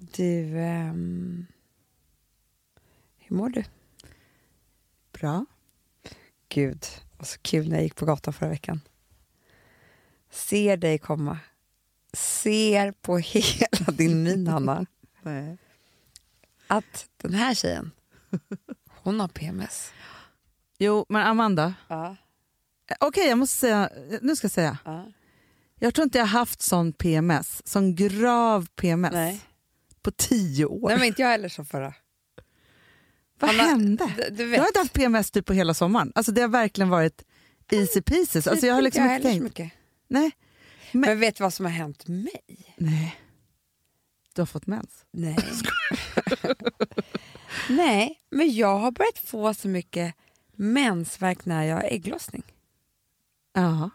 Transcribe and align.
Du, 0.00 0.58
ehm, 0.60 1.46
hur 3.18 3.36
mår 3.36 3.48
du? 3.48 3.64
Bra. 5.12 5.46
Gud, 6.48 6.86
vad 7.18 7.26
så 7.26 7.38
kul 7.42 7.68
när 7.68 7.76
jag 7.76 7.82
gick 7.84 7.96
på 7.96 8.06
gatan 8.06 8.32
förra 8.34 8.48
veckan. 8.48 8.80
Ser 10.30 10.76
dig 10.76 10.98
komma. 10.98 11.38
Ser 12.12 12.92
på 12.92 13.16
hela 13.18 13.92
din 13.92 14.22
min, 14.22 14.46
Hanna, 14.46 14.86
Nej. 15.22 15.56
att 16.66 17.08
den 17.16 17.34
här 17.34 17.54
tjejen, 17.54 17.90
hon 18.88 19.20
har 19.20 19.28
PMS. 19.28 19.92
Jo, 20.78 21.06
men 21.08 21.26
Amanda. 21.26 21.74
Ja. 21.88 22.16
eh, 22.90 22.96
Okej, 23.00 23.28
jag 23.28 23.38
måste 23.38 23.56
säga, 23.56 23.90
nu 24.22 24.36
ska 24.36 24.44
jag 24.44 24.52
säga. 24.52 24.78
ja. 24.84 25.06
Jag 25.82 25.94
tror 25.94 26.02
inte 26.04 26.18
jag 26.18 26.26
haft 26.26 26.62
sån 26.62 26.92
PMS, 26.92 27.66
sån 27.68 27.94
grav 27.94 28.66
PMS, 28.66 29.12
Nej. 29.12 29.40
På 30.02 30.10
tio 30.10 30.64
år. 30.64 30.88
Nej, 30.88 30.98
men 30.98 31.06
inte 31.06 31.22
jag 31.22 31.28
heller 31.28 31.48
som 31.48 31.66
förra. 31.66 31.94
Vad 33.38 33.50
Hanna, 33.50 33.62
hände? 33.62 34.04
Jag 34.38 34.60
har 34.60 34.66
inte 34.66 34.78
haft 34.78 34.92
PMS 34.92 35.30
typ 35.30 35.46
på 35.46 35.52
hela 35.52 35.74
sommaren. 35.74 36.12
Alltså 36.14 36.32
det 36.32 36.40
har 36.40 36.48
verkligen 36.48 36.88
varit 36.88 37.22
easy 37.70 38.02
pieces. 38.02 38.46
Alltså 38.46 38.66
jag 38.66 38.74
har 38.74 38.82
liksom 38.82 39.04
jag 39.04 39.16
inte 39.16 39.28
tänkt. 39.28 39.42
mycket. 39.42 39.72
Nej. 40.08 40.30
Men, 40.92 41.00
Men- 41.00 41.20
vet 41.20 41.36
du 41.36 41.42
vad 41.44 41.54
som 41.54 41.64
har 41.64 41.72
hänt 41.72 42.08
mig? 42.08 42.74
Nej. 42.76 43.20
Du 44.34 44.40
har 44.40 44.46
fått 44.46 44.66
mens. 44.66 45.04
Nej. 45.10 45.36
Nej, 47.68 48.20
men 48.30 48.54
jag 48.54 48.78
har 48.78 48.90
börjat 48.90 49.18
få 49.18 49.54
så 49.54 49.68
mycket 49.68 50.14
mensvärk 50.56 51.44
när 51.44 51.64
jag 51.64 51.76
har 51.76 51.82
ägglossning. 51.82 52.42
Ja. 53.52 53.90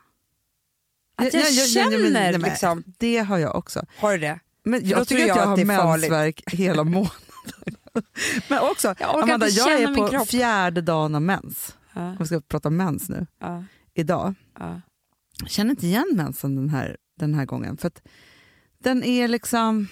Att 1.15 1.33
jag, 1.33 1.43
Ja, 1.43 1.47
ja, 1.49 1.61
ja, 1.61 1.67
känner 1.67 1.91
ja, 1.97 2.03
men- 2.03 2.13
nej, 2.13 2.31
men 2.31 2.41
liksom... 2.41 2.83
Det 2.97 3.17
har 3.17 3.37
jag 3.37 3.55
också. 3.55 3.85
Har 3.97 4.11
du 4.11 4.17
det? 4.17 4.39
Men 4.65 4.87
jag 4.87 4.99
då 4.99 5.05
tycker 5.05 5.21
att 5.23 5.27
jag 5.27 5.37
jag 5.37 5.45
har 5.45 5.65
mensvärk 5.65 6.41
hela 6.51 6.83
månaden. 6.83 7.11
Men 8.49 8.59
också, 8.59 8.95
Jag 8.99 9.23
Amanda, 9.23 9.47
jag 9.47 9.71
är 9.81 9.95
på 9.95 10.07
kropp. 10.07 10.27
fjärde 10.27 10.81
dagen 10.81 11.15
av 11.15 11.21
mens. 11.21 11.77
Ja, 11.93 12.09
Om 12.09 12.17
vi 12.19 12.25
ska 12.25 12.41
prata 12.41 12.69
mens 12.69 13.09
nu. 13.09 13.27
ja, 13.39 13.63
Idag. 13.93 14.33
ja. 14.59 14.81
Jag 15.39 15.49
känner 15.49 15.71
inte 15.71 15.85
igen 15.85 16.11
mensen 16.13 16.55
den 16.55 16.69
här, 16.69 16.97
den 17.19 17.33
här 17.33 17.45
gången. 17.45 17.77
För 17.77 17.91
den 18.83 19.03
är 19.03 19.27
liksom... 19.27 19.87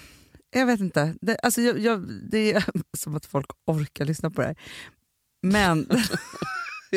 Jag 0.52 0.66
vet 0.66 0.80
inte. 0.80 1.16
Det, 1.22 1.38
alltså 1.44 1.62
jag, 1.62 1.80
jag, 1.80 2.10
det 2.32 2.54
är 2.54 2.66
som 2.98 3.16
att 3.16 3.26
folk 3.26 3.48
orkar 3.68 4.06
lyssna 4.06 4.30
på 4.32 4.42
det 4.42 4.48
här. 4.48 4.58
Men... 5.42 5.90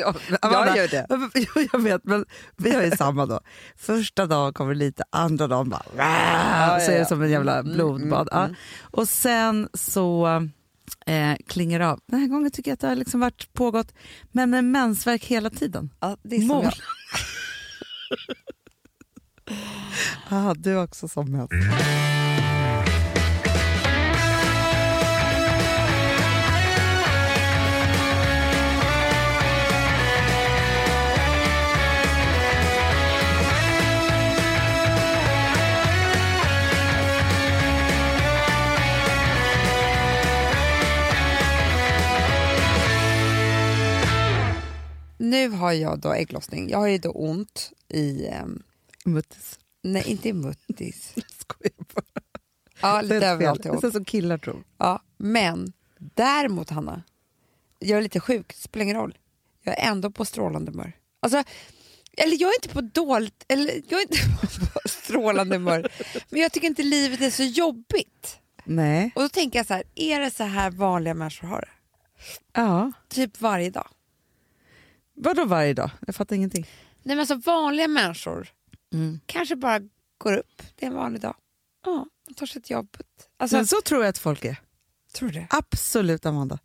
ja, 0.01 0.15
Amanda, 0.43 0.67
Jag 0.67 0.77
gör 0.77 0.89
det. 0.89 1.69
Jag 1.73 1.79
vet, 1.81 2.05
men 2.05 2.25
vi 2.57 2.75
har 2.75 2.83
ju 2.83 2.91
samma 2.91 3.27
då. 3.27 3.41
Första 3.77 4.27
dagen 4.27 4.53
kommer 4.53 4.75
lite, 4.75 5.05
andra 5.11 5.47
dagen 5.47 5.69
bara... 5.69 5.83
ja, 5.97 6.79
så 6.81 6.91
är 6.93 6.99
det 6.99 7.07
som 7.07 7.23
en 7.23 7.31
jävla 7.31 7.59
Mm, 7.59 7.73
blodbad. 7.73 8.29
mm, 8.33 8.45
mm. 8.45 8.51
Ja. 8.51 8.57
Och 9.01 9.09
sen 9.09 9.69
så 9.75 10.27
eh, 11.07 11.35
klingar 11.49 11.79
det 11.79 11.89
av. 11.89 12.01
Den 12.07 12.21
här 12.21 12.27
gången 12.29 12.51
tycker 12.51 12.71
jag 12.71 12.75
att 12.75 12.81
det 12.81 12.89
har 12.89 12.95
liksom 12.97 13.21
varit 13.21 13.53
pågått, 13.53 13.93
men 14.33 14.51
med 14.51 14.65
mensvärk 14.65 15.25
hela 15.25 15.51
tiden. 15.51 15.91
Ja, 16.01 16.17
det 16.23 16.37
är 16.37 16.41
som 16.41 16.63
jag. 16.63 16.73
Ah, 20.29 20.55
du 20.55 20.71
är 20.73 20.83
också 20.85 21.09
som 21.09 21.33
mens. 21.33 21.51
Nu 45.47 45.53
har 45.53 45.73
jag 45.73 45.99
då 45.99 46.13
ägglossning. 46.13 46.71
Jag 46.71 46.79
har 46.79 46.87
ju 46.87 46.99
då 46.99 47.11
ont 47.11 47.73
i... 47.89 48.27
ehm, 48.27 48.63
Muttis. 49.05 49.59
nej, 49.83 50.05
inte 50.07 50.29
i 50.29 50.33
muttis. 50.33 51.15
Skojar 51.39 51.73
bara. 51.95 52.23
Ja, 52.81 53.01
lite 53.01 53.27
överallt. 53.27 53.63
Det 53.63 53.69
är 53.69 53.91
som 53.91 54.05
killar 54.05 54.39
tror. 54.39 54.65
Ja, 54.79 55.03
men 55.17 55.73
däremot, 55.99 56.71
Hanna, 56.71 57.03
jag 57.79 57.99
är 57.99 58.03
lite 58.03 58.21
sjuk, 58.21 58.49
det 58.49 58.61
spelar 58.61 58.83
ingen 58.85 58.97
roll. 58.97 59.19
Jag 59.63 59.79
är 59.79 59.91
ändå 59.91 60.11
på 60.11 60.25
strålande 60.25 60.71
humör. 60.71 60.93
Alltså, 61.21 61.45
eller 62.17 62.41
jag 62.41 62.51
är 62.51 62.55
inte 62.65 62.69
på 62.69 62.81
dåligt, 62.81 63.45
eller 63.49 63.83
jag 63.89 64.01
är 64.01 64.03
inte 64.03 64.19
på 64.73 64.89
strålande 64.89 65.57
humör, 65.57 65.93
men 66.31 66.41
jag 66.41 66.53
tycker 66.53 66.67
inte 66.67 66.83
livet 66.83 67.21
är 67.21 67.31
så 67.31 67.43
jobbigt. 67.43 68.39
Nej. 68.65 69.13
Och 69.15 69.23
då 69.23 69.29
tänker 69.29 69.59
jag 69.59 69.67
så 69.67 69.75
här, 69.75 69.83
är 69.95 70.21
det 70.21 70.31
så 70.31 70.45
här 70.45 70.71
vanliga 70.71 71.15
människor 71.15 71.49
har 71.49 71.61
det? 71.61 71.69
Ja. 72.61 72.93
Typ 73.09 73.41
varje 73.41 73.71
dag. 73.71 73.89
Vadå 75.17 75.45
varje 75.45 75.75
dag? 75.75 75.91
Jag 76.07 76.15
fattar 76.15 76.37
ingenting. 76.37 76.67
Nej 77.03 77.17
men 77.17 77.19
alltså 77.21 77.35
vanliga 77.35 77.89
människor 77.89 78.49
Mm. 78.95 79.21
kanske 79.27 79.57
bara 79.57 79.81
går 80.19 80.37
upp, 80.37 80.63
det 80.77 80.87
är 80.87 80.91
en 80.91 80.97
vanlig 80.97 81.21
dag. 81.21 81.35
Ja, 81.85 82.07
de 82.29 82.35
tar 82.35 82.47
sig 82.47 82.63
till 82.63 82.73
jobbet. 82.75 83.07
Alltså, 83.37 83.57
Men 83.57 83.67
så 83.67 83.77
tror 83.85 84.01
jag 84.03 84.09
att 84.09 84.19
folk 84.19 84.45
är. 84.45 84.57
tror 85.13 85.29
det? 85.31 85.47
Absolut, 85.51 86.27
Amanda. 86.27 86.59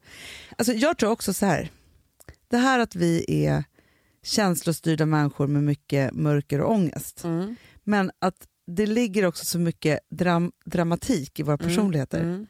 Alltså, 0.57 0.73
jag 0.73 0.97
tror 0.97 1.09
också 1.11 1.33
så 1.33 1.45
här. 1.45 1.71
Det 2.47 2.57
här 2.57 2.79
att 2.79 2.95
vi 2.95 3.25
är 3.45 3.63
känslostyrda 4.23 5.05
människor 5.05 5.47
med 5.47 5.63
mycket 5.63 6.13
mörker 6.13 6.61
och 6.61 6.71
ångest. 6.71 7.23
Mm. 7.23 7.55
Men 7.83 8.11
att 8.19 8.47
det 8.67 8.85
ligger 8.85 9.25
också 9.25 9.45
så 9.45 9.59
mycket 9.59 9.99
dram 10.09 10.51
dramatik 10.65 11.39
i 11.39 11.43
våra 11.43 11.57
personligheter. 11.57 12.19
Mm. 12.21 12.47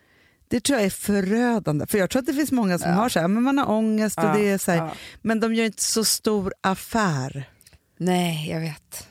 Det 0.52 0.60
tror 0.64 0.80
jag 0.80 0.86
är 0.86 0.90
förödande. 0.90 1.88
För 1.88 1.98
jag 1.98 2.10
tror 2.10 2.20
att 2.20 2.26
det 2.26 2.34
finns 2.34 2.52
många 2.52 2.80
som 2.80 2.90
Ja. 2.90 2.96
har 2.96 3.10
så 3.10 3.20
här, 3.20 3.28
men 3.28 3.44
man 3.44 3.58
har 3.58 3.70
ångest 3.70 4.18
och 4.18 4.24
Ja, 4.24 4.34
det 4.34 4.50
är 4.50 4.58
så 4.58 4.72
här, 4.72 4.78
ja. 4.78 4.92
men 5.22 5.40
de 5.40 5.54
gör 5.54 5.66
inte 5.66 5.84
så 5.84 6.06
stor 6.06 6.54
affär. 6.62 7.50
Nej, 7.98 8.50
jag 8.50 8.60
vet. 8.60 9.08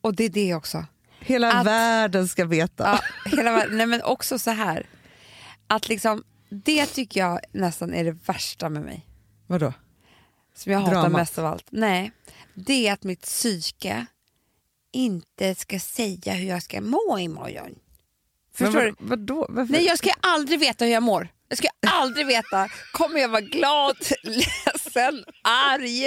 Och 0.00 0.14
det 0.14 0.24
är 0.24 0.28
det 0.28 0.54
också. 0.54 0.84
Hela 1.20 1.52
Att- 1.52 1.66
världen 1.66 2.28
ska 2.28 2.44
veta. 2.44 3.00
Hela, 3.26 3.64
nej, 3.70 3.86
men 3.86 4.02
också 4.02 4.38
så 4.38 4.50
här. 4.50 4.86
Att 5.66 5.88
liksom, 5.88 6.24
det 6.50 6.86
tycker 6.86 7.20
jag 7.20 7.40
nästan 7.52 7.94
är 7.94 8.04
det 8.04 8.12
värsta 8.26 8.68
med 8.68 8.82
mig. 8.82 9.06
Vadå? 9.46 9.72
Som 10.56 10.72
jag 10.72 10.78
hatar 10.80 10.92
Dramat. 10.92 11.12
mest 11.12 11.38
av 11.38 11.46
allt. 11.46 11.66
Nej, 11.70 12.12
det 12.54 12.88
är 12.88 12.92
att 12.92 13.02
mitt 13.04 13.22
psyke 13.22 14.06
inte 14.92 15.54
ska 15.54 15.80
säga 15.80 16.32
hur 16.32 16.48
jag 16.48 16.62
ska 16.62 16.80
må 16.80 17.18
imorgon. 17.18 17.74
Förstår 18.54 18.72
Men 18.80 18.84
du? 18.84 18.94
vad, 18.98 19.08
vadå? 19.18 19.46
Varför? 19.48 19.72
Nej, 19.72 19.84
jag 19.86 19.98
ska 19.98 20.10
aldrig 20.20 20.58
veta 20.60 20.84
hur 20.84 20.92
jag 20.92 21.02
mår. 21.02 21.28
Jag 21.48 21.58
ska 21.58 21.68
aldrig 21.86 22.26
veta, 22.26 22.68
kommer 22.92 23.20
jag 23.20 23.28
vara 23.28 23.40
glad, 23.40 23.96
ledsen, 24.22 25.24
arg? 25.42 26.04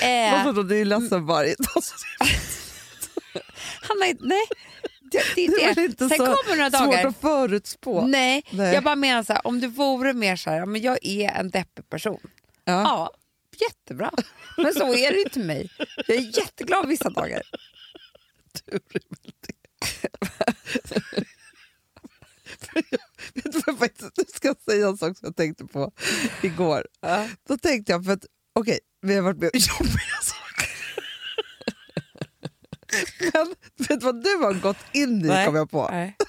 Eh, 0.00 0.44
Vadå, 0.44 0.62
det 0.62 0.76
är 0.76 0.78
ju 1.10 1.18
varje 1.20 1.54
dag. 1.58 1.82
han 3.82 3.96
är, 4.02 4.16
nej, 4.20 4.44
det, 5.00 5.18
det 5.34 5.46
Det 5.46 5.64
är 5.64 5.70
är 5.70 5.74
väl 5.74 5.74
det. 5.74 5.84
inte 5.84 6.08
Sen 6.08 6.18
så 6.18 6.26
kommer 6.26 6.56
några 6.56 6.70
svårt 6.70 6.92
dagar. 6.94 7.06
att 7.06 7.20
förutspå. 7.20 8.06
Nej, 8.06 8.42
Nej. 8.50 8.74
jag 8.74 8.84
bara 8.84 8.96
menar 8.96 9.22
så 9.22 9.32
här, 9.32 9.46
om 9.46 9.60
det 9.60 9.68
vore 9.68 10.12
mer 10.12 10.36
så 10.36 10.50
här, 10.50 10.66
men 10.66 10.80
jag 10.82 10.98
är 11.02 11.30
en 11.30 11.50
deppig 11.50 11.88
person. 11.90 12.20
Ja. 12.64 12.82
Ja, 12.82 13.10
jättebra. 13.68 14.10
Men 14.56 14.74
så 14.74 14.94
är 14.94 15.12
det 15.12 15.20
inte 15.20 15.38
mig. 15.38 15.70
Jag 16.06 16.16
är 16.16 16.38
jätteglad 16.38 16.88
vissa 16.88 17.10
dagar. 17.10 17.42
Vet 23.34 23.52
du 23.52 23.72
vad 23.72 23.90
jag 24.16 24.30
ska 24.34 24.54
säga 24.70 24.88
en 24.88 24.98
sak 24.98 25.16
som 25.18 25.26
jag 25.26 25.36
tänkte 25.36 25.64
på 25.64 25.92
igår? 26.42 26.86
Då 27.48 27.58
tänkte 27.58 27.92
jag, 27.92 28.04
för 28.04 28.12
att 28.12 28.26
okej, 28.54 28.78
vi 29.02 29.14
har 29.14 29.22
varit 29.22 29.38
med 29.38 29.50
om 29.54 29.60
jobbiga 29.60 30.18
saker. 30.22 30.68
Men 33.32 33.54
vet 33.88 34.00
du 34.00 34.06
vad 34.06 34.22
du 34.22 34.36
har 34.36 34.54
gått 34.54 34.76
in 34.92 35.20
i, 35.24 35.28
Nej. 35.28 35.46
kom 35.46 35.54
jag 35.54 35.70
på. 35.70 35.88
Nej. 35.90 36.16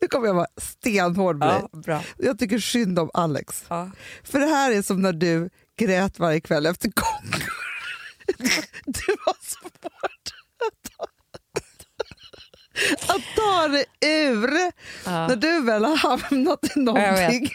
Nu 0.00 0.08
kommer 0.08 0.26
jag 0.26 0.34
vara 0.34 0.46
stenhård 0.56 1.36
med 1.38 1.68
Ja, 1.72 1.78
bra. 1.78 2.02
Jag 2.18 2.38
tycker 2.38 2.58
synd 2.58 2.98
om 2.98 3.10
Alex. 3.14 3.64
Ja. 3.68 3.90
För 4.22 4.40
det 4.40 4.46
här 4.46 4.70
är 4.72 4.82
som 4.82 5.02
när 5.02 5.12
du 5.12 5.50
grät 5.78 6.18
varje 6.18 6.40
kväll 6.40 6.66
efter 6.66 6.90
konkur. 6.94 7.52
Det 8.86 9.16
var 9.26 9.36
svårt 9.40 9.84
att 9.84 10.90
att 13.06 13.22
ta 13.36 13.68
det 13.68 13.84
ur. 14.06 14.50
Ja. 15.04 15.28
När 15.28 15.36
du 15.36 15.60
väl 15.62 15.84
har 15.84 15.96
hamnat 15.96 16.76
i 16.76 16.80
någonting. 16.80 17.42
vet. 17.42 17.50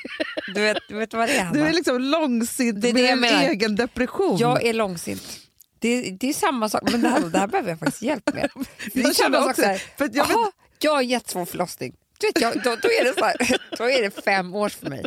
Du 0.56 0.62
vet, 0.62 0.78
du 0.90 0.96
vet 0.96 1.14
vad 1.14 1.30
det 1.30 1.34
är, 1.38 1.44
Hanna? 1.44 1.54
Du 1.60 1.68
är 1.68 1.74
liksom 1.74 2.02
långsint 2.02 2.82
Det 2.82 2.90
är 2.90 2.94
det 2.94 3.04
med 3.04 3.18
menar. 3.18 3.44
egen 3.44 3.76
depression. 3.76 4.38
Jag 4.38 4.66
är 4.66 4.74
långsint. 4.74 5.38
Det, 5.80 6.12
det 6.12 6.30
är 6.30 6.34
samma 6.34 6.70
sak, 6.70 6.82
men 6.92 7.02
det 7.02 7.10
här, 7.10 7.20
det 7.22 7.40
här 7.40 7.48
behöver 7.48 7.70
jag 7.70 7.80
faktiskt 7.80 8.02
hjälp 8.02 8.34
med. 8.34 8.50
Det 8.94 9.02
är 9.02 9.14
samma 9.14 9.38
sak 9.38 9.50
också- 9.50 9.62
så 9.62 9.68
här, 9.68 9.78
för 9.78 10.06
jag 10.06 10.10
vet- 10.10 10.16
"Jaha, 10.36 10.52
jag 10.80 10.92
har 10.92 11.02
jättesvår 11.02 11.46
förlossning. 11.46 11.96
Du 12.20 12.28
vet, 12.28 12.42
jag, 12.42 12.54
då, 12.64 12.76
då, 12.82 12.88
är 12.88 13.04
det 13.04 13.14
så 13.20 13.26
här, 13.26 13.58
då 13.78 13.90
är 13.90 14.02
det 14.02 14.24
fem 14.24 14.56
år 14.56 14.70
för 14.70 14.90
mig. 14.90 15.06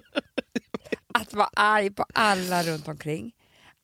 Att 1.15 1.35
vara 1.35 1.49
arg 1.55 1.91
på 1.91 2.07
alla 2.15 2.63
runt 2.63 2.89
omkring. 2.89 3.33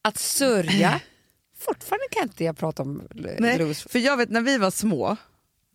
Att 0.03 0.19
sörja. 0.19 1.01
Fortfarande 1.59 2.05
kan 2.11 2.23
inte 2.23 2.45
jag 2.45 2.57
prata 2.59 2.83
om 2.83 3.03
l- 3.15 3.37
Nej, 3.39 3.75
för 3.75 3.99
jag 3.99 4.17
vet 4.17 4.31
när 4.31 4.41
vi 4.41 4.59
var 4.59 4.71
små, 4.71 5.17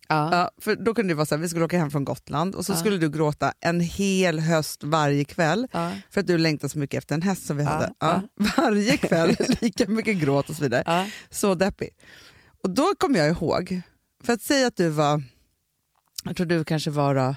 Ja. 0.08 0.50
För 0.60 0.76
då 0.76 0.94
kunde 0.94 1.10
det 1.10 1.14
vara 1.16 1.26
så 1.26 1.34
här, 1.34 1.42
vi 1.42 1.48
skulle 1.48 1.64
åka 1.64 1.78
hem 1.78 1.90
från 1.90 2.04
Gotland 2.04 2.54
och 2.54 2.66
så 2.66 2.72
Ja. 2.72 2.76
skulle 2.76 2.96
du 2.98 3.10
gråta 3.10 3.52
en 3.60 3.80
hel 3.80 4.38
höst 4.40 4.84
varje 4.84 5.24
kväll 5.24 5.66
Ja. 5.72 5.90
för 6.10 6.20
att 6.20 6.26
du 6.26 6.38
längtar 6.38 6.68
så 6.68 6.78
mycket 6.78 6.98
efter 6.98 7.14
en 7.14 7.22
häst 7.22 7.46
som 7.46 7.56
vi 7.56 7.64
hade. 7.64 7.92
Varje 8.56 8.96
kväll, 8.96 9.36
lika 9.60 9.88
mycket 9.88 10.16
gråt 10.16 10.50
och 10.50 10.56
så 10.56 10.62
vidare. 10.62 11.10
Så 11.30 11.54
deppig. 11.54 11.88
Och 12.62 12.70
då 12.70 12.94
kommer 12.98 13.18
jag 13.18 13.28
ihåg, 13.28 13.80
för 14.24 14.32
att 14.32 14.42
säga 14.42 14.66
att 14.66 14.76
du 14.76 14.88
var, 14.88 15.22
jag 16.24 16.36
tror 16.36 16.46
du 16.46 16.64
kanske 16.64 16.90
var 16.90 17.14
då, 17.14 17.34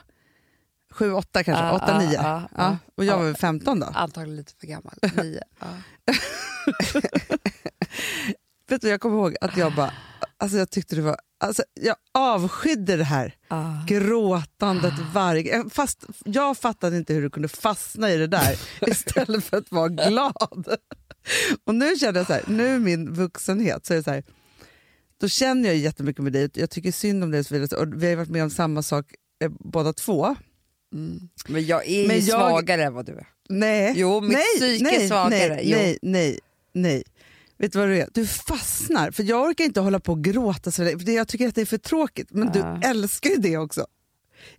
sju, 0.92 1.12
åtta 1.14 1.44
kanske, 1.44 1.64
Ja, 1.66 1.72
åtta, 1.76 1.86
ja, 1.88 2.00
nio. 2.00 2.48
ja. 2.58 2.78
och 2.98 3.06
jag 3.06 3.14
Ja. 3.14 3.18
var 3.18 3.26
väl 3.26 3.36
15 3.36 3.80
då. 3.80 3.86
Antagligen 3.94 4.36
lite 4.36 4.54
för 4.60 4.68
gammal. 4.68 4.94
Nio. 5.24 5.42
Vet 8.70 8.82
du, 8.82 8.90
jag 8.90 9.02
kommer 9.02 9.16
ihåg 9.18 9.36
att 9.42 9.58
jag 9.58 9.76
bara, 9.76 9.94
alltså 10.40 10.58
jag 10.58 10.70
tyckte 10.70 10.96
det 10.96 11.02
var, 11.02 11.18
alltså 11.40 11.64
jag 11.82 11.96
avskydde 12.14 12.98
det 12.98 13.04
här 13.04 13.36
Ja. 13.48 13.84
gråtandet 13.88 14.94
varje... 15.14 15.64
Fast 15.70 16.06
jag 16.26 16.58
fattade 16.58 16.98
inte 16.98 17.14
hur 17.14 17.22
du 17.22 17.30
kunde 17.30 17.48
fastna 17.48 18.12
i 18.12 18.18
det 18.18 18.28
där 18.28 18.60
istället 18.88 19.44
för 19.44 19.58
att 19.58 19.72
vara 19.72 19.88
glad. 19.90 20.68
Och 21.64 21.76
nu 21.76 21.96
känner 21.96 22.20
jag 22.20 22.28
så 22.28 22.34
här, 22.34 22.44
nu 22.48 22.76
i 22.76 22.80
min 22.80 23.14
vuxenhet 23.14 23.86
så 23.86 23.94
är 23.94 24.02
så 24.02 24.12
här, 24.12 24.24
då 25.22 25.28
känner 25.28 25.70
jag 25.70 25.78
jättemycket 25.78 26.24
med 26.24 26.34
dig, 26.34 26.50
jag 26.54 26.70
tycker 26.70 26.92
synd 26.92 27.24
om 27.24 27.32
dig 27.32 27.40
och 27.40 27.46
så 27.46 27.54
vidare. 27.58 27.80
Och 27.82 28.04
vi 28.04 28.10
har 28.10 28.16
varit 28.16 28.30
med 28.30 28.44
om 28.44 28.50
samma 28.50 28.84
sak 28.84 29.06
eh, 29.44 29.52
båda 29.60 29.94
två. 29.94 30.36
Mm. 30.94 31.20
Men 31.48 31.66
jag 31.66 31.88
är 31.88 32.08
Men 32.08 32.16
ju 32.20 32.22
jag- 32.22 32.40
svagare 32.40 32.84
än 32.84 32.94
vad 32.94 33.06
du 33.06 33.12
är. 33.12 33.28
Nej, 33.50 33.94
Jo, 33.96 34.22
mitt 34.22 34.32
nej, 34.32 34.46
psyke 34.58 34.96
är 34.96 35.00
nej, 35.00 35.08
svagare. 35.08 35.56
Nej, 35.56 35.70
Jo. 35.72 35.78
nej, 35.78 35.98
nej, 36.02 36.40
nej. 36.74 37.04
Vet 37.60 37.74
du 37.74 37.80
vad 37.80 37.88
du 37.88 37.98
är? 37.98 38.08
Du 38.14 38.28
fastnar, 38.28 39.12
för 39.12 39.24
jag 39.24 39.42
orkar 39.50 39.64
inte 39.64 39.80
hålla 39.80 40.00
på 40.00 40.12
och 40.12 40.24
gråta 40.24 40.72
så 40.72 40.84
för 40.86 40.96
det- 41.06 41.14
jag 41.14 41.28
tycker 41.28 41.48
att 41.48 41.56
det 41.56 41.62
är 41.62 41.66
för 41.66 41.78
tråkigt. 41.78 42.28
Men 42.32 42.52
Ja. 42.56 42.80
du 42.82 42.88
älskar 42.88 43.30
ju 43.30 43.36
det 43.36 43.58
också. 43.58 43.86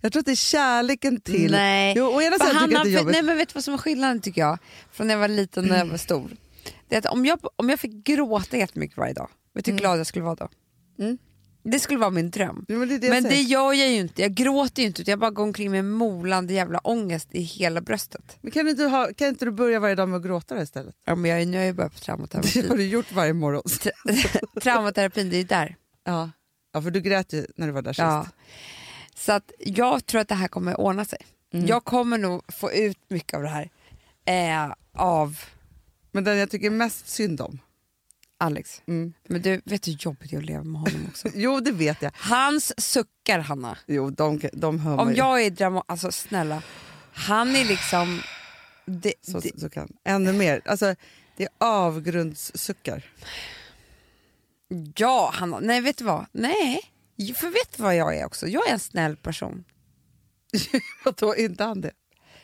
Jag 0.01 0.11
tror 0.11 0.19
att 0.19 0.25
det 0.25 0.31
är 0.31 0.35
kärleken 0.35 1.21
till... 1.21 1.51
Nej. 1.51 1.93
Jo, 1.97 2.05
å 2.05 2.21
ena 2.21 2.39
sidan 2.39 2.63
tycker 2.63 2.75
jag 2.77 2.85
det 2.85 2.89
är 2.89 2.97
jobbigt. 2.99 3.11
nej 3.11 3.21
men 3.23 3.37
vet 3.37 3.49
du 3.49 3.53
vad 3.53 3.63
som 3.63 3.73
är 3.73 3.77
skillnaden 3.77 4.21
tycker 4.21 4.41
jag? 4.41 4.57
Från 4.91 5.07
när 5.07 5.13
jag 5.13 5.19
var 5.19 5.27
liten 5.27 5.63
och 5.63 5.69
när 5.69 5.77
jag 5.77 5.85
var 5.85 5.97
stor. 5.97 6.29
Det 6.89 6.95
är 6.95 6.99
att 6.99 7.05
om 7.05 7.25
jag, 7.25 7.39
om 7.55 7.69
jag 7.69 7.79
fick 7.79 7.91
gråta 7.91 8.57
jättemycket 8.57 8.97
varje 8.97 9.13
dag, 9.13 9.29
vet 9.53 9.65
du 9.65 9.71
hur 9.71 9.77
glad 9.79 9.99
jag 9.99 10.07
skulle 10.07 10.25
vara 10.25 10.35
då? 10.35 10.49
Mm. 10.99 11.17
Det 11.63 11.79
skulle 11.79 11.99
vara 11.99 12.09
min 12.09 12.29
dröm. 12.31 12.65
Ja, 12.67 12.75
men 12.75 12.89
det 12.89 12.97
det 12.97 13.07
jag 13.07 13.13
Men 13.13 13.23
det 13.23 13.41
gör 13.41 13.73
jag 13.73 13.89
ju 13.89 13.95
inte, 13.99 14.21
jag 14.21 14.31
gråter 14.33 14.81
ju 14.81 14.87
inte 14.87 15.01
utan 15.01 15.11
jag 15.11 15.19
bara 15.19 15.31
går 15.31 15.43
omkring 15.43 15.71
med 15.71 15.85
molande 15.85 16.53
jävla 16.53 16.79
ångest 16.79 17.27
i 17.31 17.41
hela 17.41 17.81
bröstet. 17.81 18.37
Men 18.41 18.51
kan, 18.51 18.67
inte 18.67 18.83
ha, 18.83 19.09
kan 19.17 19.27
inte 19.27 19.45
du 19.45 19.51
börja 19.51 19.79
varje 19.79 19.95
dag 19.95 20.09
med 20.09 20.17
att 20.17 20.23
gråta 20.23 20.55
då 20.55 20.61
istället? 20.61 20.95
Ja, 21.05 21.15
men 21.15 21.31
jag, 21.31 21.41
är- 21.41 21.45
nu 21.45 21.57
har 21.57 21.63
jag 21.65 21.75
börjat 21.75 21.91
på 21.93 21.99
Det 22.05 22.11
har 22.11 22.17
traumaterapi. 22.17 22.77
du 22.77 22.85
gjort 22.87 23.11
varje 23.11 23.33
morgon. 23.33 23.61
Traumaterapin, 24.61 25.29
det 25.29 25.35
är 25.35 25.37
ju 25.37 25.43
där. 25.43 25.75
Ja. 26.03 26.29
ja, 26.73 26.81
för 26.81 26.91
du 26.91 27.01
grät 27.01 27.33
ju 27.33 27.45
när 27.55 27.67
du 27.67 27.73
var 27.73 27.81
där 27.81 27.95
Ja. 27.97 28.23
sist. 28.23 28.35
Så 29.25 29.31
att 29.31 29.51
jag 29.59 30.05
tror 30.05 30.21
att 30.21 30.27
det 30.27 30.35
här 30.35 30.47
kommer 30.47 30.79
ordna 30.79 31.05
sig. 31.05 31.19
Mm. 31.53 31.65
Jag 31.65 31.83
kommer 31.85 32.17
nog 32.17 32.41
få 32.53 32.71
ut 32.71 32.97
mycket 33.09 33.33
av 33.33 33.41
det 33.43 33.49
här 33.49 33.69
eh, 34.25 34.73
av 34.93 35.39
Men 36.11 36.23
den 36.23 36.37
jag 36.37 36.49
tycker 36.49 36.69
mest 36.69 37.07
synd 37.09 37.41
om. 37.41 37.59
Alex. 38.41 38.81
Mm. 38.87 39.13
Men 39.27 39.41
du, 39.41 39.61
vet 39.65 39.83
du 39.83 39.91
hur 39.91 39.97
jobbigt 39.97 40.29
det 40.31 40.35
är 40.35 40.39
att 40.39 40.45
leva 40.45 40.63
med 40.63 40.81
honom 40.81 41.05
också? 41.09 41.29
Jo, 41.35 41.59
det 41.59 41.71
vet 41.71 42.01
jag. 42.01 42.11
Hans 42.15 42.81
suckar, 42.91 43.39
Hanna. 43.39 43.77
Jo, 43.87 44.09
de, 44.09 44.41
de 44.53 44.79
hör 44.79 44.97
Om 44.99 45.09
ju. 45.11 45.15
jag 45.17 45.41
är 45.43 45.49
drama, 45.49 45.83
alltså 45.87 46.11
snälla. 46.11 46.63
Han 47.13 47.55
är 47.55 47.65
liksom... 47.65 48.21
Det, 48.85 49.13
Så, 49.21 49.39
det, 49.39 49.59
så 49.59 49.69
kan. 49.69 49.93
Ännu 50.05 50.33
mer. 50.33 50.61
Alltså, 50.65 50.95
det 51.37 51.43
är 51.43 51.49
avgrundssuckar. 51.57 53.03
ja, 54.95 55.31
Hanna. 55.33 55.59
Nej, 55.59 55.81
vet 55.81 55.97
du 55.97 56.03
vad? 56.03 56.25
Nej. 56.31 56.81
För 57.35 57.47
vet 57.47 57.77
du 57.77 57.83
vad 57.83 57.95
jag 57.95 58.17
är 58.17 58.25
också? 58.25 58.47
Jag 58.47 58.67
är 58.69 58.73
en 58.73 58.79
snäll 58.79 59.15
person. 59.17 59.63
Vadå, 61.05 61.35
inte 61.35 61.63
han 61.63 61.81
det? 61.81 61.91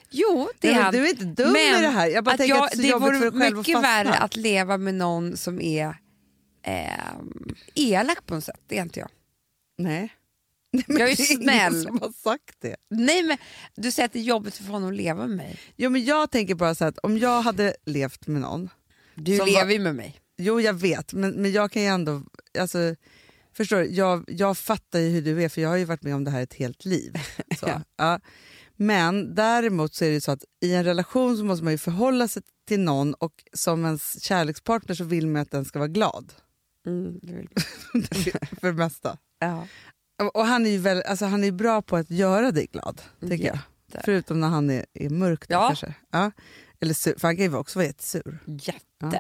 Jo, 0.10 0.50
det 0.60 0.68
är 0.68 0.74
men 0.74 0.84
han. 0.84 0.94
du 0.94 1.06
är 1.06 1.10
inte 1.10 1.26
dum 1.44 1.56
i 1.56 1.82
det 1.82 1.88
här. 1.88 2.08
Jag 2.08 2.24
bara 2.24 2.36
att 2.36 2.48
jag, 2.48 2.64
att 2.66 2.72
det 2.72 2.90
är 2.90 2.94
det 2.94 3.00
vore 3.00 3.52
mycket 3.56 3.76
värre 3.84 4.14
att 4.14 4.36
leva 4.36 4.78
med 4.78 4.94
någon 4.96 5.38
som 5.38 5.62
är 5.62 5.98
eh, 6.64 7.14
elak 7.76 8.26
på 8.26 8.36
något 8.36 8.44
sätt. 8.44 8.60
Det 8.68 8.78
är 8.78 8.82
inte 8.82 9.00
jag. 9.00 9.10
Nej. 9.78 10.14
Nej 10.72 10.84
men 10.88 10.98
Jag 10.98 11.10
är 11.10 11.32
ingen 11.32 11.44
snäll. 11.44 11.82
som 11.84 12.00
har 12.02 12.12
sagt 12.12 12.56
det. 12.62 12.76
Nej, 12.90 13.24
men 13.24 13.38
du 13.76 13.92
säger 13.92 14.06
att 14.06 14.14
det 14.14 14.20
är 14.20 14.24
jobbigt 14.24 14.56
för 14.58 14.64
honom 14.64 14.90
att 14.90 14.96
leva 14.96 15.28
med 15.28 15.38
mig. 15.38 15.60
Jo, 15.76 15.90
men 15.90 16.06
jag 16.06 16.32
tänker 16.32 16.56
bara 16.56 16.76
så 16.76 16.86
att 16.86 16.98
om 16.98 17.18
jag 17.18 17.42
hade 17.42 17.76
levt 17.86 18.28
med 18.28 18.42
någon 18.42 18.70
Du 19.16 19.46
lever 19.46 19.74
ju 19.74 19.80
med 19.80 19.96
mig. 19.96 20.16
Jo, 20.38 20.62
jag 20.62 20.74
vet, 20.74 21.14
men, 21.14 21.32
men 21.32 21.52
jag 21.52 21.72
kan 21.72 21.82
ju 21.82 21.88
ändå... 21.88 22.24
Alltså, 22.60 22.96
förstår 23.54 23.78
du? 23.78 23.86
Jag, 23.86 24.24
jag 24.28 24.58
fattar 24.58 25.00
ju 25.00 25.10
hur 25.10 25.22
du 25.22 25.44
är, 25.44 25.50
för 25.50 25.62
jag 25.62 25.70
har 25.70 25.76
ju 25.78 25.86
varit 25.86 26.04
med 26.04 26.16
om 26.16 26.24
det 26.24 26.32
här 26.32 26.42
ett 26.44 26.54
helt 26.54 26.86
liv. 26.86 27.14
Så, 27.60 27.68
Ja. 27.68 27.82
ja. 27.98 28.20
Men 28.78 29.36
däremot 29.36 29.96
så 29.96 30.06
är 30.06 30.12
det 30.12 30.22
så 30.22 30.32
att 30.32 30.44
i 30.62 30.74
en 30.74 30.84
relation 30.84 31.38
så 31.38 31.44
måste 31.44 31.64
man 31.64 31.74
ju 31.74 31.78
förhålla 31.78 32.28
sig 32.28 32.42
till 32.68 32.80
någon 32.80 33.14
och 33.14 33.34
som 33.54 33.86
ens 33.86 34.24
kärlekspartner 34.24 34.96
så 34.96 35.04
vill 35.04 35.28
man 35.28 35.42
att 35.42 35.52
den 35.52 35.66
ska 35.66 35.80
vara 35.80 35.88
glad. 35.90 36.34
Mm, 36.88 37.20
det 37.24 37.34
vill- 37.34 37.50
för 38.60 38.68
det 38.68 38.74
mesta. 38.74 39.18
ja. 39.40 39.68
Och- 40.34 40.46
han 40.46 40.66
är 40.66 40.70
ju 40.70 40.78
väl, 40.78 41.02
alltså, 41.02 41.26
han 41.26 41.44
är 41.44 41.52
bra 41.52 41.82
på 41.82 41.96
att 41.98 42.10
göra 42.12 42.52
dig 42.52 42.68
glad, 42.72 43.02
tycker 43.22 43.46
jag. 43.48 43.60
Jätte. 43.88 44.02
Förutom 44.06 44.40
när 44.40 44.48
han 44.48 44.70
är, 44.70 44.86
är 44.94 45.10
mörk. 45.10 45.48
då, 45.48 45.54
Ja. 45.54 45.68
Kanske. 45.68 45.94
Ja. 46.12 46.32
Eller 46.80 46.94
sur, 46.94 47.16
för 47.20 47.28
han 47.28 47.36
kan 47.36 47.46
ju 47.46 47.56
också 47.56 47.80
vara 47.80 47.86
jättesur. 47.88 48.40
Jätte. 48.46 48.80
Ja. 49.00 49.20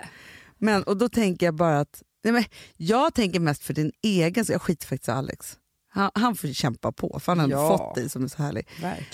Men, 0.57 0.83
och 0.83 0.97
då 0.97 1.09
tänker 1.09 1.45
jag 1.45 1.55
bara 1.55 1.79
att, 1.79 2.03
nej 2.23 2.33
men, 2.33 2.43
jag 2.77 3.13
tänker 3.13 3.39
mest 3.39 3.63
för 3.63 3.73
din 3.73 3.91
egen, 4.01 4.45
så 4.45 4.51
jag 4.51 4.61
skiter 4.61 4.87
faktiskt 4.87 5.07
i 5.07 5.11
Alex. 5.11 5.57
Han, 5.89 6.11
han 6.15 6.35
får 6.35 6.47
kämpa 6.47 6.91
på, 6.91 7.19
för 7.19 7.31
han 7.31 7.39
har 7.39 7.47
Ja. 7.49 7.77
fått 7.77 7.95
dig 7.95 8.09
som 8.09 8.23
är 8.23 8.27
så 8.27 8.43
härlig. 8.43 8.67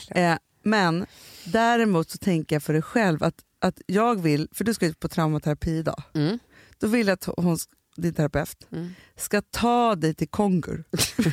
Eh, 0.10 0.36
men 0.64 1.06
däremot 1.46 2.10
så 2.10 2.18
tänker 2.18 2.56
jag 2.56 2.64
för 2.64 2.74
dig 2.74 2.82
själv 2.82 3.24
att, 3.24 3.36
att 3.60 3.82
jag 3.88 4.22
vill, 4.22 4.48
för 4.52 4.64
du 4.64 4.74
ska 4.74 4.86
ut 4.86 5.00
på 5.00 5.08
traumaterapi 5.08 5.72
idag, 5.78 6.04
Mm. 6.14 6.40
då 6.80 6.88
vill 6.88 7.08
jag 7.08 7.14
att 7.14 7.26
hon, 7.38 7.58
din 7.98 8.14
terapeut 8.14 8.68
Mm. 8.72 8.90
ska 9.18 9.42
ta 9.42 9.96
dig 9.96 10.14
till 10.14 10.28
Kongur. 10.30 10.84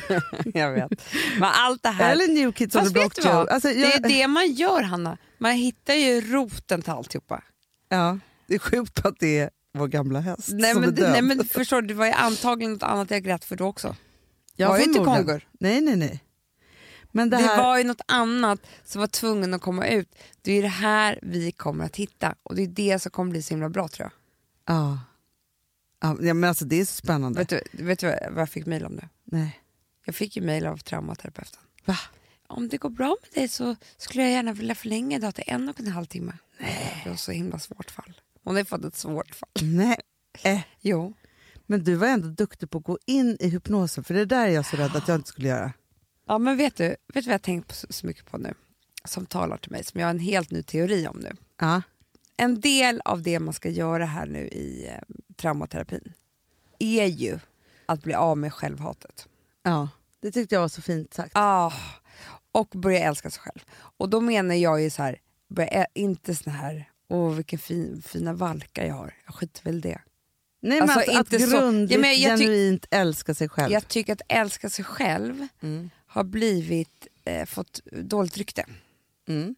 Jag 0.53 0.71
vet. 0.71 0.91
Men 1.39 1.49
allt 1.53 1.83
det 1.83 1.89
här, 1.89 2.11
Eller 2.11 2.27
New 2.27 2.51
Kids 2.51 2.75
on 2.75 2.83
the 2.85 2.89
Block? 2.89 3.25
Joe. 3.25 3.29
Alltså, 3.31 3.67
det 3.67 3.73
jag, 3.73 3.93
är 3.95 3.99
det 4.09 4.27
man 4.27 4.51
gör 4.53 4.81
Hanna. 4.81 5.17
Man 5.37 5.51
hittar 5.51 5.93
ju 5.93 6.21
roten 6.21 6.81
till 6.81 6.91
alltihopa. 6.91 7.43
Ja, 7.89 8.19
det 8.47 8.55
är 8.55 8.59
sjukt 8.59 9.05
att 9.05 9.15
det 9.19 9.39
är 9.39 9.49
vår 9.73 9.87
gamla 9.87 10.19
häst 10.19 10.49
Nej 10.51 10.71
som 10.73 10.81
men, 10.81 10.89
är 10.89 10.95
död. 10.95 11.11
nej 11.11 11.21
men 11.21 11.45
förstår 11.45 11.81
du, 11.81 11.87
det 11.87 11.93
var 11.93 12.05
ju 12.05 12.11
antagligen 12.11 12.73
något 12.73 12.83
annat 12.83 13.11
jag 13.11 13.23
grät 13.23 13.45
för 13.45 13.55
då 13.55 13.65
också. 13.67 13.95
Ja, 14.55 14.69
var 14.69 14.77
ju 14.77 14.83
inte. 14.83 14.99
Kongur. 14.99 15.47
Nej, 15.59 15.81
nej, 15.81 15.95
nej. 15.95 16.23
Men 17.11 17.29
det 17.29 17.37
Det, 17.37 17.43
här... 17.43 17.57
var 17.63 17.77
ju 17.77 17.83
något 17.83 18.01
annat 18.07 18.59
som 18.83 18.99
var 18.99 19.07
tvungen 19.07 19.53
att 19.53 19.61
komma 19.61 19.87
ut. 19.87 20.15
Det 20.41 20.51
är 20.51 20.61
det 20.61 20.67
här 20.67 21.19
vi 21.21 21.51
kommer 21.51 21.85
att 21.85 21.95
hitta 21.95 22.35
och 22.43 22.55
det 22.55 22.61
är 22.61 22.67
det 22.67 22.99
som 22.99 23.11
kommer 23.11 23.31
bli 23.31 23.41
så 23.41 23.53
himla 23.53 23.69
bra 23.69 23.87
tror 23.87 24.05
jag. 24.05 24.75
Ja. 24.75 24.99
Ja, 26.01 26.13
men 26.33 26.43
alltså 26.43 26.65
det 26.65 26.75
är 26.75 26.85
så 26.85 26.95
spännande. 26.95 27.39
Vet 27.39 27.49
du, 27.49 27.83
vet 27.83 27.99
du 27.99 28.07
vad 28.07 28.41
jag 28.41 28.49
fick 28.49 28.65
mejl 28.65 28.85
om 28.85 28.93
nu? 28.93 29.09
Nej. 29.23 29.59
Jag 30.05 30.15
fick 30.15 30.35
ju 30.35 30.41
mejl 30.41 30.65
av 30.65 30.77
traumaterapeuten. 30.77 31.59
Va? 31.85 31.97
Om 32.47 32.67
det 32.69 32.77
går 32.77 32.89
bra 32.89 33.17
med 33.21 33.31
dig 33.41 33.47
så 33.47 33.75
skulle 33.97 34.23
jag 34.23 34.31
gärna 34.31 34.53
vilja 34.53 34.75
förlänga 34.75 35.17
idag 35.17 35.35
till 35.35 35.43
en 35.47 35.69
och 35.69 35.79
en 35.79 35.87
halv 35.87 36.05
timme. 36.05 36.37
Nej. 36.59 37.01
Det 37.03 37.09
var 37.09 37.17
så 37.17 37.31
himla 37.31 37.59
svårt 37.59 37.91
fall. 37.91 38.21
Hon 38.43 38.55
har 38.55 38.63
fått 38.63 38.85
ett 38.85 38.95
svårt 38.95 39.35
fall. 39.35 39.49
Nej. 39.61 39.97
Eh. 40.43 40.59
Jo. 40.79 41.13
Men 41.71 41.83
du 41.83 41.95
var 41.95 42.07
ändå 42.07 42.27
duktig 42.27 42.69
på 42.69 42.77
att 42.77 42.83
gå 42.83 42.97
in 43.05 43.37
i 43.39 43.49
hypnosen, 43.49 44.03
för 44.03 44.13
det 44.13 44.25
där 44.25 44.47
är 44.47 44.51
jag 44.51 44.65
så 44.65 44.77
rädd 44.77 44.95
att 44.95 45.07
jag 45.07 45.15
inte 45.15 45.29
skulle 45.29 45.47
göra. 45.47 45.73
Ja 46.27 46.37
men 46.37 46.57
vet 46.57 46.75
du, 46.75 46.87
vet 46.87 46.97
du 47.13 47.21
vad 47.21 47.33
jag 47.33 47.41
tänkt 47.41 47.67
på 47.67 47.93
så, 47.93 48.07
mycket 48.07 48.25
på 48.25 48.37
nu? 48.37 48.53
Som 49.05 49.25
talar 49.25 49.57
till 49.57 49.71
mig, 49.71 49.83
som 49.83 49.99
jag 49.99 50.07
har 50.07 50.11
en 50.13 50.19
helt 50.19 50.51
ny 50.51 50.63
teori 50.63 51.07
om 51.07 51.17
nu. 51.19 51.31
Ja. 51.59 51.81
En 52.37 52.59
del 52.61 53.01
av 53.05 53.21
det 53.21 53.39
man 53.39 53.53
ska 53.53 53.69
göra 53.69 54.05
här 54.05 54.25
nu 54.25 54.39
i 54.47 54.87
eh, 54.89 55.15
traumaterapin 55.35 56.13
är 56.79 57.05
ju 57.05 57.39
att 57.85 58.03
bli 58.03 58.13
av 58.13 58.37
med 58.37 58.53
självhatet. 58.53 59.27
ja. 59.63 59.89
Det 60.21 60.31
tyckte 60.31 60.55
jag 60.55 60.61
var 60.61 60.67
så 60.67 60.81
fint 60.81 61.13
sagt. 61.13 61.31
Ah, 61.35 61.73
och 62.51 62.67
börja 62.67 62.99
älska 62.99 63.29
sig 63.29 63.41
själv. 63.41 63.59
Och 63.97 64.09
då 64.09 64.21
menar 64.21 64.55
jag 64.55 64.81
ju 64.81 64.89
så 64.89 65.03
här, 65.03 65.19
börja, 65.49 65.69
ä- 65.69 65.87
inte 65.93 66.35
såna 66.35 66.55
här, 66.55 66.89
åh 67.09 67.33
vilka 67.33 67.57
fin, 67.57 68.01
fina 68.05 68.33
valkar 68.33 68.85
jag 68.85 68.95
har, 68.95 69.13
jag 69.25 69.35
skiter 69.35 69.63
väl 69.63 69.77
i 69.77 69.79
det. 69.81 70.01
Nej, 70.61 70.79
men 70.79 70.89
Alltså, 70.89 71.11
att, 71.11 71.33
att 71.33 71.49
grundligt, 71.51 71.91
Ja, 71.91 71.97
men 71.99 72.15
genuint 72.15 72.85
älska 72.91 73.33
sig 73.33 73.49
själv. 73.49 73.71
Jag 73.73 73.87
tycker 73.87 74.13
att 74.13 74.21
älska 74.27 74.69
sig 74.69 74.85
själv 74.85 75.47
Mm. 75.61 75.89
har 76.07 76.23
blivit, 76.23 77.07
eh, 77.25 77.45
fått 77.45 77.79
dåligt 77.91 78.37
rykte. 78.37 78.65
Mm. 79.27 79.55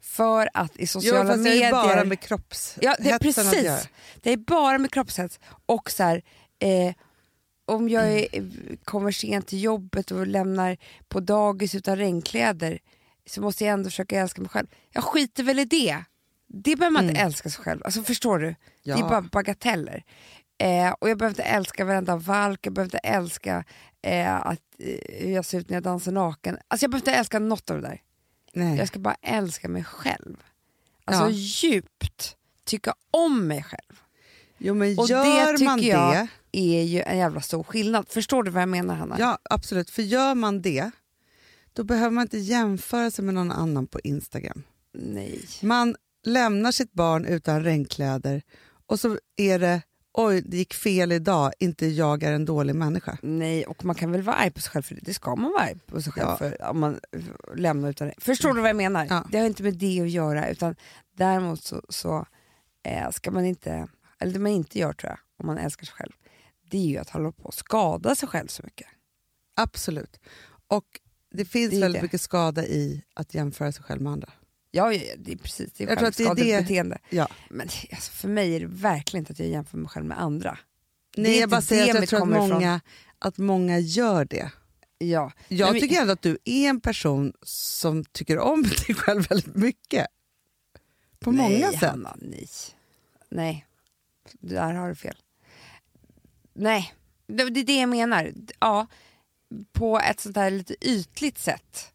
För 0.00 0.48
att 0.54 0.72
i 0.76 0.80
Jo, 0.80 0.86
sociala 0.86 1.26
fast 1.30 1.44
det 1.44 1.50
är 1.50 1.54
medier... 1.54 1.70
bara 1.70 2.04
med 2.04 2.20
kropps... 2.20 2.76
Ja, 2.80 2.96
det 2.98 3.18
precis. 3.18 3.88
Det 4.22 4.32
är 4.32 4.36
bara 4.36 4.78
med 4.78 4.90
kroppshets. 4.92 5.40
Och 5.66 5.90
så 5.90 6.02
här, 6.02 6.22
eh, 6.58 6.94
om 7.66 7.88
jag 7.88 8.12
är, 8.12 8.26
kommer 8.84 9.10
sent 9.12 9.46
till 9.46 9.62
jobbet 9.62 10.10
och 10.10 10.26
lämnar 10.26 10.76
på 11.08 11.20
dagis 11.20 11.74
utan 11.74 11.96
regnkläder 11.96 12.78
så 13.26 13.40
måste 13.40 13.64
jag 13.64 13.72
ändå 13.72 13.90
försöka 13.90 14.20
älska 14.20 14.40
mig 14.40 14.48
själv. 14.50 14.66
Jag 14.90 15.04
skiter 15.04 15.42
väl 15.42 15.58
i 15.58 15.64
det. 15.64 16.04
Det 16.48 16.76
behöver 16.76 16.92
man 16.94 17.08
inte 17.08 17.20
älska 17.20 17.50
sig 17.50 17.64
själv. 17.64 17.80
Alltså, 17.84 18.02
förstår 18.02 18.38
du? 18.38 18.54
Det 18.84 18.90
är 18.90 18.94
Mm. 18.94 19.00
Ja. 19.00 19.08
bara 19.08 19.22
bagateller. 19.22 20.04
Eh, 20.58 20.90
och 20.90 21.10
jag 21.10 21.18
behöver 21.18 21.30
inte 21.32 21.42
älska 21.42 21.84
varenda 21.84 22.16
valk, 22.16 22.66
jag 22.66 22.72
behöver 22.72 22.86
inte 22.86 22.98
älska 22.98 23.64
eh, 24.02 24.34
att, 24.46 24.60
eh, 24.78 25.20
hur 25.24 25.30
jag 25.34 25.44
ser 25.44 25.58
ut 25.60 25.68
när 25.70 25.76
jag 25.76 25.82
dansar 25.82 26.12
naken. 26.12 26.58
Alltså 26.68 26.84
jag 26.84 26.90
behöver 26.90 27.02
inte 27.08 27.18
älska 27.18 27.38
något 27.38 27.70
av 27.70 27.76
det 27.82 27.88
där. 27.88 28.02
Nej. 28.52 28.78
Jag 28.78 28.88
ska 28.88 28.98
bara 28.98 29.16
älska 29.22 29.68
mig 29.68 29.84
själv. 29.84 30.36
Alltså 31.04 31.24
Ja. 31.24 31.30
djupt 31.30 32.36
tycka 32.64 32.94
om 33.10 33.46
mig 33.46 33.62
själv. 33.62 34.00
Jo 34.58 34.74
men 34.74 34.98
Och 34.98 35.08
gör 35.08 35.58
det 35.58 35.64
man 35.64 35.82
jag 35.82 36.12
det, 36.12 36.28
är 36.58 36.82
ju 36.82 37.02
en 37.02 37.18
jävla 37.18 37.40
stor 37.40 37.62
skillnad. 37.62 38.08
Förstår 38.08 38.42
du 38.42 38.50
vad 38.50 38.62
jag 38.62 38.68
menar 38.68 38.94
Hanna? 38.94 39.16
ja 39.18 39.38
absolut, 39.50 39.90
för 39.90 40.02
gör 40.02 40.34
man 40.34 40.62
det 40.62 40.90
då 41.72 41.84
behöver 41.84 42.10
man 42.10 42.22
inte 42.22 42.38
jämföra 42.38 43.10
sig 43.10 43.24
med 43.24 43.34
någon 43.34 43.52
annan 43.52 43.86
på 43.86 44.00
Instagram. 44.00 44.62
Nej. 44.92 45.44
Man 45.62 45.96
lämnar 46.26 46.72
sitt 46.72 46.92
barn 46.92 47.24
utan 47.24 47.62
regnkläder 47.64 48.42
och 48.86 49.00
så 49.00 49.18
är 49.36 49.58
det 49.58 49.82
oj 50.12 50.42
det 50.46 50.56
gick 50.56 50.74
fel 50.74 51.12
idag, 51.12 51.52
inte 51.58 51.86
jag 51.86 52.22
är 52.22 52.32
en 52.32 52.44
dålig 52.44 52.74
människa. 52.74 53.18
Nej, 53.22 53.66
och 53.66 53.84
man 53.84 53.94
kan 53.94 54.12
väl 54.12 54.22
vara 54.22 54.36
arg 54.36 54.50
på 54.50 54.60
sig 54.60 54.70
själv 54.70 54.82
för 54.82 54.94
det, 54.94 55.00
det 55.04 55.14
ska 55.14 55.36
man 55.36 55.52
vara 55.52 55.62
arg 55.62 55.78
på 55.86 56.02
sig 56.02 56.12
själv 56.12 56.26
Ja. 56.28 56.36
för 56.36 56.62
om 56.70 56.80
man 56.80 57.00
lämnar 57.56 57.88
utan 57.90 58.12
Förstår 58.18 58.54
du 58.54 58.60
vad 58.60 58.68
jag 58.68 58.76
menar? 58.76 59.06
Ja. 59.10 59.26
Det 59.32 59.38
har 59.38 59.46
inte 59.46 59.62
med 59.62 59.74
det 59.74 60.00
att 60.00 60.10
göra 60.10 60.48
utan 60.48 60.76
däremot 61.16 61.62
så, 61.62 61.82
så 61.88 62.26
eh, 62.84 63.10
ska 63.10 63.30
man 63.30 63.44
inte, 63.44 63.88
eller 64.20 64.32
det 64.32 64.38
man 64.38 64.52
inte 64.52 64.78
gör 64.78 64.92
tror 64.92 65.10
jag, 65.10 65.18
om 65.38 65.46
man 65.46 65.58
älskar 65.58 65.86
sig 65.86 65.94
själv, 65.94 66.12
det 66.70 66.78
är 66.78 66.86
ju 66.86 66.98
att 66.98 67.10
hålla 67.10 67.32
på 67.32 67.42
och 67.44 67.54
skada 67.54 68.14
sig 68.14 68.28
själv 68.28 68.46
så 68.46 68.62
mycket. 68.62 68.86
Absolut. 69.56 70.20
Och 70.68 70.84
det 71.30 71.44
finns 71.44 71.70
Det 71.70 71.80
väldigt 71.80 72.00
det. 72.00 72.04
mycket 72.04 72.20
skada 72.20 72.64
i 72.66 73.04
att 73.14 73.34
jämföra 73.34 73.72
sig 73.72 73.82
själv 73.84 74.02
med 74.02 74.12
andra. 74.12 74.32
Ja, 74.78 74.88
det 75.18 75.32
är 75.32 75.36
precis, 75.36 75.72
det 75.72 75.84
är 75.84 75.88
Jag 75.88 75.98
tror 75.98 76.08
att 76.08 76.16
det 76.16 76.24
är 76.24 76.34
det- 76.56 76.62
beteende. 76.62 76.98
Ja. 77.10 77.28
Men 77.50 77.68
alltså, 77.92 78.12
för 78.12 78.28
mig 78.28 78.56
är 78.56 78.60
det 78.60 78.66
verkligen 78.66 79.22
inte 79.22 79.32
att 79.32 79.38
jag 79.38 79.48
jämför 79.48 79.78
mig 79.78 79.88
själv 79.88 80.06
med 80.06 80.20
andra. 80.20 80.58
Det 81.14 81.20
är 81.20 81.22
Nej, 81.22 81.38
jag 81.40 81.50
bara 81.50 81.60
säger 81.62 81.82
att 81.82 81.88
jag 82.00 82.08
tror 82.08 82.22
att 82.22 82.28
ifrån. 82.30 82.48
många, 82.50 82.80
att 83.18 83.38
många 83.38 83.78
gör 83.78 84.24
det. 84.24 84.50
Ja. 84.98 85.32
Jag 85.48 85.64
Nej, 85.66 85.72
men- 85.72 85.80
tycker 85.80 86.00
ändå 86.00 86.12
att 86.12 86.22
du 86.22 86.38
är 86.44 86.68
en 86.68 86.80
person 86.80 87.32
som 87.42 88.04
tycker 88.04 88.38
om 88.38 88.62
dig 88.86 88.94
själv 88.94 89.28
väldigt 89.28 89.54
mycket. 89.56 90.06
På 91.18 91.32
många 91.32 91.48
nej, 91.48 91.72
sätt. 91.72 91.90
Hanna, 91.90 92.16
nej. 92.20 92.48
Nej, 93.30 93.66
där 94.32 94.74
har 94.74 94.88
du 94.88 94.94
fel. 94.94 95.16
Nej, 96.54 96.94
det, 97.26 97.44
det 97.50 97.60
är 97.60 97.64
det 97.64 97.80
jag 97.80 97.88
menar. 97.88 98.32
Ja, 98.60 98.86
på 99.72 100.00
ett 100.00 100.20
sånt 100.20 100.36
här 100.36 100.50
lite 100.50 100.88
ytligt 100.88 101.38
sätt 101.38 101.92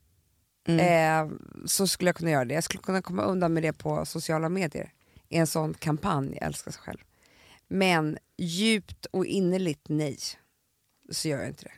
Mm. 0.68 1.30
eh, 1.30 1.38
så 1.66 1.88
skulle 1.88 2.08
jag 2.08 2.16
kunna 2.16 2.32
göra 2.32 2.46
det. 2.46 2.54
Jag 2.54 2.64
skulle 2.64 2.84
kunna 2.84 3.02
komma 3.02 3.24
undan 3.24 3.54
med 3.54 3.64
det 3.64 3.74
på 3.74 4.06
sociala 4.06 4.50
medier 4.50 4.94
i 5.30 5.38
en 5.38 5.48
sån 5.48 5.74
kampanj, 5.74 6.38
älska 6.42 6.72
sig 6.72 6.82
själv. 6.82 7.00
Men 7.68 8.18
djupt 8.38 9.06
och 9.06 9.26
innerligt 9.26 9.90
nej, 9.90 10.18
så 11.12 11.28
gör 11.28 11.40
jag 11.40 11.48
inte 11.48 11.64
det. 11.64 11.74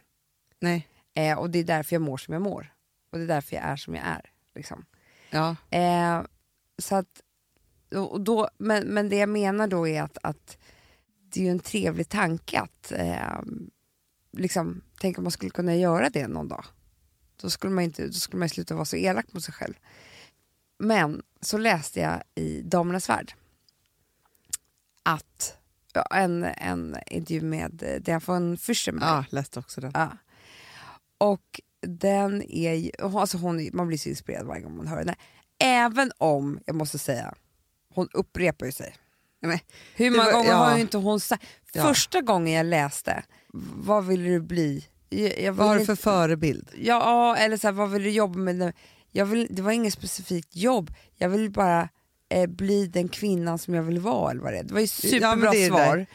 Nej. 0.60 0.88
Eh, 1.13 1.39
och 1.39 1.50
det 1.50 1.60
är 1.60 1.63
därför 1.63 1.96
jag 1.96 2.01
mår 2.01 2.18
som 2.18 2.34
jag 2.34 2.42
mår. 2.42 2.74
Och 3.12 3.18
det 3.18 3.24
är 3.24 3.27
därför 3.27 3.56
jag 3.56 3.65
är 3.65 3.75
som 3.75 3.96
jag 3.96 4.06
är. 4.06 4.32
Liksom. 4.56 4.86
Ja. 5.30 5.56
Eh, 5.70 6.22
så 6.77 6.96
att, 6.96 7.22
och 7.96 8.22
då, 8.22 8.50
men, 8.58 8.88
men 8.88 9.10
det 9.10 9.18
jag 9.18 9.30
menar 9.30 9.68
då 9.68 9.88
är 9.88 10.01
att, 10.01 10.18
att 10.24 10.58
det 11.36 11.39
är 11.39 11.44
ju 11.44 11.50
en 11.50 11.60
trevlig 11.60 12.10
tanke 12.10 12.60
att 12.60 12.92
eh, 12.92 13.42
liksom, 14.32 14.82
tänk 15.00 15.18
om 15.18 15.24
man 15.24 15.32
skulle 15.32 15.51
kunna 15.51 15.75
göra 15.75 16.10
det 16.10 16.27
någon 16.27 16.48
dag. 16.48 16.65
Då 17.42 17.50
skulle 17.50 17.74
man, 17.74 17.84
inte, 17.84 18.08
då 18.08 18.13
skulle 18.13 18.39
man 18.39 18.50
sluta 18.50 18.75
vara 18.75 18.86
så 18.86 18.96
elak 18.96 19.25
mot 19.34 19.44
sig 19.44 19.54
själv. 19.54 19.74
Men 20.80 21.22
så 21.42 21.58
läste 21.58 22.00
jag 22.00 22.24
i 22.36 22.62
Damernas 22.62 23.10
Värld 23.10 23.34
att 25.04 25.58
ja, 25.94 26.06
en, 26.12 26.44
en 26.44 26.98
intervju 27.08 27.42
med 27.42 27.84
eh, 27.84 28.01
Diane 28.01 28.22
von 28.25 28.58
Fürstenberg. 28.58 29.06
ja, 29.08 29.25
läste 29.30 29.60
också 29.60 29.82
den. 29.82 29.92
Ja. 29.94 30.18
Och 31.18 31.62
den 31.82 32.42
är 32.51 32.74
ju, 32.74 32.92
alltså 33.00 33.38
hon, 33.38 33.70
man 33.74 33.88
blir 33.88 33.98
så 33.98 34.10
inspirerad 34.10 34.46
varje 34.46 34.62
gång 34.62 34.77
man 34.77 34.88
hör 34.88 34.98
henne. 34.98 35.15
Även 35.60 36.12
om, 36.18 36.60
jag 36.65 36.75
måste 36.75 36.98
säga, 37.00 37.34
hon 37.94 38.08
upprepar 38.13 38.65
ju 38.65 38.72
sig. 38.72 38.96
Men, 39.39 39.60
Hur 39.96 40.12
många 40.12 40.24
var- 40.24 40.32
gånger 40.32 40.50
ja. 40.50 40.56
har 40.56 40.75
ju 40.75 40.82
inte 40.82 40.98
hon 40.98 41.20
sagt? 41.20 41.46
Ja. 41.74 41.84
Första 41.84 42.22
gången 42.22 42.54
jag 42.54 42.65
läste, 42.65 43.24
vad 43.74 44.06
vill 44.06 44.24
du 44.24 44.39
bli? 44.42 44.88
Jag, 45.10 45.42
jag 45.42 45.54
vad 45.54 45.68
har 45.68 45.80
du 45.80 45.86
för 45.86 45.96
förebild? 45.96 46.70
Ja, 46.78 47.36
eller 47.38 47.58
så 47.58 47.68
här, 47.68 47.72
vad 47.72 47.92
vill 47.92 48.04
du 48.04 48.10
jobba 48.10 48.40
med? 48.40 48.74
Jag 49.12 49.26
vill, 49.26 49.48
det 49.50 49.62
var 49.62 49.72
inget 49.72 49.94
specifikt 49.94 50.56
jobb, 50.56 50.92
jag 51.16 51.30
vill 51.30 51.52
bara 51.52 51.90
eh, 52.30 52.48
bli 52.50 52.88
den 52.88 53.08
kvinnan 53.08 53.60
som 53.60 53.74
jag 53.74 53.84
vill 53.84 54.00
vara. 54.00 54.32
Eller 54.32 54.42
vad 54.42 54.54
det, 54.54 54.60
är. 54.60 54.64
det 54.64 54.74
var 54.74 54.82
ju 54.82 54.86
Ja, 54.86 55.10
superbra 55.10 55.52
det 55.52 55.68
svar. 55.68 56.06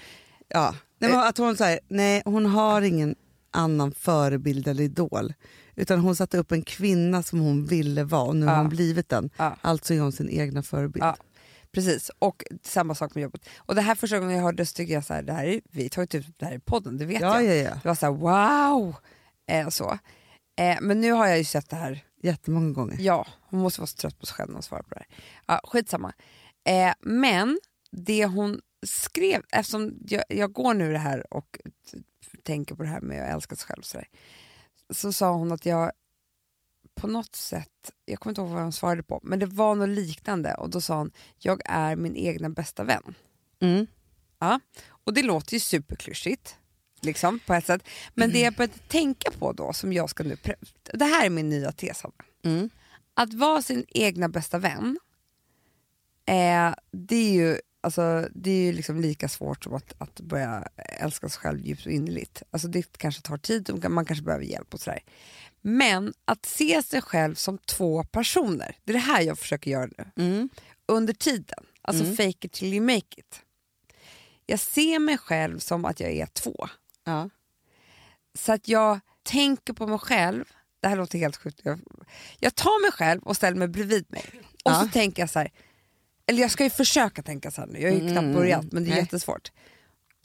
Ja. 0.48 0.74
Nej, 0.98 1.10
men 1.10 1.20
att 1.20 1.38
hon, 1.38 1.56
säger, 1.56 1.80
nej, 1.88 2.22
hon 2.24 2.46
har 2.46 2.82
ingen 2.82 3.14
annan 3.50 3.92
förebild 3.92 4.68
eller 4.68 4.82
idol. 4.82 5.34
Utan 5.76 5.98
hon 6.00 6.16
satte 6.16 6.38
upp 6.38 6.52
en 6.52 6.62
kvinna 6.62 7.22
som 7.22 7.40
hon 7.40 7.66
ville 7.66 8.04
vara 8.04 8.22
och 8.22 8.36
nu 8.36 8.46
har 8.46 8.52
Ja. 8.52 8.58
hon 8.60 8.68
blivit 8.68 9.08
den. 9.08 9.30
Ja. 9.36 9.56
Alltså 9.60 9.94
är 9.94 10.00
hon 10.00 10.12
sin 10.12 10.30
egna 10.30 10.62
förebild. 10.62 11.04
Ja. 11.04 11.16
Precis, 11.72 12.10
och 12.18 12.44
samma 12.62 12.94
sak 12.94 13.14
med 13.14 13.22
jobbet. 13.22 13.48
Och 13.58 13.74
det 13.74 13.80
här 13.80 13.94
första 13.94 14.18
gången 14.18 14.36
jag 14.36 14.42
hörde 14.42 14.66
så 14.66 14.74
tycker 14.74 14.94
jag 14.94 15.04
så 15.04 15.14
här, 15.14 15.22
det 15.22 15.32
här 15.32 15.44
är, 15.44 15.60
vi 15.70 15.88
tar 15.88 16.02
ju 16.02 16.18
ut 16.18 16.38
det 16.38 16.46
här 16.46 16.54
i 16.54 16.58
podden, 16.58 16.98
det 16.98 17.06
vet 17.06 17.20
ja, 17.20 17.42
jag. 17.42 17.56
ja, 17.56 17.62
ja. 17.62 17.74
Det 17.82 17.88
var 17.88 17.94
så 17.94 18.06
här, 18.06 18.12
wow! 18.12 18.96
Eh, 19.46 19.68
så. 19.68 19.98
Eh, 20.60 20.78
men 20.80 21.00
nu 21.00 21.12
har 21.12 21.26
jag 21.26 21.38
ju 21.38 21.44
sett 21.44 21.70
det 21.70 21.76
här, 21.76 22.04
Jättemånga 22.22 22.72
gånger. 22.72 22.96
ja, 23.00 23.26
hon 23.40 23.60
måste 23.60 23.80
vara 23.80 23.86
så 23.86 23.96
trött 23.96 24.18
på 24.18 24.26
sig 24.26 24.34
själv 24.34 24.48
när 24.48 24.54
hon 24.54 24.62
svarar 24.62 24.82
på 24.82 24.94
det 24.94 25.00
här. 25.00 25.06
Ja, 25.46 25.60
skitsamma. 25.64 26.12
Eh, 26.64 26.92
men 27.00 27.60
det 27.90 28.26
hon 28.26 28.60
skrev, 28.86 29.42
eftersom 29.52 29.98
jag, 30.08 30.24
jag 30.28 30.52
går 30.52 30.74
nu 30.74 30.92
det 30.92 30.98
här 30.98 31.34
och 31.34 31.58
tänker 32.42 32.74
på 32.74 32.82
det 32.82 32.88
här 32.88 33.00
med 33.00 33.24
att 33.24 33.34
älska 33.34 33.56
sig 33.56 33.66
själv 33.66 33.82
så, 33.82 33.98
där, 33.98 34.08
så 34.90 35.12
sa 35.12 35.32
hon 35.32 35.52
att 35.52 35.66
jag 35.66 35.92
på 36.94 37.06
något 37.06 37.36
sätt, 37.36 37.92
jag 38.04 38.20
kommer 38.20 38.30
inte 38.30 38.40
ihåg 38.40 38.50
vad 38.50 38.62
hon 38.62 38.72
svarade 38.72 39.02
på, 39.02 39.20
men 39.22 39.38
det 39.38 39.46
var 39.46 39.74
något 39.74 39.88
liknande 39.88 40.54
och 40.54 40.70
då 40.70 40.80
sa 40.80 40.98
hon, 40.98 41.10
jag 41.38 41.62
är 41.64 41.96
min 41.96 42.16
egna 42.16 42.50
bästa 42.50 42.84
vän. 42.84 43.14
Mm. 43.60 43.86
Ja, 44.38 44.60
och 45.04 45.14
det 45.14 45.22
låter 45.22 45.54
ju 45.54 45.60
superklyschigt, 45.60 46.56
liksom, 47.00 47.38
på 47.46 47.54
ett 47.54 47.66
sätt. 47.66 47.82
Men 48.14 48.32
det 48.32 48.40
jag 48.40 48.54
började 48.54 48.78
tänka 48.88 49.30
på 49.30 49.52
då, 49.52 49.72
som 49.72 49.92
jag 49.92 50.10
ska 50.10 50.24
nu... 50.24 50.36
Det 50.92 51.04
här 51.04 51.26
är 51.26 51.30
min 51.30 51.48
nya 51.48 51.72
tes. 51.72 52.02
Mm. 52.44 52.70
Att 53.14 53.34
vara 53.34 53.62
sin 53.62 53.84
egna 53.88 54.28
bästa 54.28 54.58
vän, 54.58 54.98
eh, 56.26 56.74
det 56.90 57.16
är 57.16 57.32
ju, 57.32 57.58
alltså, 57.80 58.28
det 58.34 58.50
är 58.50 58.62
ju 58.62 58.72
liksom 58.72 59.00
lika 59.00 59.28
svårt 59.28 59.64
som 59.64 59.74
att, 59.74 59.94
att 59.98 60.20
börja 60.20 60.68
älska 60.76 61.28
sig 61.28 61.40
själv 61.40 61.60
djupt 61.60 61.86
och 61.86 61.92
innerligt. 61.92 62.42
Alltså, 62.50 62.68
det 62.68 62.98
kanske 62.98 63.22
tar 63.22 63.38
tid 63.38 63.70
och 63.70 63.90
man 63.90 64.04
kanske 64.04 64.24
behöver 64.24 64.44
hjälp 64.44 64.74
och 64.74 64.80
sådär. 64.80 65.00
Men 65.60 66.14
att 66.24 66.46
se 66.46 66.82
sig 66.82 67.02
själv 67.02 67.34
som 67.34 67.58
två 67.58 68.04
personer, 68.04 68.76
det 68.84 68.92
är 68.92 68.94
det 68.94 68.98
här 68.98 69.20
jag 69.22 69.38
försöker 69.38 69.70
göra 69.70 69.90
nu 69.96 70.10
Mm. 70.24 70.48
under 70.86 71.12
tiden. 71.14 71.64
Alltså 71.82 72.04
fake 72.04 72.46
it 72.46 72.52
till 72.52 72.74
you 72.74 72.80
make 72.86 73.06
it. 73.16 73.42
Jag 74.46 74.60
ser 74.60 74.98
mig 74.98 75.18
själv 75.18 75.58
som 75.58 75.84
att 75.84 76.00
jag 76.00 76.10
är 76.12 76.26
två. 76.26 76.68
Ja. 77.04 77.30
Så 78.34 78.52
att 78.52 78.68
jag 78.68 79.00
tänker 79.22 79.72
på 79.72 79.86
mig 79.86 79.98
själv, 79.98 80.44
det 80.80 80.88
här 80.88 80.96
låter 80.96 81.18
helt 81.18 81.36
sjukt. 81.36 81.60
Jag, 81.62 81.80
jag 82.38 82.54
tar 82.54 82.82
mig 82.82 82.92
själv 82.92 83.22
och 83.22 83.36
ställer 83.36 83.56
mig 83.56 83.68
bredvid 83.68 84.04
mig. 84.12 84.24
Och 84.64 84.70
Ja. 84.70 84.80
så 84.82 84.88
tänker 84.88 85.22
jag 85.22 85.30
så 85.30 85.38
här, 85.38 85.50
eller 86.26 86.40
jag 86.40 86.50
ska 86.50 86.64
ju 86.64 86.70
försöka 86.70 87.22
tänka 87.22 87.50
så 87.50 87.60
här 87.60 87.68
nu, 87.68 87.80
jag 87.80 87.88
har 87.88 87.94
ju 87.94 88.00
Mm, 88.00 88.12
knappt 88.12 88.24
mm, 88.24 88.34
börjat 88.36 88.72
men 88.72 88.84
det 88.84 88.88
är 88.90 88.92
nej. 88.94 89.00
jättesvårt. 89.00 89.52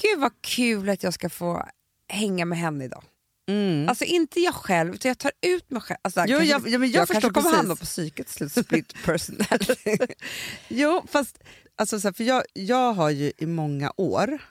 Gud 0.01 0.19
vad 0.19 0.31
kul 0.41 0.89
att 0.89 1.03
jag 1.03 1.13
ska 1.13 1.29
få 1.29 1.65
hänga 2.07 2.45
med 2.45 2.57
henne 2.57 2.85
idag. 2.85 3.03
Mm. 3.47 3.89
Alltså 3.89 4.03
inte 4.05 4.39
jag 4.39 4.53
själv, 4.55 4.95
utan 4.95 5.09
jag 5.09 5.17
tar 5.17 5.31
ut 5.41 5.69
mig 5.71 5.81
själv. 5.81 5.97
Alltså, 6.01 6.19
Jo, 6.27 6.37
kanske- 6.37 6.45
jag- 6.51 6.67
ja, 6.69 6.77
men 6.77 6.91
jag 6.91 7.07
kanske 7.07 7.13
förstår 7.13 7.29
kommer 7.29 7.43
precis. 7.49 7.57
hamna 7.57 7.75
på 7.75 7.85
psyket 7.85 8.29
slut, 8.29 8.51
split 8.51 8.93
personality. 9.05 9.97
Jo, 10.67 11.03
fast 11.07 11.39
alltså, 11.75 11.99
så 11.99 12.07
här, 12.07 12.13
för 12.13 12.23
jag, 12.23 12.43
jag 12.53 12.93
har 12.93 13.09
ju 13.09 13.31
i 13.37 13.45
många 13.45 13.91
år, 13.97 14.41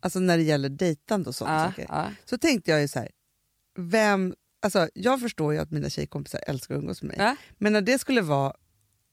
alltså 0.00 0.18
när 0.20 0.36
det 0.36 0.42
gäller 0.42 0.68
dejtande 0.68 1.28
och 1.28 1.34
sådana 1.34 1.60
ja, 1.62 1.68
saker, 1.70 1.86
ja. 1.88 2.10
så 2.24 2.38
tänkte 2.38 2.70
jag 2.70 2.80
ju 2.80 2.88
så 2.88 2.98
här, 2.98 3.08
vem, 3.78 4.34
alltså, 4.62 4.88
jag 4.94 5.20
förstår 5.20 5.52
ju 5.52 5.58
att 5.58 5.70
mina 5.70 5.90
tjejkompisar 5.90 6.40
älskar 6.46 6.74
att 6.74 6.78
umgås 6.78 7.02
med 7.02 7.16
mig, 7.18 7.26
Ja. 7.26 7.36
men 7.58 7.72
när 7.72 7.80
det 7.80 7.98
skulle 7.98 8.20
vara 8.20 8.52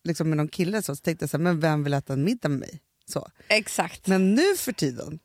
liksom, 0.03 0.29
med 0.29 0.37
någon 0.37 0.47
kille 0.47 0.81
så, 0.83 0.95
så 0.95 1.01
tänkte 1.01 1.23
jag 1.23 1.29
så 1.29 1.37
här, 1.37 1.43
men 1.43 1.59
vem 1.59 1.83
vill 1.83 1.93
äta 1.93 2.13
en 2.13 2.23
middag 2.23 2.49
med 2.49 2.59
mig? 2.59 2.79
Så. 3.05 3.27
Exakt. 3.47 4.07
Men 4.07 4.35
nu 4.35 4.55
för 4.57 4.71
tiden 4.71 5.19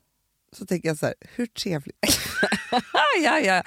så 0.51 0.65
tänker 0.65 0.87
jag 0.89 0.97
så 0.97 1.05
här, 1.05 1.15
hur 1.35 1.45
trevligt, 1.45 1.97
ja, 3.23 3.39
ja. 3.39 3.63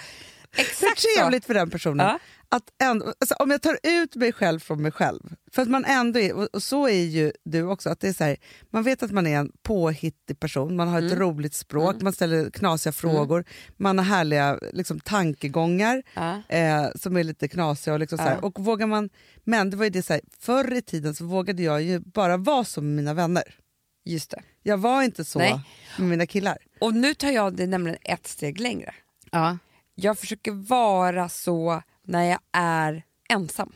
hur 0.50 0.60
Exakt 0.64 1.02
trevligt 1.16 1.44
för 1.44 1.54
den 1.54 1.70
personen 1.70 2.06
Ja. 2.06 2.18
att 2.48 2.64
ändå, 2.82 3.14
alltså, 3.20 3.34
om 3.34 3.50
jag 3.50 3.62
tar 3.62 3.78
ut 3.82 4.16
mig 4.16 4.32
själv 4.32 4.60
från 4.60 4.82
mig 4.82 4.92
själv, 4.92 5.20
för 5.52 5.62
att 5.62 5.68
man 5.68 5.84
ändå 5.84 6.18
är, 6.20 6.32
och, 6.54 6.62
så 6.62 6.88
är 6.88 7.04
ju 7.04 7.32
du 7.44 7.62
också, 7.62 7.90
att 7.90 8.00
det 8.00 8.08
är 8.08 8.12
så 8.12 8.24
här, 8.24 8.36
man 8.70 8.82
vet 8.82 9.02
att 9.02 9.10
man 9.10 9.26
är 9.26 9.36
en 9.38 9.52
påhittig 9.62 10.40
person, 10.40 10.76
man 10.76 10.88
har 10.88 10.98
ett 10.98 11.12
Mm. 11.12 11.18
roligt 11.18 11.54
språk, 11.54 11.96
man 12.02 12.12
ställer 12.12 12.50
knasiga 12.50 12.92
frågor, 12.92 13.44
man 13.76 13.98
har 13.98 14.04
härliga 14.04 14.58
liksom, 14.72 15.00
tankegångar 15.00 16.02
så. 16.14 16.20
Ja. 16.20 16.56
eh, 16.56 16.88
som 16.94 17.16
är 17.16 17.24
lite 17.24 17.48
knasiga. 17.48 17.94
Och, 17.94 18.00
liksom, 18.00 18.18
så 18.18 18.24
här, 18.24 18.34
Ja. 18.42 18.46
och 18.46 18.60
vågar 18.64 18.86
man, 18.86 19.10
men 19.44 19.70
det 19.70 19.76
var 19.76 19.84
ju 19.84 19.90
det 19.90 20.02
så 20.02 20.12
här, 20.12 20.22
förr 20.40 20.72
i 20.74 20.82
tiden 20.82 21.14
så 21.14 21.24
vågade 21.24 21.62
jag 21.62 21.82
ju 21.82 21.98
bara 22.00 22.36
vara 22.36 22.64
som 22.64 22.94
mina 22.94 23.14
vänner. 23.14 23.42
Just 24.04 24.30
det. 24.30 24.42
Jag 24.62 24.78
var 24.78 25.02
inte 25.02 25.24
så 25.24 25.38
Nej. 25.38 25.60
med 25.98 26.08
mina 26.08 26.26
killar. 26.26 26.58
Och 26.80 26.94
nu 26.94 27.14
tar 27.14 27.30
jag 27.30 27.56
det 27.56 27.66
nämligen 27.66 27.98
ett 28.02 28.26
steg 28.26 28.60
längre. 28.60 28.94
Ja. 29.30 29.58
Jag 29.94 30.18
försöker 30.18 30.52
vara 30.52 31.28
så 31.28 31.82
när 32.02 32.24
jag 32.24 32.38
är 32.52 33.02
ensam. 33.28 33.72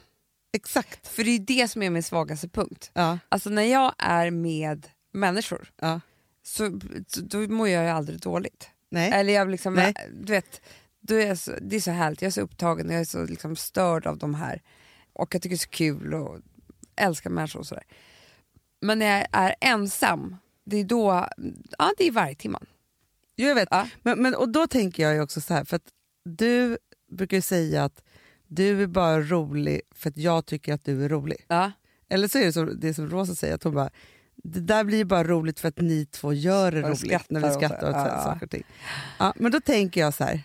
Exakt. 0.53 1.07
För 1.09 1.25
det 1.25 1.31
är 1.31 1.39
det 1.39 1.69
som 1.69 1.83
är 1.83 1.91
min 1.91 2.03
svagaste 2.03 2.49
punkt. 2.49 2.91
Ja. 2.95 3.19
Alltså 3.29 3.51
när 3.51 3.63
jag 3.63 3.95
är 3.99 4.31
med 4.31 4.87
människor 5.13 5.73
Ja. 5.81 6.01
så, 6.43 6.81
då 7.23 7.39
mår 7.39 7.69
jag 7.69 7.85
ju 7.85 7.91
aldrig 7.91 8.21
dåligt. 8.21 8.71
Nej. 8.91 9.11
Eller 9.13 9.33
jag 9.33 9.51
liksom, 9.51 9.75
Nej. 9.75 9.95
du 10.13 10.33
vet, 10.33 10.61
då 11.01 11.15
är 11.15 11.35
så, 11.35 11.53
det 11.61 11.77
är 11.77 11.81
så 11.81 11.91
härligt, 11.91 12.23
jag 12.23 12.27
är 12.27 12.33
så 12.33 12.41
upptagen, 12.41 12.91
jag 12.91 13.01
är 13.01 13.05
så 13.05 13.25
liksom 13.27 13.57
störd 13.57 14.07
av 14.07 14.19
de 14.19 14.35
här. 14.35 14.63
Och 15.13 15.35
jag 15.35 15.43
tycker 15.43 15.57
det 15.57 15.61
är 15.61 15.67
så 15.67 15.69
kul 15.69 16.15
och 16.15 16.39
älskar 16.97 17.31
människor 17.31 17.61
och 17.61 17.67
sådär. 17.67 17.85
Men 18.85 18.99
när 18.99 19.19
jag 19.19 19.27
är 19.33 19.55
ensam, 19.61 20.37
det 20.65 20.77
är 20.77 20.85
då, 20.85 21.29
ja 21.79 21.93
det 21.99 22.07
är 22.09 22.13
varje 22.13 22.35
timman. 22.35 22.67
Jo, 23.37 23.49
jag 23.49 23.55
vet. 23.55 23.69
Ja. 23.71 23.89
Men, 24.03 24.23
men, 24.23 24.35
och 24.35 24.49
då 24.49 24.67
tänker 24.67 25.03
jag 25.03 25.15
ju 25.15 25.21
också 25.21 25.41
så 25.41 25.55
här, 25.55 25.65
för 25.65 25.77
att 25.77 25.89
du 26.25 26.79
brukar 27.13 27.37
ju 27.37 27.41
säga 27.41 27.85
att 27.85 28.03
du 28.49 28.83
är 28.83 28.87
bara 28.87 29.21
rolig 29.21 29.81
för 29.95 30.11
att 30.11 30.17
jag 30.17 30.47
tycker 30.47 30.75
att 30.75 30.85
du 30.85 31.05
är 31.05 31.09
rolig. 31.09 31.45
Ja. 31.49 31.73
Eller 32.09 32.29
så 32.29 32.39
är 32.39 32.45
det 32.45 32.53
som, 32.53 32.81
det 32.81 32.95
som 32.95 33.09
Rosa 33.09 33.35
säger, 33.35 33.55
att 33.55 33.63
hon 33.63 33.75
bara, 33.75 33.91
det 34.37 34.61
där 34.61 34.85
blir 34.85 34.99
ju 34.99 35.05
bara 35.05 35.25
roligt 35.25 35.61
för 35.61 35.69
att 35.69 35.79
ni 35.81 36.07
två 36.07 36.33
gör 36.33 36.73
det 36.73 36.83
Och 36.83 36.89
roligt 36.89 37.31
när 37.31 37.41
vi 37.41 37.49
och 37.49 37.53
skrattar 37.53 37.81
så. 37.81 37.89
åt 37.89 37.95
Ja, 37.95 38.09
ja. 38.09 38.23
saker 38.25 38.47
och 38.47 38.51
ting. 38.51 38.65
Ja, 39.19 39.33
men 39.37 39.53
då 39.53 39.61
tänker 39.61 40.01
jag 40.01 40.15
så 40.15 40.25
här, 40.25 40.43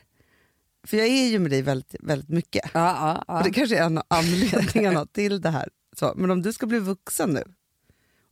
för 0.88 0.98
jag 0.98 1.08
är 1.08 1.28
ju 1.28 1.40
med 1.40 1.52
dig 1.52 1.62
väldigt, 1.62 1.96
väldigt 2.00 2.30
mycket. 2.30 2.72
Ja, 2.74 3.24
ja, 3.28 3.36
Och 3.38 3.44
det 3.44 3.50
ja. 3.50 3.54
kanske 3.54 3.78
är 3.78 3.84
en 3.84 3.98
av 3.98 4.04
anledningarna 4.08 5.06
till 5.06 5.42
det 5.42 5.50
här. 5.50 5.70
Så, 5.96 6.14
men 6.16 6.32
om 6.32 6.42
du 6.42 6.54
ska 6.54 6.66
bli 6.66 6.80
vuxen 6.80 7.30
nu 7.30 7.44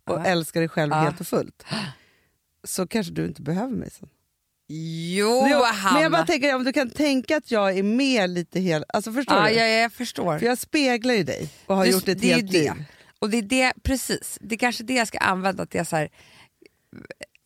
och 0.08 0.20
Ja. 0.20 0.26
älska 0.26 0.60
dig 0.60 0.70
själv 0.70 0.94
helt 0.94 1.20
och 1.22 1.28
fullt 1.28 1.64
så 2.64 2.88
kanske 2.88 3.14
du 3.14 3.26
inte 3.26 3.42
behöver 3.42 3.74
mig 3.74 3.90
sen. 3.92 4.10
Jo, 4.70 5.42
Hanna. 5.64 5.94
men 5.94 6.04
jag 6.04 6.12
bara 6.12 6.26
tänker 6.26 6.56
om 6.56 6.64
du 6.64 6.74
kan 6.74 6.90
tänka 6.90 7.38
att 7.38 7.52
jag 7.52 7.78
är 7.78 7.84
med 7.84 8.30
lite 8.30 8.60
hel... 8.60 8.86
Alltså 8.90 9.14
förstår 9.14 9.38
ja, 9.38 9.48
du? 9.50 9.54
ja, 9.56 9.66
jag 9.66 9.94
förstår. 9.94 10.40
För 10.40 10.46
jag 10.46 10.58
speglar 10.58 11.14
ju 11.14 11.24
dig 11.24 11.50
och 11.66 11.76
har 11.76 11.86
Du- 11.86 11.92
gjort 11.92 12.08
ett 12.08 12.22
det 12.22 12.28
helt 12.34 12.52
det. 12.52 12.60
liv. 12.74 12.84
Och 13.20 13.30
det 13.30 13.38
är 13.38 13.42
det, 13.42 13.74
precis, 13.84 14.38
det 14.42 14.56
är 14.56 14.60
kanske 14.60 14.84
det 14.84 14.94
jag 14.94 15.08
ska 15.08 15.18
använda 15.18 15.66
till 15.66 15.86
så 15.86 15.96
här, 15.96 16.10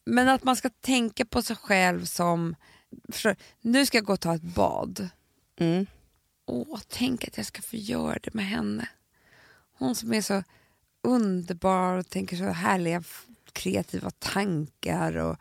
men 0.06 0.30
att 0.30 0.44
man 0.44 0.56
ska 0.56 0.70
tänka 0.70 1.26
på 1.26 1.42
sig 1.42 1.56
själv 1.56 2.06
som, 2.06 2.56
förstår, 3.12 3.36
nu 3.62 3.86
ska 3.86 3.98
jag 3.98 4.06
gå 4.06 4.14
och 4.14 4.20
ta 4.20 4.36
ett 4.36 4.42
bad. 4.42 5.10
Mm. 5.60 5.86
Åh, 6.48 6.80
tänk 6.88 7.28
att 7.28 7.38
jag 7.38 7.46
ska 7.46 7.62
få 7.62 7.76
göra 7.76 8.18
det 8.24 8.34
med 8.34 8.46
henne. 8.46 8.90
Hon 9.78 9.96
som 9.96 10.14
är 10.14 10.22
så 10.22 10.44
underbar 11.04 11.98
och 11.98 12.10
tänker 12.10 12.38
så 12.38 12.44
härliga 12.46 13.04
kreativa 13.54 14.10
tankar. 14.12 15.18
Och, 15.18 15.38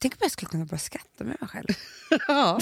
tänk 0.00 0.12
om 0.14 0.18
jag 0.20 0.30
skulle 0.30 0.48
kunna 0.50 0.64
börja 0.64 0.78
skratta 0.78 1.24
med 1.24 1.36
mig 1.40 1.48
själv. 1.48 1.66
Ja. 2.28 2.58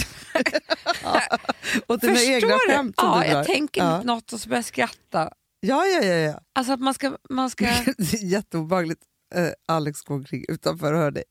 Och 1.87 1.99
dina 1.99 2.15
Förstår 2.15 2.33
egna 2.33 2.59
skämt 2.69 3.01
som 3.01 3.09
Ja, 3.09 3.21
du 3.23 3.29
drar. 3.31 3.37
jag 3.37 3.47
tänker 3.47 3.81
ja. 3.85 4.03
något 4.03 4.33
och 4.33 4.41
så 4.41 4.49
börjar 4.49 4.59
jag 4.59 4.65
skratta. 4.65 5.31
ja, 5.61 5.87
ja, 5.87 6.03
ja, 6.05 6.15
ja. 6.15 6.41
Alltså 6.53 6.73
att 6.73 6.81
man 6.81 6.95
ska... 6.95 7.17
Man 7.31 7.51
ska 7.51 7.65
Det 7.97 8.15
är 8.15 8.25
jätteobehagligt. 8.25 9.03
Eh, 9.35 9.49
Alex 9.69 10.03
går 10.03 10.15
omkring 10.15 10.45
utanför 10.49 10.93
och 10.93 10.99
hör 10.99 11.11
dig. 11.11 11.25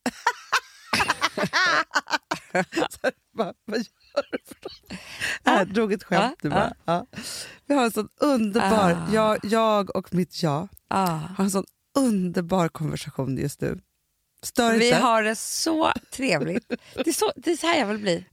Så 2.89 3.11
bara, 3.37 3.53
vad 3.65 3.85
Jag 5.43 5.73
drog 5.73 5.93
ett 5.93 6.03
skämt 6.03 6.43
nu 6.43 6.49
bara. 6.49 6.73
Ja. 6.85 7.05
Vi 7.65 7.75
har 7.75 7.83
en 7.85 7.91
sån 7.91 8.09
underbar, 8.17 8.91
Ah. 8.91 9.13
jag, 9.13 9.39
jag 9.43 9.95
och 9.95 10.13
mitt 10.13 10.43
jag 10.43 10.67
ah. 10.87 11.05
har 11.07 11.43
en 11.43 11.51
sån 11.51 11.65
underbar 11.97 12.67
konversation 12.67 13.37
just 13.37 13.61
nu. 13.61 13.79
Stör 14.43 14.77
Vi 14.77 14.85
inte? 14.85 14.97
har 14.99 15.23
det 15.23 15.35
så 15.35 15.91
trevligt. 16.11 16.67
Det 16.93 17.07
är 17.07 17.13
så, 17.13 17.31
det 17.35 17.51
är 17.51 17.57
så 17.57 17.67
här 17.67 17.79
jag 17.79 17.87
vill 17.87 17.97
bli. 17.99 18.25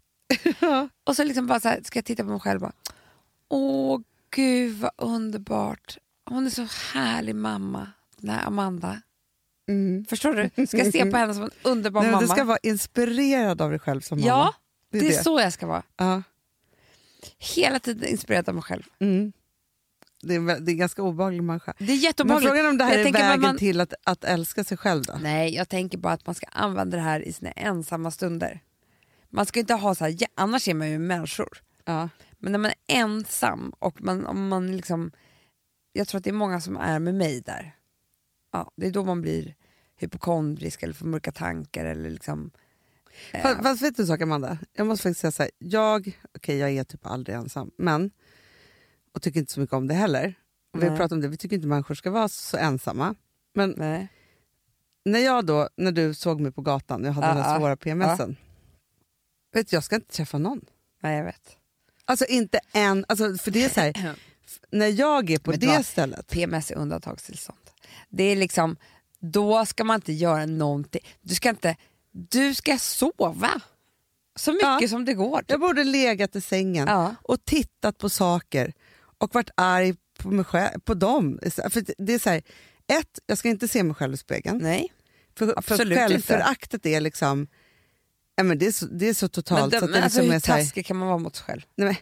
Och 1.06 1.16
så 1.16 1.24
liksom 1.24 1.46
bara 1.46 1.60
så 1.60 1.68
här, 1.68 1.80
ska 1.84 1.98
jag 1.98 2.04
titta 2.04 2.22
på 2.24 2.30
mig 2.30 2.40
själv 2.40 2.62
och 2.64 2.68
bara, 2.68 2.94
åh 3.48 4.00
gud 4.30 4.76
vad 4.78 4.90
underbart. 4.96 5.98
Hon 6.30 6.46
är 6.46 6.50
så 6.50 6.66
härlig 6.92 7.34
mamma, 7.34 7.86
den 8.16 8.30
här 8.30 8.46
Amanda. 8.46 9.00
Mm. 9.68 10.04
Förstår 10.08 10.34
du? 10.56 10.66
Ska 10.66 10.78
jag 10.78 10.92
se 10.92 11.10
på 11.10 11.16
henne 11.16 11.34
som 11.34 11.42
en 11.42 11.50
underbar 11.62 12.02
Nej, 12.02 12.10
mamma? 12.10 12.20
du 12.22 12.28
ska 12.28 12.44
vara 12.44 12.58
inspirerad 12.62 13.60
av 13.62 13.70
dig 13.70 13.78
själv 13.78 14.00
som 14.00 14.18
mamma. 14.20 14.28
ja, 14.28 14.54
det 14.90 14.98
det 14.98 15.06
är 15.06 15.12
är, 15.12 15.16
det. 15.16 15.22
så 15.24 15.40
jag 15.40 15.52
ska 15.52 15.66
vara. 15.66 15.82
Ja. 15.96 16.22
Hela 17.38 17.78
tiden 17.78 18.08
inspirerad 18.08 18.48
av 18.48 18.54
mig 18.54 18.62
själv. 18.64 18.82
Mm. 18.98 19.32
Det, 20.22 20.34
är, 20.34 20.40
det 20.40 20.70
är 20.70 20.72
en 20.72 20.78
ganska 20.78 21.02
obehaglig 21.02 21.42
människa. 21.42 21.74
Det 21.78 21.84
är 21.84 21.88
Men 21.88 21.96
jätteobehagligt. 21.96 22.48
frågan 22.50 22.64
är 22.66 22.68
om 22.70 22.78
det 22.78 22.84
här 22.84 22.98
Jag 22.98 23.00
är 23.08 23.12
vägen 23.12 23.28
men 23.28 23.40
man- 23.40 23.56
till 23.58 23.80
att, 23.80 23.94
att 24.04 24.24
älska 24.24 24.64
sig 24.64 24.76
själv 24.76 25.02
då? 25.04 25.18
Nej, 25.22 25.54
jag 25.54 25.68
tänker 25.68 25.98
bara 25.98 26.12
att 26.12 26.26
man 26.26 26.34
ska 26.34 26.46
använda 26.46 26.96
det 26.96 27.02
här 27.02 27.20
i 27.20 27.32
sina 27.32 27.50
ensamma 27.50 28.10
stunder. 28.10 28.60
Man 29.28 29.46
ska 29.46 29.60
inte 29.60 29.74
ha 29.74 29.94
så 29.94 30.04
här, 30.04 30.16
annars 30.34 30.68
är 30.68 30.74
man 30.74 30.90
ju 30.90 30.98
människor. 30.98 31.62
Ja. 31.84 32.08
Men 32.38 32.52
när 32.52 32.58
man 32.58 32.70
är 32.70 32.96
ensam 32.98 33.72
och 33.78 34.02
man, 34.02 34.26
om 34.26 34.48
man 34.48 34.76
liksom, 34.76 35.10
jag 35.92 36.08
tror 36.08 36.18
att 36.18 36.24
det 36.24 36.30
är 36.30 36.34
många 36.34 36.60
som 36.60 36.76
är 36.76 36.98
med 36.98 37.14
mig 37.14 37.40
där. 37.40 37.74
Ja, 38.52 38.70
det 38.76 38.86
är 38.86 38.90
då 38.90 39.04
man 39.04 39.20
blir 39.22 39.54
hypokondrisk 39.96 40.82
eller 40.82 40.94
får 40.94 41.06
mörka 41.06 41.32
tankar 41.32 41.84
eller 41.84 42.10
liksom... 42.10 42.50
Fast, 43.42 43.62
fast 43.62 43.82
vet 43.82 43.96
du 43.96 44.02
en 44.02 44.06
sak 44.06 44.20
Amanda? 44.20 44.58
Jag 44.72 44.86
måste 44.86 45.02
faktiskt 45.02 45.20
säga 45.20 45.30
så 45.30 45.42
här. 45.42 45.50
Jag, 45.58 46.18
okej 46.34 46.58
jag 46.58 46.70
är 46.70 46.84
typ 46.84 47.06
aldrig 47.06 47.36
ensam, 47.36 47.70
men 47.78 48.10
och 49.14 49.22
tycker 49.22 49.40
inte 49.40 49.52
så 49.52 49.60
mycket 49.60 49.74
om 49.74 49.88
det 49.88 49.94
heller. 49.94 50.34
Och 50.72 50.82
vi 50.82 50.88
har 50.88 50.96
pratat 50.96 51.12
om 51.12 51.20
det, 51.20 51.28
vi 51.28 51.36
tycker 51.36 51.56
inte 51.56 51.68
människor 51.68 51.94
ska 51.94 52.10
vara 52.10 52.28
så 52.28 52.56
ensamma. 52.56 53.14
Men 53.54 53.74
nej. 53.76 54.08
när 55.04 55.18
jag 55.18 55.46
då, 55.46 55.68
när 55.76 55.92
du 55.92 56.14
såg 56.14 56.40
mig 56.40 56.52
på 56.52 56.60
gatan, 56.62 57.04
jag 57.04 57.12
hade 57.12 57.26
Ja, 57.26 57.34
den 57.34 57.42
här 57.42 57.58
svåra 57.58 57.76
PMSen. 57.76 58.36
Vet 59.52 59.68
du, 59.70 59.76
jag 59.76 59.84
ska 59.84 59.96
inte 59.96 60.12
träffa 60.12 60.38
någon. 60.38 60.60
nej, 61.02 61.16
jag 61.16 61.24
vet. 61.24 61.56
Alltså 62.04 62.24
inte 62.24 62.60
en, 62.72 63.04
alltså, 63.08 63.34
för 63.34 63.50
det 63.50 63.64
är 63.64 63.68
så 63.68 63.80
här, 63.80 64.16
när 64.70 64.86
jag 64.86 65.30
är 65.30 65.38
på 65.38 65.52
det 65.52 65.66
vad? 65.66 65.86
stället. 65.86 66.26
PMS 66.30 66.70
är 66.70 66.74
undantagstillstånd. 66.74 67.58
Det 68.08 68.24
är 68.24 68.36
liksom, 68.36 68.76
då 69.18 69.66
ska 69.66 69.84
man 69.84 69.94
inte 69.94 70.12
göra 70.12 70.46
någonting. 70.46 71.02
Du 71.20 71.34
ska 71.34 71.48
inte, 71.48 71.76
du 72.12 72.54
ska 72.54 72.78
sova. 72.78 73.60
Så 74.36 74.52
mycket 74.52 74.80
Ja. 74.80 74.88
som 74.88 75.04
det 75.04 75.14
går. 75.14 75.44
Jag 75.46 75.60
borde 75.60 75.84
legat 75.84 76.36
i 76.36 76.40
sängen 76.40 76.86
Ja. 76.88 77.14
och 77.22 77.44
tittat 77.44 77.98
på 77.98 78.08
saker 78.08 78.72
och 79.18 79.34
varit 79.34 79.50
arg 79.54 79.94
på, 80.18 80.30
mig 80.30 80.44
själv, 80.44 80.80
på 80.80 80.94
dem. 80.94 81.38
För 81.70 81.84
det 82.06 82.14
är 82.14 82.18
så 82.18 82.30
här, 82.30 82.42
ett, 82.92 83.18
jag 83.26 83.38
ska 83.38 83.48
inte 83.48 83.68
se 83.68 83.82
mig 83.82 83.94
själv 83.94 84.14
i 84.14 84.16
spegeln. 84.16 84.58
Nej. 84.58 84.92
För, 85.38 85.62
för 85.62 85.94
självföraktet 85.94 86.86
är 86.86 87.00
liksom, 87.00 87.46
ja, 88.36 88.42
men 88.42 88.58
det, 88.58 88.66
är 88.66 88.72
så, 88.72 88.86
det 88.86 89.08
är 89.08 89.14
så 89.14 89.24
Men, 89.24 89.30
totalt. 89.30 89.72
de, 89.72 89.78
så 89.78 89.84
att 89.84 89.90
men 89.90 90.00
det 90.00 90.04
alltså, 90.04 90.20
liksom 90.22 90.52
är 90.52 90.56
hur 90.56 90.62
taskig 90.64 90.86
kan 90.86 90.96
man 90.96 91.08
vara 91.08 91.18
mot 91.18 91.36
sig 91.36 91.44
själv? 91.44 91.62
nej, 91.76 91.86
men, 91.86 91.96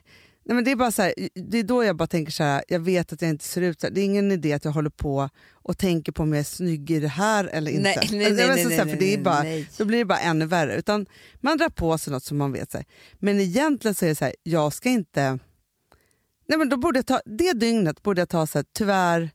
nej, 0.46 0.54
men 0.54 0.64
det 0.64 0.70
är 0.70 0.76
bara 0.76 0.90
så 0.92 1.02
här, 1.02 1.14
det 1.34 1.58
är 1.58 1.62
då 1.62 1.84
jag 1.84 1.96
bara 1.96 2.06
tänker 2.06 2.32
så 2.32 2.42
här, 2.42 2.64
jag 2.68 2.80
vet 2.80 3.12
att 3.12 3.22
jag 3.22 3.30
inte 3.30 3.44
ser 3.44 3.62
ut 3.62 3.80
så 3.80 3.86
här. 3.86 3.94
Det 3.94 4.00
är 4.00 4.04
ingen 4.04 4.32
idé 4.32 4.52
att 4.52 4.64
jag 4.64 4.72
håller 4.72 4.90
på 4.90 5.28
och 5.52 5.78
tänker 5.78 6.12
på 6.12 6.22
om 6.22 6.32
jag 6.32 6.40
är 6.40 6.44
snygg 6.44 6.90
i 6.90 7.00
det 7.00 7.08
här 7.08 7.44
eller 7.44 7.70
inte. 7.70 7.82
Nej, 7.82 8.08
nej, 8.12 8.26
Alltså, 8.26 8.42
jag 8.42 8.48
nej, 8.48 8.56
vet 8.56 8.62
så 8.62 8.68
nej, 8.68 8.78
här, 8.78 8.84
nej, 8.84 8.94
för 8.94 9.00
det 9.00 9.12
är 9.12 9.16
nej, 9.16 9.24
bara, 9.24 9.42
nej. 9.42 9.68
Då 9.78 9.84
blir 9.84 9.98
det 9.98 10.04
bara 10.04 10.18
ännu 10.18 10.46
värre. 10.46 10.74
Utan 10.76 11.06
man 11.40 11.58
drar 11.58 11.68
på 11.68 11.98
sig 11.98 12.12
något 12.12 12.24
som 12.24 12.38
man 12.38 12.52
vet. 12.52 12.70
Så 12.72 12.78
här. 12.78 12.86
Men 13.14 13.40
egentligen 13.40 13.94
så 13.94 14.04
är 14.04 14.08
det 14.08 14.14
så 14.14 14.24
här, 14.24 14.34
jag 14.42 14.72
ska 14.72 14.88
inte... 14.88 15.38
Nej, 16.48 16.58
men 16.58 16.68
då 16.68 16.76
borde 16.76 16.98
jag 16.98 17.06
ta, 17.06 17.20
det 17.24 17.52
dygnet 17.52 18.02
borde 18.02 18.20
jag 18.20 18.28
ta 18.28 18.46
så 18.46 18.58
här, 18.58 18.66
tyvärr, 18.72 19.30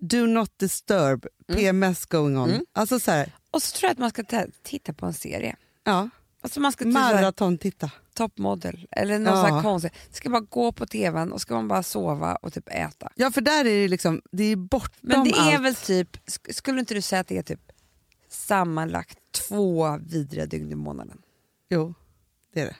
do 0.00 0.26
not 0.26 0.58
disturb, 0.58 1.26
PMS 1.52 2.06
going 2.06 2.38
on. 2.38 2.50
Mm. 2.50 2.64
Alltså 2.72 3.00
så 3.00 3.24
Och 3.50 3.62
så 3.62 3.76
tror 3.76 3.88
jag 3.88 3.92
att 3.92 3.98
man 3.98 4.10
ska 4.10 4.22
ta, 4.24 4.44
titta 4.62 4.92
på 4.92 5.06
en 5.06 5.14
serie. 5.14 5.56
ja, 5.84 6.08
Alltså 6.42 6.60
man 6.60 6.72
ska 6.72 6.84
typ 6.84 6.92
maraton 6.94 7.58
titta. 7.58 7.90
toppmodell 8.14 8.86
eller 8.90 9.18
något 9.18 9.34
Ja. 9.48 9.62
sånt 9.62 9.82
här. 9.82 9.92
Ska 10.10 10.30
bara 10.30 10.40
gå 10.40 10.72
på 10.72 10.86
tvn 10.86 11.32
och 11.32 11.40
ska 11.40 11.54
man 11.54 11.68
bara 11.68 11.82
sova 11.82 12.34
och 12.36 12.52
typ 12.52 12.68
äta. 12.68 13.10
Ja, 13.14 13.30
för 13.30 13.40
där 13.40 13.60
är 13.64 13.82
det 13.82 13.88
liksom, 13.88 14.22
det 14.32 14.44
är 14.44 14.56
bortom 14.56 14.98
Men 15.00 15.24
det 15.24 15.30
är 15.30 15.54
allt. 15.54 15.64
väl 15.64 15.74
typ, 15.74 16.16
sk- 16.26 16.52
skulle 16.52 16.80
inte 16.80 16.94
du 16.94 17.02
säga 17.02 17.20
att 17.20 17.26
det 17.26 17.38
är 17.38 17.42
typ 17.42 17.60
sammanlagt 18.28 19.18
två 19.48 19.98
vidriga 20.06 20.46
dygn 20.46 20.72
i 20.72 20.74
månaden? 20.74 21.18
Jo, 21.70 21.94
det 22.54 22.60
är 22.60 22.64
det. 22.66 22.76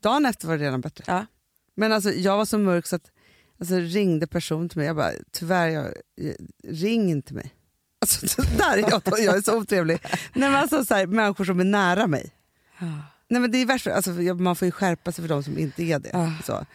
Dagen 0.00 0.26
efter 0.26 0.46
var 0.48 0.58
det 0.58 0.64
redan 0.64 0.80
bättre. 0.80 1.04
Ja. 1.06 1.26
Men 1.74 1.92
alltså, 1.92 2.10
jag 2.12 2.36
var 2.36 2.44
så 2.44 2.58
mörk 2.58 2.86
så 2.86 2.96
att 2.96 3.10
alltså, 3.60 3.74
ringde 3.76 4.26
person 4.26 4.68
till 4.68 4.78
mig. 4.78 4.86
Jag 4.86 4.96
bara, 4.96 5.12
tyvärr, 5.30 5.68
jag, 5.68 5.94
ring 6.64 7.10
inte 7.10 7.34
mig. 7.34 7.54
Alltså, 8.00 8.42
där 8.58 8.72
är 8.78 8.90
jag, 8.90 9.02
jag 9.06 9.36
är 9.36 9.40
så 9.42 9.58
otrevlig. 9.58 9.98
Nej, 10.34 10.50
men 10.50 10.54
alltså, 10.54 10.84
så 10.84 10.94
här, 10.94 11.06
människor 11.06 11.44
som 11.44 11.60
är 11.60 11.64
nära 11.64 12.06
mig. 12.06 12.30
Nej, 13.28 13.40
men 13.40 13.50
det 13.50 13.58
är 13.58 13.66
värst, 13.66 13.86
alltså, 13.86 14.10
man 14.10 14.56
får 14.56 14.66
ju 14.66 14.72
skärpa 14.72 15.12
sig 15.12 15.22
för 15.24 15.28
de 15.28 15.42
som 15.42 15.58
inte 15.58 15.82
är 15.82 15.98
det. 15.98 16.10
Ah. 16.14 16.32
Så. 16.44 16.66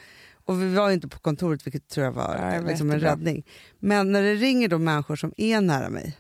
Och 0.46 0.62
vi 0.62 0.74
var 0.74 0.88
ju 0.90 0.94
inte 0.94 1.08
på 1.08 1.20
kontoret 1.20 1.66
vilket 1.68 1.88
tror 1.88 2.06
jag 2.06 2.12
var 2.12 2.38
Ja, 2.42 2.54
jag 2.56 2.68
liksom 2.68 2.92
en 2.92 3.00
räddning. 3.00 3.44
Men 3.80 4.12
när 4.12 4.22
det 4.24 4.36
ringer 4.36 4.68
då 4.68 4.78
människor 4.78 5.16
som 5.16 5.34
är 5.38 5.62
nära 5.62 5.90
mig, 5.90 6.18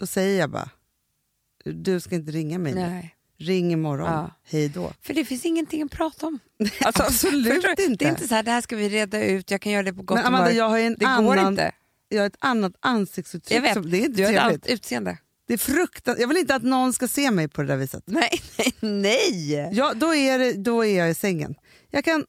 då 0.00 0.06
säger 0.06 0.40
jag 0.40 0.50
bara, 0.50 0.68
du 1.64 2.00
ska 2.00 2.14
inte 2.14 2.32
ringa 2.32 2.58
mig 2.58 2.74
nu. 2.74 2.80
Nej. 2.80 3.14
Ring 3.38 3.72
imorgon, 3.72 4.06
Ja. 4.12 4.30
hej 4.44 4.68
då. 4.68 4.92
För 5.02 5.14
det 5.14 5.24
finns 5.24 5.44
ingenting 5.44 5.82
att 5.82 5.90
prata 5.90 6.26
om. 6.26 6.38
Alltså, 6.84 7.02
absolut 7.02 7.54
förstår 7.54 7.70
inte. 7.70 8.04
Det 8.04 8.04
är 8.04 8.10
inte 8.10 8.28
så 8.28 8.34
här, 8.34 8.42
det 8.42 8.50
här 8.50 8.60
ska 8.60 8.76
vi 8.76 8.88
reda 8.88 9.24
ut, 9.24 9.50
jag 9.50 9.60
kan 9.60 9.72
göra 9.72 9.82
det 9.82 9.92
på 9.94 10.02
gott 10.02 10.16
Men 10.18 10.26
Amanda, 10.26 10.52
jag 10.52 10.68
har 10.68 10.78
en 10.78 10.96
Det 10.98 11.06
annan, 11.06 11.48
inte. 11.48 11.72
jag 12.08 12.20
har 12.22 12.26
ett 12.26 12.36
annat 12.38 12.72
ansiktsuttryck. 12.80 13.56
Jag 13.56 13.62
vet, 13.62 13.74
Som, 13.74 13.90
det 13.90 13.98
är 13.98 14.04
inte 14.04 14.16
Du 14.20 14.24
har 14.24 14.32
ett 14.32 14.40
annat 14.40 14.66
utseende. 14.66 15.18
Det 15.46 15.54
är 15.54 15.58
fruktansvärt. 15.58 16.20
Jag 16.20 16.28
vill 16.28 16.36
inte 16.36 16.54
att 16.54 16.62
någon 16.62 16.92
ska 16.92 17.08
se 17.08 17.30
mig 17.30 17.48
på 17.48 17.62
det 17.62 17.68
där 17.68 17.76
viset. 17.76 18.02
Nej, 18.06 18.40
nej, 18.58 18.72
nej. 18.80 19.70
Ja, 19.72 19.94
då, 19.94 20.14
är 20.14 20.38
det, 20.38 20.52
då 20.52 20.84
är 20.84 20.98
jag 20.98 21.10
i 21.10 21.14
sängen. 21.14 21.54
Jag 21.90 22.04
kan 22.04 22.24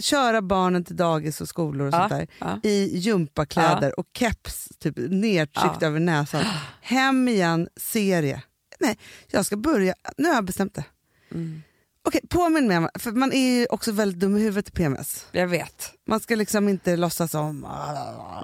köra 0.00 0.42
barnen 0.42 0.84
till 0.84 0.96
dagis 0.96 1.40
och 1.40 1.48
skolor 1.48 1.86
och 1.88 1.94
Ja, 1.94 1.98
sånt 1.98 2.10
där 2.10 2.26
ja. 2.38 2.60
i 2.62 2.98
gympakläder 2.98 4.00
och 4.00 4.06
keps 4.18 4.68
typ 4.78 4.94
nedtryckt 4.96 5.76
Ja. 5.80 5.86
över 5.86 6.00
näsan. 6.00 6.44
Hem 6.80 7.28
igen, 7.28 7.68
serie. 7.76 8.42
Nej, 8.80 8.98
jag 9.26 9.46
ska 9.46 9.56
börja. 9.56 9.94
Nu 10.16 10.28
har 10.28 10.34
jag 10.34 10.44
bestämt 10.44 10.74
det. 10.74 10.84
Mm. 11.32 11.62
Okej, 12.04 12.20
påminn 12.28 12.68
mig. 12.68 12.88
För 12.98 13.12
man 13.12 13.32
är 13.32 13.50
ju 13.58 13.66
också 13.66 13.92
väldigt 13.92 14.20
dum 14.20 14.36
i 14.36 14.40
huvudet 14.40 14.68
i 14.68 14.72
PMS. 14.72 15.26
Jag 15.32 15.46
vet. 15.46 15.92
Man 16.06 16.20
ska 16.20 16.34
liksom 16.34 16.68
inte 16.68 16.96
låtsas 16.96 17.34
om... 17.34 17.66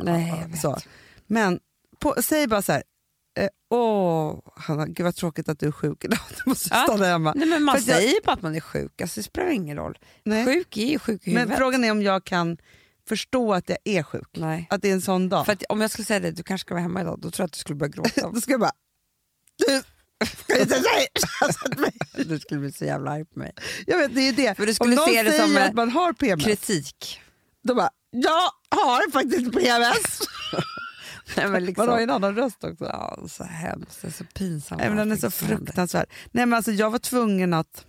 Nej, 0.02 0.28
jag 0.42 0.48
vet. 0.48 0.60
Så. 0.60 0.78
Men 1.26 1.60
på, 1.98 2.14
säg 2.22 2.46
bara 2.46 2.62
så 2.62 2.72
här. 2.72 2.82
Eh, 3.36 3.48
åh, 3.70 4.38
Hanna, 4.56 4.86
gud 4.86 5.04
vad 5.04 5.14
tråkigt 5.16 5.48
att 5.48 5.58
du 5.58 5.66
är 5.66 5.72
sjuk 5.72 6.04
idag. 6.04 6.18
Du 6.44 6.50
måste 6.50 6.68
Ja. 6.72 6.84
stanna 6.84 7.06
hemma. 7.06 7.32
Nej, 7.36 7.48
men 7.48 7.62
man 7.62 7.80
säger 7.80 8.14
bara 8.24 8.32
att 8.32 8.42
man 8.42 8.56
är 8.56 8.60
sjuk. 8.60 9.00
Alltså, 9.00 9.20
det 9.20 9.24
spelar 9.24 9.50
ingen 9.50 9.76
roll. 9.76 9.98
Nej. 10.24 10.44
Sjuk 10.46 10.76
är 10.76 10.86
ju 10.86 10.98
sjuk 10.98 11.26
i 11.26 11.30
Men 11.30 11.38
huvudet. 11.38 11.58
frågan 11.58 11.84
är 11.84 11.90
om 11.90 12.02
jag 12.02 12.24
kan 12.24 12.56
förstå 13.08 13.54
att 13.54 13.68
jag 13.68 13.78
är 13.84 14.02
sjuk. 14.02 14.28
Nej. 14.36 14.66
Att 14.70 14.82
det 14.82 14.88
är 14.88 14.92
en 14.92 15.00
sån 15.02 15.28
dag. 15.28 15.46
För 15.46 15.52
att 15.52 15.62
om 15.68 15.80
jag 15.80 15.90
skulle 15.90 16.04
säga 16.04 16.20
det, 16.20 16.30
du 16.30 16.42
kanske 16.42 16.66
ska 16.66 16.74
vara 16.74 16.82
hemma 16.82 17.00
idag, 17.00 17.18
då 17.20 17.30
tror 17.30 17.42
jag 17.42 17.46
att 17.46 17.52
du 17.52 17.58
skulle 17.58 17.76
börja 17.76 17.90
gråta. 17.90 18.30
Då 18.34 18.40
ska 18.40 18.50
jag 18.50 18.60
bara... 18.60 18.72
Du, 19.66 19.82
ska 20.26 20.58
inte 20.60 20.74
säga 20.74 21.06
så 21.52 21.80
mig. 21.80 21.92
du 22.26 22.38
skulle 22.40 22.60
bli 22.60 22.72
så 22.72 22.84
jävla 22.84 23.10
arg 23.10 23.24
på 23.24 23.38
mig. 23.38 23.52
Jag 23.86 23.98
vet, 23.98 24.14
det 24.14 24.28
är 24.28 24.32
det. 24.32 24.54
För 24.54 24.66
du 24.66 24.74
skulle 24.74 24.90
om 24.92 24.96
någon 24.96 25.08
se 25.08 25.22
det 25.22 25.30
säger 25.30 25.46
som, 25.46 25.56
att 25.56 25.72
man 25.74 25.90
har 25.90 26.12
PMS, 26.12 26.44
Kritik. 26.44 27.20
då 27.62 27.74
bara, 27.74 27.90
jag 28.10 28.50
har 28.78 29.10
faktiskt 29.10 29.52
PMS. 29.52 30.18
Nej, 31.36 31.48
men 31.48 31.64
liksom, 31.64 31.82
Man 31.86 31.92
har 31.92 31.98
ju 31.98 32.02
en 32.04 32.10
annan 32.10 32.34
röst 32.36 32.64
också. 32.64 32.84
ja, 32.84 33.18
så 33.28 33.44
hemskt, 33.44 34.02
det 34.02 34.08
är 34.08 34.12
så 34.12 34.24
pinsamt. 34.24 34.80
Nej, 34.80 34.88
men 34.88 34.98
den 34.98 35.12
är 35.12 35.16
så 35.16 35.30
fruktansvärd. 35.30 36.06
Nej, 36.30 36.46
men 36.46 36.56
alltså, 36.56 36.72
jag 36.72 36.90
var 36.90 36.98
tvungen 36.98 37.54
att 37.54 37.86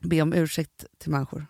be 0.00 0.22
om 0.22 0.32
ursäkt 0.32 0.84
till 0.98 1.10
människor 1.10 1.46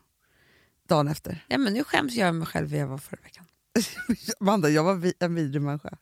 dagen 0.88 1.09
efter. 1.09 1.45
Ja, 1.49 1.59
men 1.59 1.73
nu 1.75 1.85
skäms 1.85 2.14
jag 2.14 2.29
över 2.29 2.38
mig 2.38 2.47
själv 2.47 2.71
hur 2.71 2.79
jag 2.79 2.87
var 2.87 2.99
förra 2.99 3.21
veckan. 3.23 3.45
Amanda, 4.40 4.69
jag 4.69 4.85
var 4.85 4.95
vi- 4.95 5.14
en 5.19 5.35
vidrig 5.35 5.62
människa. 5.62 5.97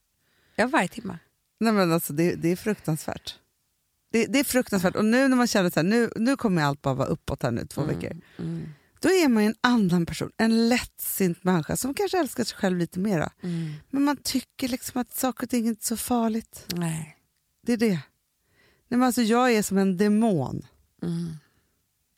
Jag 0.57 0.69
varje 0.69 0.89
timme. 0.89 1.19
Nej, 1.61 1.73
men 1.73 1.93
alltså, 1.93 2.13
det, 2.13 2.35
det 2.35 2.49
är 2.49 2.57
fruktansvärt. 2.57 3.39
Det, 4.13 4.27
det 4.27 4.39
är 4.39 4.45
fruktansvärt. 4.45 4.97
Och 4.97 5.05
nu 5.05 5.29
när 5.29 5.37
man 5.37 5.47
känner 5.47 5.73
här, 5.77 5.83
nu, 5.83 6.11
nu 6.17 6.37
kommer 6.37 6.63
allt 6.63 6.83
bara 6.83 6.95
vara 6.95 7.09
uppåt 7.09 7.43
här 7.43 7.51
nu 7.51 7.67
två 7.67 7.83
veckor. 7.85 8.17
Mm. 8.39 8.69
Då 9.05 9.11
är 9.11 9.29
man 9.29 9.43
en 9.43 9.55
annan 9.61 10.07
person, 10.07 10.31
en 10.37 10.69
lättsint 10.69 11.45
människa 11.45 11.77
som 11.77 11.95
kanske 11.95 12.19
älskar 12.19 12.45
sig 12.45 12.57
själv 12.57 12.79
lite 12.79 12.99
mer. 12.99 13.31
Mm. 13.43 13.73
Men 13.91 14.03
man 14.05 14.17
tycker 14.17 14.69
liksom 14.69 15.01
att 15.01 15.15
saker 15.15 15.47
och 15.47 15.51
ting 15.51 15.67
inte 15.67 15.83
är 15.83 15.87
så 15.87 15.97
farligt. 15.97 16.67
Nej. 16.75 17.17
Det 17.67 17.73
är 17.73 17.77
det. 17.77 17.91
Nej, 18.89 18.99
men 18.99 19.03
alltså, 19.03 19.23
jag 19.23 19.53
är 19.53 19.63
som 19.63 19.79
en 19.79 19.97
demon. 19.97 20.67
Mm. 21.03 21.33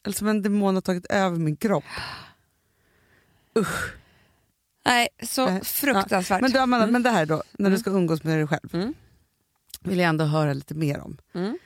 Eller 0.04 0.14
som 0.14 0.28
en 0.28 0.42
demon 0.42 0.74
har 0.74 0.82
tagit 0.82 1.06
över 1.06 1.36
min 1.38 1.56
kropp. 1.56 1.84
Nej, 4.86 5.08
så 5.22 5.46
Nej. 5.46 5.64
fruktansvärt. 5.64 6.40
Men, 6.42 6.50
du, 6.50 6.58
Amanda, 6.58 6.82
Mm. 6.84 6.92
men 6.92 7.02
det 7.02 7.10
här 7.10 7.26
då, 7.26 7.34
när 7.52 7.70
du 7.70 7.74
Mm. 7.74 7.78
ska 7.78 7.90
umgås 7.90 8.24
med 8.24 8.38
dig 8.38 8.46
själv, 8.46 8.74
Mm. 8.74 8.94
vill 9.80 9.98
jag 9.98 10.08
ändå 10.08 10.24
höra 10.24 10.52
lite 10.52 10.74
mer 10.74 11.00
om. 11.00 11.16
Mm. 11.34 11.58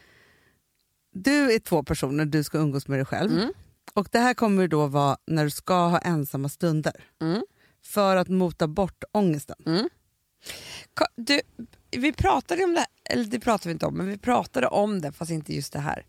Du 1.13 1.53
är 1.53 1.59
två 1.59 1.83
personer, 1.83 2.25
du 2.25 2.45
ska 2.45 2.59
umgås 2.59 2.89
med 2.89 2.99
dig 2.99 3.07
själv. 3.07 3.49
Mm. 3.95 4.03
Och 4.03 4.09
det 4.13 4.19
här 4.19 4.35
kommer 4.35 4.69
då 4.69 4.87
vara 4.87 5.17
när 5.27 5.45
du 5.45 5.51
ska 5.51 5.75
ha 5.89 5.99
ensamma 5.99 6.49
stunder. 6.49 6.93
Mm. 7.21 7.43
För 7.83 8.17
att 8.17 8.29
mota 8.29 8.69
bort 8.69 9.05
ångesten. 9.13 9.57
Ka- 10.97 11.07
Du, 11.17 11.41
vi 11.91 12.13
pratade 12.13 12.65
om 12.65 12.75
det, 12.75 12.87
eller 13.05 13.25
det 13.25 13.41
pratade 13.41 13.69
vi 13.69 13.73
inte 13.73 13.87
om, 13.87 13.95
men 13.97 14.09
vi 14.09 14.19
pratade 14.19 14.67
om 14.67 15.01
det, 15.01 15.13
fast 15.13 15.31
inte 15.31 15.55
just 15.55 15.73
det 15.73 15.79
här. 15.79 16.07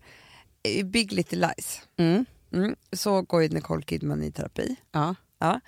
I 0.62 0.82
Big 0.82 1.12
Little 1.12 1.38
Lies 1.56 1.82
Mm. 1.96 2.24
mm, 2.52 2.76
så 2.92 3.22
går 3.22 3.42
ju 3.42 3.48
Nicole 3.48 3.82
Kidman 3.82 4.22
i 4.22 4.32
terapi. 4.32 4.76
Ja. 4.92 5.14
Ja. 5.38 5.60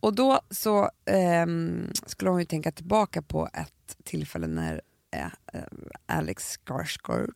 Och 0.00 0.14
då 0.14 0.40
så 0.50 0.90
ehm, 1.04 1.92
skulle 2.06 2.30
hon 2.30 2.38
ju 2.40 2.44
tänka 2.46 2.72
tillbaka 2.72 3.22
på 3.22 3.48
ett 3.54 3.96
tillfälle 4.04 4.46
när 4.46 4.80
eh, 5.10 5.26
Alex 6.06 6.44
Skarsgård, 6.66 7.34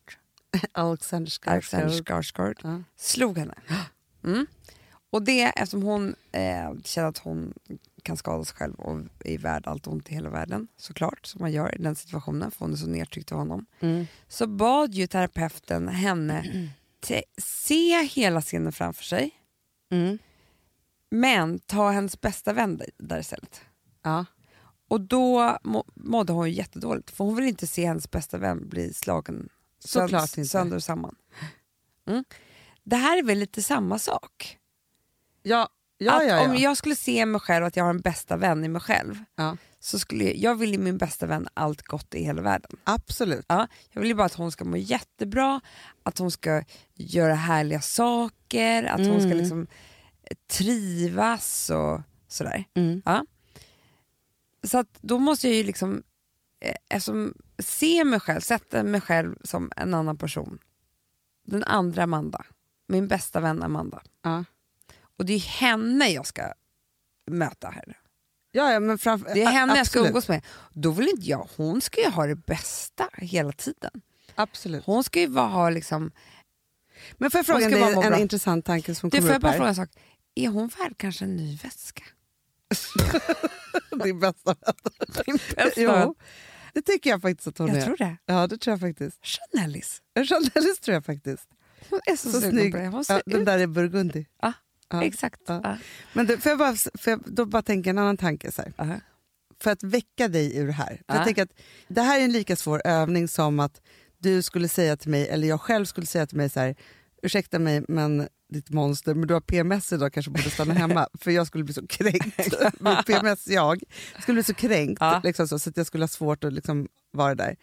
Alexander 0.72 1.32
Alexander 1.44 1.88
Skarsgård. 1.88 2.06
Skarsgård 2.06 2.60
Ja. 2.62 2.82
slog 2.96 3.38
henne. 3.38 3.54
Mm. 4.24 4.46
Och 5.10 5.22
det 5.22 5.42
eftersom 5.42 5.82
hon 5.82 6.14
eh, 6.32 6.74
känner 6.84 7.08
att 7.08 7.18
hon 7.18 7.54
kan 8.02 8.16
skada 8.16 8.44
sig 8.44 8.56
själv 8.56 8.74
och 8.74 9.00
är 9.24 9.38
värd 9.38 9.66
allt 9.66 9.86
ont 9.86 10.10
i 10.10 10.14
hela 10.14 10.30
världen, 10.30 10.68
såklart, 10.76 11.26
som 11.26 11.40
man 11.40 11.52
gör 11.52 11.74
i 11.74 11.82
den 11.82 11.94
situationen, 11.96 12.50
för 12.50 12.58
hon 12.64 12.72
är 12.72 12.76
så 12.76 12.86
nedtryckt 12.86 13.32
av 13.32 13.38
honom, 13.38 13.66
Mm. 13.80 14.06
så 14.28 14.46
bad 14.46 14.94
ju 14.94 15.06
terapeuten 15.06 15.88
henne 15.88 16.68
se 17.38 18.02
hela 18.02 18.40
scenen 18.40 18.72
framför 18.72 19.04
sig, 19.04 19.30
Mm. 19.90 20.18
men 21.10 21.58
ta 21.58 21.90
hennes 21.90 22.20
bästa 22.20 22.52
vän 22.52 22.80
där- 22.98 23.20
istället. 23.20 23.60
Ja. 24.02 24.24
Och 24.88 25.00
då 25.00 25.58
må, 25.64 25.84
mådde 25.94 26.32
hon 26.32 26.52
jättedåligt, 26.52 27.10
för 27.10 27.24
hon 27.24 27.36
vill 27.36 27.44
inte 27.44 27.66
se 27.66 27.86
hennes 27.86 28.10
bästa 28.10 28.38
vän 28.38 28.68
bli 28.68 28.94
slagen 28.94 29.48
Såklart 29.78 30.36
inte. 30.38 30.44
sönder 30.48 30.76
och 30.76 30.82
samman. 30.82 31.16
Mm. 32.06 32.24
Det 32.84 32.96
här 32.96 33.18
är 33.18 33.22
väl 33.22 33.38
lite 33.38 33.62
samma 33.62 33.98
sak? 33.98 34.58
Ja, 35.42 35.68
ja, 35.98 36.22
ja, 36.22 36.28
ja. 36.28 36.44
Om 36.48 36.56
jag 36.56 36.76
skulle 36.76 36.96
se 36.96 37.26
mig 37.26 37.40
själv 37.40 37.64
att 37.64 37.76
jag 37.76 37.84
har 37.84 37.90
en 37.90 38.00
bästa 38.00 38.36
vän 38.36 38.64
i 38.64 38.68
mig 38.68 38.80
själv, 38.82 39.24
ja. 39.36 39.56
så 39.80 39.98
skulle 39.98 40.24
jag, 40.24 40.36
jag 40.36 40.54
vill 40.54 40.72
ju 40.72 40.78
min 40.78 40.98
bästa 40.98 41.26
vän 41.26 41.48
allt 41.54 41.82
gott 41.82 42.14
i 42.14 42.24
hela 42.24 42.42
världen. 42.42 42.70
Absolut. 42.84 43.44
Ja, 43.48 43.68
jag 43.92 44.00
vill 44.00 44.08
ju 44.10 44.14
bara 44.14 44.26
att 44.26 44.34
hon 44.34 44.52
ska 44.52 44.64
må 44.64 44.76
jättebra, 44.76 45.60
att 46.02 46.18
hon 46.18 46.30
ska 46.30 46.62
göra 46.94 47.34
härliga 47.34 47.80
saker, 47.80 48.84
att 48.84 49.06
hon 49.06 49.20
ska 49.20 49.26
Mm. 49.26 49.38
liksom 49.38 49.66
trivas 50.46 51.70
och 51.70 52.00
sådär. 52.28 52.64
Mm. 52.74 53.02
Ja. 53.04 53.26
Så 54.62 54.78
att 54.78 54.98
då 55.00 55.18
måste 55.18 55.48
jag 55.48 55.56
ju 55.56 55.62
liksom, 55.62 56.02
eh, 56.60 56.74
eftersom, 56.88 57.34
se 57.58 58.04
mig 58.04 58.20
själv, 58.20 58.40
sätta 58.40 58.82
mig 58.82 59.00
själv 59.00 59.36
som 59.44 59.70
en 59.76 59.94
annan 59.94 60.16
person. 60.18 60.58
Den 61.46 61.64
andra 61.64 62.02
Amanda, 62.02 62.44
min 62.88 63.08
bästa 63.08 63.40
vän 63.40 63.62
Amanda. 63.62 64.02
Ja. 64.22 64.44
Och 65.18 65.24
det 65.24 65.32
är 65.32 65.38
henne 65.38 66.08
jag 66.08 66.26
ska 66.26 66.52
möta 67.30 67.70
här. 67.70 67.98
Ja, 68.52 68.72
ja, 68.72 68.80
men 68.80 68.98
framför, 68.98 69.34
Det 69.34 69.42
är 69.42 69.50
henne 69.50 69.76
jag 69.76 69.86
ska 69.86 69.98
absolut. 69.98 70.06
umgås 70.08 70.28
med. 70.28 70.44
Då 70.72 70.90
vill 70.90 71.08
inte 71.08 71.26
jag, 71.30 71.48
hon 71.56 71.80
ska 71.80 72.00
ju 72.00 72.08
ha 72.10 72.26
det 72.26 72.36
bästa 72.36 73.08
hela 73.12 73.52
tiden. 73.52 73.90
Absolut. 74.34 74.84
Hon 74.84 75.04
ska 75.04 75.20
ju 75.20 75.28
bara 75.28 75.46
ha 75.46 75.70
liksom, 75.70 76.10
Men 77.12 77.30
får 77.30 77.38
jag 77.38 77.46
fråga 77.46 77.68
dig 77.68 77.82
en 77.82 78.00
bra. 78.00 78.18
intressant 78.18 78.64
tanke 78.64 78.94
som 78.94 79.10
du 79.10 79.16
kommer 79.18 79.30
jag 79.30 79.36
upp 79.38 79.44
här? 79.44 79.56
fråga 79.56 79.68
en 79.68 79.74
sak, 79.74 79.88
är 80.34 80.48
hon 80.48 80.68
värd 80.68 80.94
kanske 80.96 81.24
en 81.24 81.36
ny 81.36 81.56
väska? 81.56 82.04
Din 84.04 84.20
bästa 84.20 84.54
vän. 84.64 84.74
Min 85.26 85.38
bästa 85.56 86.14
det 86.74 86.82
tycker 86.82 87.10
jag 87.10 87.22
faktiskt 87.22 87.48
att 87.48 87.58
hon 87.58 87.68
Jag 87.68 87.76
är. 87.76 87.82
tror 87.82 87.96
det. 87.96 88.16
Ja, 88.26 88.46
det 88.46 88.58
tror 88.58 88.72
jag 88.72 88.80
faktiskt. 88.80 89.18
Chanellis. 89.26 90.02
Chanellis 90.28 90.80
tror 90.80 90.94
jag 90.94 91.04
faktiskt. 91.04 91.48
Hon 91.90 92.00
är 92.06 92.16
så, 92.16 92.30
Så 92.30 92.40
snygg. 92.40 92.74
Ja, 93.08 93.20
den 93.26 93.44
där 93.44 93.58
är 93.58 93.66
burgundi. 93.66 94.26
Ja, 94.42 94.52
Ja. 94.90 95.04
Exakt. 95.04 95.40
Ja. 95.46 95.76
Men 96.12 96.26
du, 96.26 96.38
får 96.38 96.50
jag 96.50 96.58
bara, 96.58 96.74
får 96.76 97.10
jag 97.10 97.20
då 97.26 97.44
bara 97.46 97.62
tänka 97.62 97.90
en 97.90 97.98
annan 97.98 98.16
tanke 98.16 98.52
så 98.52 98.62
här. 98.62 98.72
Ja. 98.76 98.86
För 99.60 99.70
att 99.70 99.82
väcka 99.82 100.28
dig 100.28 100.56
ur 100.56 100.66
det 100.66 100.72
här. 100.72 100.86
För 100.88 101.04
Ja. 101.06 101.14
jag 101.14 101.24
tänker 101.24 101.42
att 101.42 101.52
det 101.88 102.00
här 102.02 102.20
är 102.20 102.24
en 102.24 102.32
lika 102.32 102.56
svår 102.56 102.82
övning 102.84 103.28
som 103.28 103.60
att 103.60 103.80
du 104.18 104.42
skulle 104.42 104.68
säga 104.68 104.96
till 104.96 105.10
mig, 105.10 105.28
eller 105.28 105.48
jag 105.48 105.60
själv 105.60 105.84
skulle 105.84 106.06
säga 106.06 106.26
till 106.26 106.36
mig 106.36 106.50
så 106.50 106.60
här, 106.60 106.74
ursäkta 107.22 107.58
mig 107.58 107.84
men 107.88 108.28
ditt 108.52 108.70
monster, 108.70 109.14
men 109.14 109.28
du 109.28 109.34
har 109.34 109.40
PMS 109.40 109.92
idag 109.92 110.12
kanske 110.12 110.30
borde 110.30 110.50
stanna 110.50 110.74
hemma 110.84 111.08
för 111.20 111.30
jag 111.30 111.46
skulle 111.46 111.64
bli 111.64 111.74
så 111.74 111.86
kränkt. 111.86 112.38
Min 112.80 112.96
PMS 113.06 113.48
jag 113.48 113.82
skulle 114.22 114.34
bli 114.34 114.42
så 114.44 114.54
kränkt 114.54 114.98
Ja. 115.00 115.20
liksom 115.24 115.48
så, 115.48 115.58
så 115.58 115.70
att 115.70 115.76
jag 115.76 115.86
skulle 115.86 116.02
ha 116.02 116.08
svårt 116.08 116.44
att 116.44 116.52
liksom 116.52 116.88
vara 117.12 117.34
där. 117.34 117.56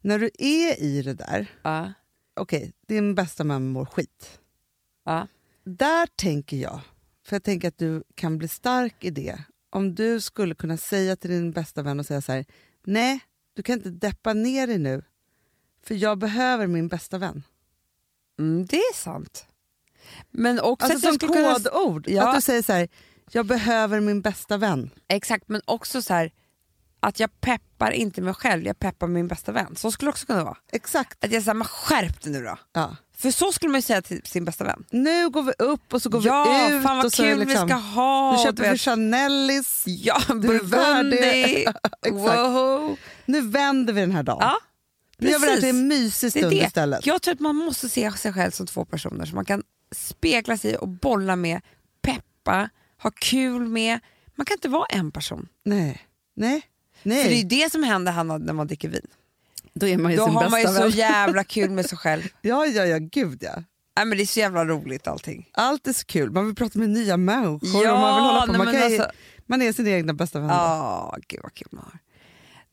När 0.00 0.18
du 0.18 0.30
är 0.38 0.80
i 0.82 1.02
det 1.02 1.14
där, 1.14 1.46
Ja. 1.62 1.92
Okej, 2.36 2.72
din 2.86 3.14
bästa 3.14 3.44
man 3.44 3.68
mår 3.68 3.84
skit. 3.84 4.40
Ja. 5.04 5.26
Där 5.64 6.06
tänker 6.06 6.56
jag, 6.56 6.80
för 7.26 7.36
jag 7.36 7.42
tänker 7.42 7.68
att 7.68 7.78
du 7.78 8.02
kan 8.14 8.38
bli 8.38 8.48
stark 8.48 9.04
i 9.04 9.10
det, 9.10 9.42
om 9.70 9.94
du 9.94 10.20
skulle 10.20 10.54
kunna 10.54 10.76
säga 10.76 11.16
till 11.16 11.30
din 11.30 11.50
bästa 11.52 11.82
vän 11.82 12.00
och 12.00 12.06
säga 12.06 12.20
så 12.22 12.32
här, 12.32 12.44
nej, 12.84 13.20
du 13.54 13.62
kan 13.62 13.76
inte 13.76 13.90
deppa 13.90 14.32
ner 14.32 14.66
dig 14.66 14.78
nu, 14.78 15.02
för 15.82 15.94
jag 15.94 16.18
behöver 16.18 16.66
min 16.66 16.88
bästa 16.88 17.18
vän. 17.18 17.42
Mm, 18.38 18.66
det 18.66 18.76
är 18.76 18.94
sant. 18.94 19.46
Men 20.30 20.60
också 20.60 20.86
Alltså 20.86 21.06
som 21.08 21.14
skulle 21.14 21.32
kunna- 21.32 21.54
kodord, 21.54 22.08
Ja. 22.08 22.28
att 22.28 22.34
du 22.34 22.40
säger 22.40 22.62
så 22.62 22.72
här, 22.72 22.88
jag 23.30 23.46
behöver 23.46 24.00
min 24.00 24.20
bästa 24.20 24.56
vän. 24.56 24.90
Exakt, 25.08 25.48
men 25.48 25.60
också 25.64 26.02
så 26.02 26.14
här 26.14 26.32
att 27.06 27.20
jag 27.20 27.40
peppar 27.40 27.90
inte 27.90 28.20
mig 28.20 28.34
själv, 28.34 28.62
jag 28.66 28.78
peppar 28.78 29.06
min 29.06 29.28
bästa 29.28 29.52
vän. 29.52 29.76
Så 29.76 29.90
skulle 29.90 30.06
det 30.06 30.10
också 30.10 30.26
kunna 30.26 30.44
vara. 30.44 30.56
Exakt. 30.72 31.24
Att 31.24 31.32
jag 31.32 31.42
säger, 31.42 31.54
men 31.54 31.66
skärp 31.66 32.22
dig 32.22 32.32
nu 32.32 32.42
då. 32.42 32.58
Ja. 32.72 32.96
För 33.16 33.30
så 33.30 33.52
skulle 33.52 33.70
man 33.72 33.78
ju 33.78 33.82
säga 33.82 34.02
till 34.02 34.22
sin 34.24 34.44
bästa 34.44 34.64
vän. 34.64 34.84
Nu 34.90 35.30
går 35.30 35.42
vi 35.42 35.52
upp 35.58 35.94
och 35.94 36.02
så 36.02 36.08
går 36.10 36.26
ja, 36.26 36.66
vi 36.68 36.76
ut. 36.76 36.82
fan 36.82 36.96
vad 36.96 37.06
och 37.06 37.12
så 37.12 37.22
kul 37.22 37.38
det 37.38 37.44
liksom, 37.44 37.66
vi 37.66 37.72
ska 37.72 37.80
ha. 37.80 38.30
Nu 38.32 38.36
du 38.36 38.42
köper 38.42 38.62
vi 38.62 38.68
vet. 38.68 38.80
Chanellis. 38.80 39.84
Ja, 39.86 40.20
Burgundy. 40.28 41.16
det. 41.16 41.72
Wow. 42.10 42.96
Nu 43.24 43.40
vänder 43.40 43.92
vi 43.92 44.00
den 44.00 44.12
här 44.12 44.22
dagen. 44.22 44.38
Ja, 44.40 44.56
jag 45.18 45.38
vill 45.38 45.50
att 45.50 45.60
det 45.60 45.66
är 45.66 45.70
en 45.70 45.88
Precis. 45.90 46.22
mysig 46.22 46.26
Det 46.32 46.38
stund 46.40 46.50
det. 46.52 46.66
istället. 46.66 47.06
Jag 47.06 47.22
tror 47.22 47.34
att 47.34 47.40
man 47.40 47.56
måste 47.56 47.88
se 47.88 48.10
sig 48.12 48.32
själv 48.32 48.50
som 48.50 48.66
två 48.66 48.84
personer 48.84 49.24
som 49.26 49.34
man 49.34 49.44
kan 49.44 49.62
spegla 49.92 50.56
sig 50.56 50.76
och 50.76 50.88
bolla 50.88 51.36
med, 51.36 51.60
peppa, 52.02 52.70
ha 53.02 53.10
kul 53.10 53.68
med. 53.68 54.00
Man 54.34 54.44
kan 54.46 54.54
inte 54.54 54.68
vara 54.68 54.86
en 54.86 55.10
person. 55.12 55.48
Nej. 55.64 56.00
Nej. 56.36 56.62
Nej. 57.02 57.22
För 57.22 57.28
det 57.30 57.34
är 57.34 57.38
ju 57.38 57.64
det 57.64 57.72
som 57.72 57.82
händer 57.82 58.12
Hanna, 58.12 58.38
när 58.38 58.52
man 58.52 58.66
dricker 58.66 58.88
vin. 58.88 59.06
Då 59.74 59.86
är 59.88 59.98
man 59.98 60.12
ju 60.12 60.18
Då 60.18 60.24
sin 60.24 60.34
har 60.34 60.50
man 60.50 60.60
ju 60.60 60.66
bästa 60.66 60.80
så 60.82 60.88
vän. 60.88 60.98
jävla 60.98 61.44
kul 61.54 61.70
med 61.70 61.86
sig 61.86 61.98
själv. 61.98 62.22
Ja, 62.40 62.66
ja, 62.66 62.84
ja, 62.86 62.98
gud 63.00 63.38
ja. 63.42 63.54
Nej, 63.96 64.06
men 64.06 64.18
det 64.18 64.24
är 64.24 64.26
så 64.26 64.40
jävla 64.40 64.64
roligt 64.64 65.06
allting. 65.06 65.48
Allt 65.52 65.86
är 65.86 65.92
så 65.92 66.04
kul. 66.06 66.30
Man 66.30 66.46
vill 66.46 66.54
prata 66.54 66.78
med 66.78 66.90
nya 66.90 67.16
människor 67.16 67.84
Ja, 67.84 67.92
och 67.92 68.00
man 68.00 68.14
vill 68.14 68.24
hålla 68.24 68.40
på. 68.46 68.52
nej, 68.52 68.58
Man, 68.58 68.66
kan, 68.66 68.76
ju- 68.76 68.82
alltså- 68.98 69.10
man 69.46 69.62
är 69.62 69.72
sin 69.72 69.86
egna 69.86 70.12
bästa 70.12 70.38
vän. 70.40 70.48
Ja, 70.48 71.16
gud 71.28 71.40
vad 71.42 71.54
kul 71.54 71.68
man 71.70 71.84
har. 71.84 71.98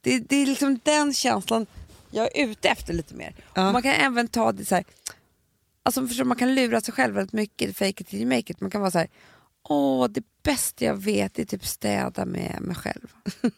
Det, 0.00 0.18
det 0.18 0.36
är 0.36 0.46
liksom 0.46 0.80
den 0.82 1.12
känslan 1.14 1.66
jag 2.10 2.36
är 2.36 2.46
ute 2.46 2.68
efter 2.68 2.92
lite 2.92 3.14
mer. 3.14 3.34
Ja. 3.54 3.66
Och 3.66 3.72
man 3.72 3.82
kan 3.82 3.92
även 3.92 4.28
ta 4.28 4.52
det 4.52 4.64
så 4.64 4.74
här, 4.74 4.84
alltså 5.82 6.06
förstår, 6.06 6.24
man 6.24 6.36
kan 6.36 6.54
lura 6.54 6.80
sig 6.80 6.94
själv 6.94 7.14
väldigt 7.14 7.32
mycket, 7.32 7.76
fake 7.76 7.90
it 8.02 8.08
till 8.08 8.18
you 8.18 8.28
make 8.28 8.52
it. 8.52 8.60
Man 8.60 8.70
kan 8.70 8.80
vara 8.80 8.90
så 8.90 8.98
här, 8.98 9.08
åh 9.68 10.08
det 10.08 10.22
bästa 10.42 10.84
jag 10.84 10.94
vet 10.94 11.38
är 11.38 11.44
typ 11.44 11.66
städa 11.66 12.24
med 12.24 12.56
mig 12.60 12.76
själv. 12.76 13.14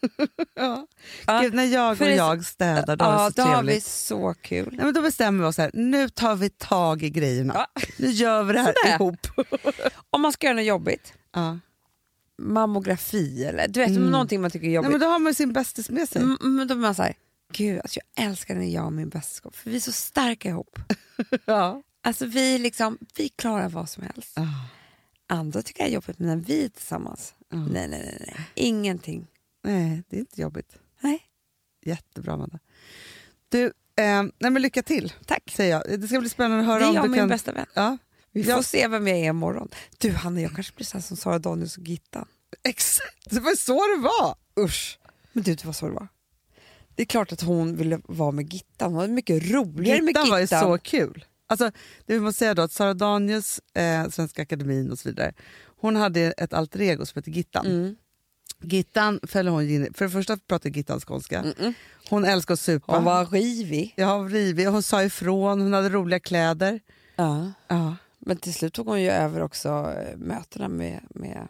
Ja. 0.55 0.87
Ja, 1.27 1.39
Gud, 1.41 1.53
när 1.53 1.63
jag 1.65 2.01
och 2.01 2.07
jag 2.09 2.45
städar, 2.45 2.95
då 2.95 3.05
ja, 3.05 3.25
är 3.25 3.29
det 3.29 3.35
så 3.35 3.41
då 3.41 3.47
har 3.47 3.61
vi 3.61 3.67
trevligt. 3.67 3.83
så 3.85 4.33
kul. 4.41 4.67
Nej, 4.71 4.85
men 4.85 4.93
då 4.93 5.01
bestämmer 5.01 5.43
vi 5.43 5.49
oss 5.49 5.57
här, 5.57 5.71
nu 5.73 6.09
tar 6.09 6.35
vi 6.35 6.49
tag 6.49 7.03
i 7.03 7.09
grejerna. 7.09 7.53
Ja. 7.75 7.81
Nu 7.99 8.07
gör 8.09 8.43
vi 8.43 8.53
det 8.53 8.59
här 8.59 8.73
Sådär. 8.83 8.95
ihop. 8.95 9.27
Om 10.09 10.21
man 10.21 10.33
ska 10.33 10.47
göra 10.47 10.55
något 10.55 10.65
jobbigt, 10.65 11.13
Ja. 11.33 11.59
mammografi 12.41 13.43
eller 13.45 13.67
du 13.67 13.79
vet, 13.79 13.89
Mm. 13.89 14.11
någonting 14.11 14.41
man 14.41 14.51
tycker 14.51 14.65
är 14.65 14.69
Nej, 14.69 14.75
jobbigt. 14.75 14.91
men 14.91 14.99
då 14.99 15.05
har 15.07 15.19
man 15.19 15.35
sin 15.35 15.53
bästis 15.53 15.89
med 15.89 16.09
sig. 16.09 16.21
Mm, 16.21 16.37
men 16.41 16.67
då 16.67 16.75
blir 16.75 16.81
man 16.81 16.95
såhär, 16.95 17.13
gud 17.53 17.79
alltså 17.79 17.99
jag 18.15 18.25
älskar 18.25 18.55
när 18.55 18.65
jag 18.73 18.85
och 18.85 18.93
min 18.93 19.09
bästa 19.09 19.35
ska 19.35 19.51
för 19.51 19.69
vi 19.69 19.75
är 19.75 19.79
så 19.79 19.91
starka 19.91 20.49
ihop. 20.49 20.79
Ja. 21.45 21.81
Alltså 22.05 22.25
vi, 22.25 22.57
liksom, 22.57 22.97
vi 23.17 23.29
klarar 23.29 23.69
vad 23.69 23.89
som 23.89 24.03
helst. 24.03 24.37
Ah. 24.37 24.43
Andra 25.33 25.61
tycker 25.61 25.83
det 25.83 25.89
är 25.89 25.93
jobbigt 25.93 26.19
men 26.19 26.27
när 26.27 26.35
vi 26.45 26.65
är 26.65 26.69
tillsammans, 26.69 27.33
Ja. 27.49 27.57
nej, 27.57 27.87
nej 27.87 27.87
nej 27.89 28.23
nej, 28.27 28.47
ingenting. 28.55 29.27
Nej, 29.63 30.03
det 30.09 30.15
är 30.15 30.19
inte 30.19 30.41
jobbigt. 30.41 30.77
Nej, 31.01 31.19
Jättebra, 31.85 32.33
Amanda. 32.33 32.59
Du, 33.49 33.65
eh, 33.65 34.23
nej, 34.23 34.51
men 34.51 34.61
lycka 34.61 34.83
till, 34.83 35.13
tack. 35.25 35.51
säger 35.55 35.71
jag. 35.87 35.99
Det 36.01 36.07
ska 36.07 36.19
bli 36.19 36.29
spännande 36.29 36.59
att 36.59 36.65
Det 36.67 36.71
höra 36.73 36.83
är 36.83 36.89
om 36.89 36.95
jag 36.95 37.05
du 37.05 37.09
min 37.09 37.19
kan... 37.19 37.29
bästa 37.29 37.51
vän. 37.51 37.65
Ja, 37.73 37.97
Vi 38.31 38.43
får 38.43 38.51
Ja. 38.53 38.63
se 38.63 38.87
vem 38.87 39.07
jag 39.07 39.17
är 39.17 39.23
imorgon. 39.29 39.69
Du 39.97 40.11
Hanna, 40.11 40.41
jag 40.41 40.55
kanske 40.55 40.75
blir 40.75 40.85
så 40.85 41.01
som 41.01 41.17
Sara 41.17 41.39
Danius 41.39 41.77
och 41.77 41.83
Gittan. 41.87 42.27
exakt. 42.63 43.29
Det 43.29 43.39
var 43.39 43.55
så 43.55 43.73
det 43.73 44.01
var. 44.01 44.35
Usch. 44.65 44.99
Men 45.33 45.43
du, 45.43 45.55
det 45.55 45.65
var 45.65 45.73
så 45.73 45.85
det 45.87 45.93
var. 45.93 46.07
Det 46.95 47.03
är 47.03 47.07
klart 47.07 47.31
att 47.31 47.41
hon 47.41 47.75
ville 47.75 48.01
vara 48.05 48.31
med 48.31 48.53
Gittan. 48.53 48.91
Hon 48.91 48.97
var 48.97 49.07
mycket 49.07 49.51
roligare 49.51 50.01
med 50.01 50.07
Gittan 50.09 50.23
Gittan. 50.25 50.29
var 50.29 50.39
ju 50.39 50.47
så 50.47 50.77
kul. 50.83 51.25
Alltså, 51.53 51.71
det 52.05 52.13
vi 52.13 52.19
måste 52.19 52.39
säga 52.39 52.53
då 52.53 52.61
att 52.61 52.71
Sara 52.71 52.93
Danius, 52.93 53.61
eh, 53.73 54.09
Svenska 54.09 54.41
Akademin 54.41 54.91
och 54.91 54.99
så 54.99 55.09
vidare, 55.09 55.33
hon 55.65 55.95
hade 55.95 56.21
ett 56.21 56.53
alter 56.53 56.81
ego 56.81 57.05
som 57.05 57.19
heter 57.19 57.31
Gittan. 57.31 57.65
Mm. 57.65 57.95
Gittan 58.61 59.19
fäller 59.27 59.51
hon 59.51 59.69
in, 59.69 59.93
för 59.93 60.05
det 60.05 60.11
första 60.11 60.37
pratar 60.37 60.69
Gittan 60.69 60.99
skånska. 60.99 61.41
Mm-mm. 61.43 61.73
Hon 62.09 62.25
älskar 62.25 62.53
att 62.53 62.59
supa. 62.59 62.95
Hon 62.95 63.03
var 63.03 63.25
rivig. 63.25 63.93
Ja, 63.97 64.27
rivig. 64.29 64.65
Hon 64.67 64.83
sa 64.83 65.03
ifrån, 65.03 65.61
hon 65.61 65.73
hade 65.73 65.89
roliga 65.89 66.19
kläder. 66.19 66.79
Ja. 67.15 67.51
Ja, 67.67 67.95
Men 68.19 68.37
till 68.37 68.53
slut 68.53 68.73
tog 68.73 68.87
hon 68.87 69.01
ju 69.01 69.09
över 69.09 69.41
också 69.41 69.69
eh, 69.69 70.17
mötena 70.17 70.67
med, 70.67 70.99
med 71.09 71.47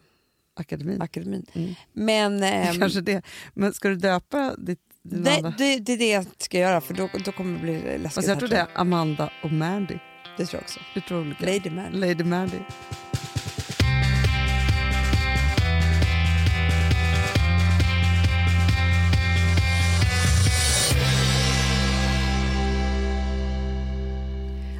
akademin. 0.53 1.01
akademin. 1.01 1.45
Mm. 1.53 1.73
Men 1.93 2.43
ehm, 2.43 2.79
Kanske 2.79 3.01
det. 3.01 3.21
Men 3.53 3.73
ska 3.73 3.89
du 3.89 3.95
döpa 3.95 4.55
ditt, 4.57 4.79
det, 5.03 5.53
det, 5.57 5.79
det 5.79 5.93
är 5.93 5.97
det 5.97 6.09
jag 6.09 6.25
ska 6.37 6.57
göra 6.59 6.81
för 6.81 6.93
då, 6.93 7.09
då 7.25 7.31
kommer 7.31 7.53
det 7.53 7.59
bli 7.63 7.73
läskigt. 7.97 8.17
Alltså, 8.17 8.31
jag 8.31 8.39
tror 8.39 8.49
det 8.49 8.57
är 8.57 8.67
Amanda 8.75 9.29
och 9.43 9.51
Mandy. 9.51 9.97
Det 10.37 10.45
tror 10.45 10.57
jag 10.59 10.61
också. 10.61 10.79
Det 10.93 11.01
tror 11.01 11.21
olika. 11.21 11.45
Lady 11.45 11.69
Man. 11.69 11.91
Lady 11.91 12.23
Mandy. 12.23 12.57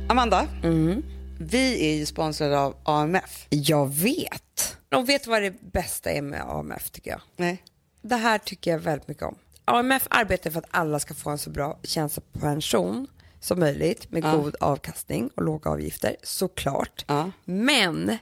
Amanda, 0.10 0.48
Mm. 0.64 1.04
vi 1.40 1.90
är 1.92 1.96
ju 1.96 2.06
sponsrade 2.06 2.60
av 2.60 2.76
AMF. 2.84 3.48
Jag 3.50 3.88
vet. 3.94 4.78
Och 4.96 5.10
vet 5.10 5.24
du 5.24 5.30
vad 5.30 5.42
det 5.42 5.62
bästa 5.72 6.12
är 6.12 6.22
med 6.22 6.42
AMF 6.42 6.90
tycker 6.92 7.12
jag? 7.12 7.22
Nej. 7.38 7.64
Det 8.02 8.16
här 8.16 8.38
tycker 8.38 8.72
jag 8.72 8.80
väldigt 8.80 9.08
mycket 9.08 9.24
om. 9.24 9.36
AMF 9.66 10.08
arbetar 10.10 10.52
för 10.52 10.60
att 10.60 10.68
alla 10.72 11.00
ska 11.00 11.14
få 11.14 11.30
en 11.30 11.38
så 11.38 11.50
bra 11.50 11.80
tjänstepension 11.84 13.08
som 13.40 13.60
möjligt 13.60 14.12
med 14.12 14.24
Ja. 14.24 14.36
god 14.36 14.56
avkastning 14.60 15.30
och 15.36 15.44
låga 15.44 15.70
avgifter, 15.72 16.16
såklart. 16.24 17.06
Ja. 17.08 17.32
Men 17.46 18.18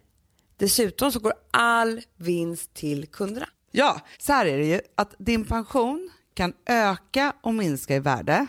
dessutom 0.58 1.12
så 1.12 1.20
går 1.20 1.34
all 1.52 2.02
vinst 2.18 2.74
till 2.74 3.08
kunderna. 3.08 3.50
Ja, 3.72 4.00
så 4.20 4.34
här 4.34 4.46
är 4.46 4.58
det 4.58 4.66
ju 4.66 4.82
att 4.96 5.16
din 5.18 5.46
pension 5.46 6.10
kan 6.34 6.54
öka 6.66 7.34
och 7.42 7.54
minska 7.54 7.96
i 7.96 8.00
värde. 8.00 8.48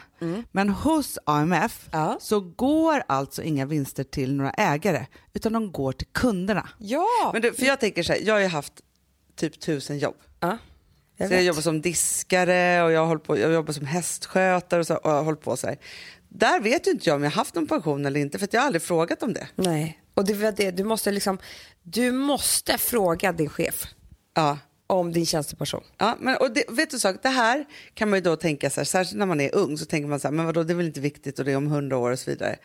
Men 0.52 0.68
hos 0.68 1.18
AMF 1.26 1.88
Ja. 1.92 2.16
så 2.20 2.40
går 2.40 3.02
alltså 3.06 3.42
inga 3.42 3.66
vinster 3.66 4.04
till 4.04 4.34
några 4.34 4.50
ägare 4.50 5.06
utan 5.32 5.52
de 5.52 5.72
går 5.72 5.92
till 5.92 6.06
kunderna. 6.12 6.68
Ja, 6.78 7.30
Men 7.32 7.42
du, 7.42 7.52
för 7.52 7.62
jag 7.66 7.80
tänker 7.80 8.02
så 8.02 8.12
här, 8.12 8.20
jag 8.20 8.34
har 8.34 8.40
ju 8.40 8.46
haft 8.46 8.72
typ 9.36 9.60
tusen 9.60 9.98
jobb. 9.98 10.16
ja. 10.40 10.58
Jag 11.16 11.28
så 11.28 11.34
jag 11.34 11.42
jobbar 11.42 11.60
som 11.60 11.80
diskare 11.80 12.82
och 12.82 12.92
jag, 12.92 13.06
håller 13.06 13.20
på, 13.20 13.38
jag 13.38 13.52
jobbar 13.52 13.72
som 13.72 13.86
hästskötare 13.86 14.80
och, 14.80 14.86
så, 14.86 14.94
och 14.94 15.10
jag 15.10 15.22
hållit 15.24 15.40
på 15.40 15.56
så 15.56 15.66
här. 15.66 15.76
Där 16.28 16.60
vet 16.60 16.86
ju 16.86 16.90
inte 16.90 17.08
jag 17.08 17.16
om 17.16 17.22
jag 17.22 17.30
har 17.30 17.36
haft 17.36 17.54
någon 17.54 17.66
pension 17.66 18.06
eller 18.06 18.20
inte 18.20 18.38
för 18.38 18.48
jag 18.52 18.60
har 18.60 18.66
aldrig 18.66 18.82
frågat 18.82 19.22
om 19.22 19.32
det. 19.32 19.48
Nej, 19.56 20.00
och 20.14 20.24
det 20.24 20.34
var 20.34 20.52
det, 20.52 20.70
du 20.70 20.84
måste 20.84 21.10
liksom, 21.10 21.38
du 21.82 22.12
måste 22.12 22.78
fråga 22.78 23.32
din 23.32 23.48
chef 23.48 23.86
Ja. 24.34 24.58
om 24.86 25.12
din 25.12 25.26
tjänstepension. 25.26 25.82
Ja, 25.98 26.16
men, 26.20 26.36
och 26.36 26.50
det, 26.50 26.64
vet 26.68 26.90
du 26.90 26.98
sak, 26.98 27.16
det 27.22 27.28
här 27.28 27.64
kan 27.94 28.10
man 28.10 28.16
ju 28.16 28.22
då 28.22 28.36
tänka 28.36 28.70
så 28.70 28.80
här, 28.80 28.84
särskilt 28.84 29.18
när 29.18 29.26
man 29.26 29.40
är 29.40 29.54
ung 29.54 29.78
så 29.78 29.84
tänker 29.84 30.08
man 30.08 30.20
så 30.20 30.28
här, 30.28 30.32
men 30.32 30.46
vadå 30.46 30.62
det 30.62 30.72
är 30.72 30.74
väl 30.74 30.86
inte 30.86 31.00
viktigt 31.00 31.38
och 31.38 31.44
det 31.44 31.52
är 31.52 31.56
om 31.56 31.66
hundra 31.66 31.96
år 31.96 32.10
och 32.10 32.18
så 32.18 32.30
vidare. 32.30 32.56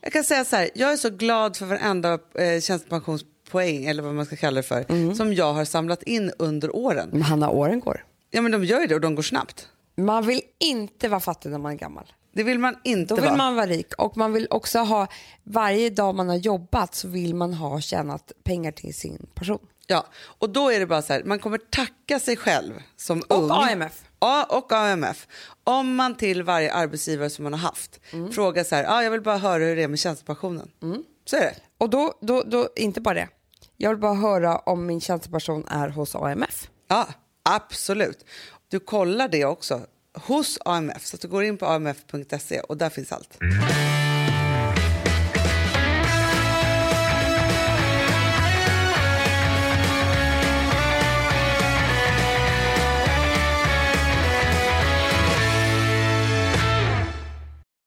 Jag 0.00 0.12
kan 0.12 0.24
säga 0.24 0.44
så 0.44 0.56
här, 0.56 0.70
jag 0.74 0.92
är 0.92 0.96
så 0.96 1.10
glad 1.10 1.56
för 1.56 1.66
varenda 1.66 2.12
eh, 2.34 2.60
tjänstepensionspoäng 3.50 3.84
eller 3.84 4.02
vad 4.02 4.14
man 4.14 4.26
ska 4.26 4.36
kalla 4.36 4.56
det 4.56 4.62
för, 4.62 5.14
som 5.14 5.34
jag 5.34 5.52
har 5.52 5.64
samlat 5.64 6.02
in 6.02 6.32
under 6.38 6.76
åren. 6.76 7.08
Men 7.12 7.22
Hanna, 7.22 7.50
åren 7.50 7.80
går. 7.80 8.04
Ja 8.30 8.42
men 8.42 8.52
de 8.52 8.64
gör 8.64 8.80
ju 8.80 8.86
det 8.86 8.94
och 8.94 9.00
de 9.00 9.14
går 9.14 9.22
snabbt. 9.22 9.68
Man 9.96 10.26
vill 10.26 10.40
inte 10.58 11.08
vara 11.08 11.20
fattig 11.20 11.50
när 11.50 11.58
man 11.58 11.72
är 11.72 11.76
gammal. 11.76 12.12
Det 12.32 12.42
vill 12.42 12.58
man 12.58 12.76
inte 12.84 13.14
Då 13.14 13.20
vill 13.20 13.24
vara. 13.24 13.36
man 13.36 13.54
vara 13.54 13.66
rik 13.66 13.92
och 13.98 14.16
man 14.16 14.32
vill 14.32 14.46
också 14.50 14.78
ha, 14.78 15.06
varje 15.44 15.90
dag 15.90 16.14
man 16.14 16.28
har 16.28 16.36
jobbat 16.36 16.94
så 16.94 17.08
vill 17.08 17.34
man 17.34 17.54
ha 17.54 17.80
tjänat 17.80 18.32
pengar 18.44 18.72
till 18.72 18.94
sin 18.94 19.26
pension. 19.34 19.58
Ja, 19.86 20.06
och 20.38 20.50
då 20.50 20.70
är 20.70 20.80
det 20.80 20.86
bara 20.86 21.02
så 21.02 21.12
här, 21.12 21.22
man 21.24 21.38
kommer 21.38 21.58
tacka 21.58 22.20
sig 22.20 22.36
själv 22.36 22.72
som 22.96 23.20
Och 23.28 23.38
ung. 23.44 23.50
AMF. 23.50 24.02
Ja, 24.20 24.46
och 24.50 24.72
AMF. 24.72 25.26
Om 25.64 25.94
man 25.94 26.14
till 26.14 26.42
varje 26.42 26.72
arbetsgivare 26.72 27.30
som 27.30 27.42
man 27.42 27.52
har 27.52 27.60
haft 27.60 28.00
frågar 28.32 28.64
så 28.64 28.74
här, 28.74 28.84
ja, 28.84 29.02
jag 29.02 29.10
vill 29.10 29.20
bara 29.22 29.38
höra 29.38 29.64
hur 29.64 29.76
det 29.76 29.82
är 29.82 29.88
med 29.88 29.98
tjänstepensionen. 29.98 30.70
Så 31.24 31.36
är 31.36 31.40
det. 31.40 31.54
Och 31.78 31.90
då, 31.90 32.12
då, 32.20 32.42
då, 32.46 32.68
inte 32.76 33.00
bara 33.00 33.14
det. 33.14 33.28
Jag 33.82 33.90
vill 33.90 33.98
bara 33.98 34.14
höra 34.14 34.58
om 34.58 34.86
min 34.86 35.00
tjänsteperson 35.00 35.64
är 35.68 35.88
hos 35.88 36.14
AMF. 36.14 36.70
Ja, 36.88 37.08
absolut. 37.42 38.24
Du 38.68 38.80
kollar 38.80 39.28
det 39.28 39.44
också 39.44 39.80
hos 40.14 40.58
AMF, 40.64 41.04
så 41.04 41.16
att 41.16 41.20
du 41.20 41.28
går 41.28 41.44
in 41.44 41.58
på 41.58 41.66
amf.se 41.66 42.60
och 42.60 42.76
där 42.76 42.90
finns 42.90 43.12
allt. 43.12 43.38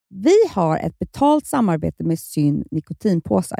Vi 0.09 0.35
har 0.51 0.77
ett 0.77 0.99
betalt 0.99 1.47
samarbete 1.47 2.03
med 2.03 2.19
Syn 2.19 2.63
nikotinpåsar. 2.71 3.59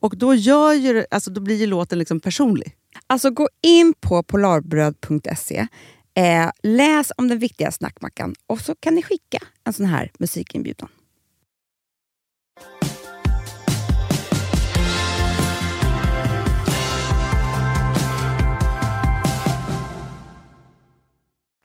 Och 0.00 0.16
då, 0.16 0.34
gör 0.34 0.72
ju, 0.72 1.04
alltså, 1.10 1.30
då 1.30 1.40
blir 1.40 1.56
ju 1.56 1.66
låten 1.66 1.98
liksom 1.98 2.20
personlig. 2.20 2.76
Alltså 3.06 3.30
gå 3.30 3.48
in 3.62 3.94
på 4.00 4.22
polarbröd.se, 4.22 5.66
eh, 6.14 6.50
läs 6.62 7.12
om 7.16 7.28
den 7.28 7.38
viktiga 7.38 7.70
snackmackan 7.72 8.34
och 8.46 8.60
så 8.60 8.74
kan 8.74 8.94
ni 8.94 9.02
skicka 9.02 9.38
en 9.64 9.72
sån 9.72 9.86
här 9.86 10.10
musikinbjudan. 10.18 10.88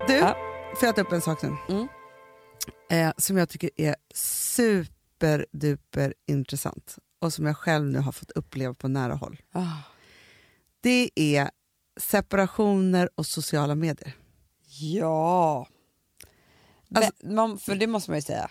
Du, 0.07 0.13
Ja. 0.13 0.35
får 0.79 0.85
jag 0.85 0.95
ta 0.95 1.01
upp 1.01 1.11
en 1.11 1.21
sak 1.21 1.41
nu? 1.41 1.55
Mm. 1.69 1.87
Eh, 2.89 3.13
som 3.17 3.37
jag 3.37 3.49
tycker 3.49 3.69
är 3.77 3.95
superduper 4.13 6.13
intressant 6.27 6.95
och 7.19 7.33
som 7.33 7.45
jag 7.45 7.57
själv 7.57 7.85
nu 7.85 7.99
har 7.99 8.11
fått 8.11 8.31
uppleva 8.31 8.73
på 8.73 8.87
nära 8.87 9.13
håll. 9.13 9.41
Det 10.81 11.09
är 11.15 11.49
separationer 11.99 13.09
och 13.15 13.25
sociala 13.25 13.75
medier. 13.75 14.13
Ja. 14.79 15.67
Alltså- 16.95 17.11
Men 17.19 17.35
man, 17.35 17.59
för 17.59 17.75
det 17.75 17.87
måste 17.87 18.11
man 18.11 18.17
ju 18.17 18.21
säga, 18.21 18.49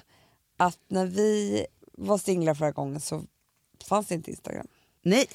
att 0.57 0.79
när 0.89 1.07
vi 1.07 1.67
var 1.93 2.19
singlar 2.19 2.55
förra 2.55 2.73
gången 2.73 3.01
så 3.01 3.25
fanns 3.89 4.07
det 4.07 4.15
inte 4.15 4.31
Instagram. 4.31 4.67
Nej, 5.03 5.27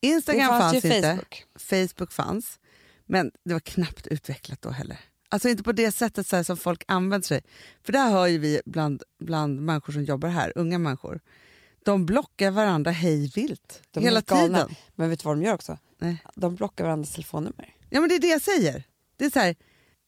Instagram 0.00 0.40
det 0.40 0.46
fanns, 0.60 0.72
fanns, 0.72 0.84
inte. 0.84 1.00
Facebook. 1.02 1.44
Facebook 1.58 2.12
fanns, 2.12 2.58
men 3.06 3.30
det 3.44 3.52
var 3.52 3.60
knappt 3.60 4.06
utvecklat 4.06 4.62
då 4.62 4.70
heller. 4.70 5.00
Alltså 5.28 5.48
inte 5.48 5.62
på 5.62 5.72
det 5.72 5.92
sättet 5.92 6.26
så 6.26 6.36
här, 6.36 6.42
som 6.42 6.56
folk 6.56 6.84
använder 6.88 7.26
sig. 7.26 7.42
För 7.82 7.92
där 7.92 8.10
hör 8.10 8.26
ju 8.26 8.38
vi 8.38 8.60
bland, 8.64 9.02
bland 9.18 9.60
människor 9.60 9.92
som 9.92 10.04
jobbar 10.04 10.28
här, 10.28 10.52
unga 10.56 10.78
människor. 10.78 11.20
De 11.84 12.06
blockar 12.06 12.50
varandra 12.50 12.90
hej 12.90 13.30
vilt 13.34 13.82
De 13.90 14.00
hela 14.00 14.22
tiden. 14.22 14.74
Men 14.94 15.10
vet 15.10 15.20
du 15.20 15.24
vad 15.24 15.36
de 15.36 15.42
gör 15.42 15.54
också? 15.54 15.78
Nej. 15.98 16.24
De 16.34 16.54
blockar 16.54 16.84
varandras 16.84 17.12
telefonnummer. 17.14 17.74
Ja 17.90 18.00
men 18.00 18.08
det 18.08 18.14
är 18.14 18.20
det 18.20 18.28
jag 18.28 18.42
säger. 18.42 18.84
Det 19.16 19.24
är 19.24 19.30
så 19.30 19.38
här, 19.38 19.56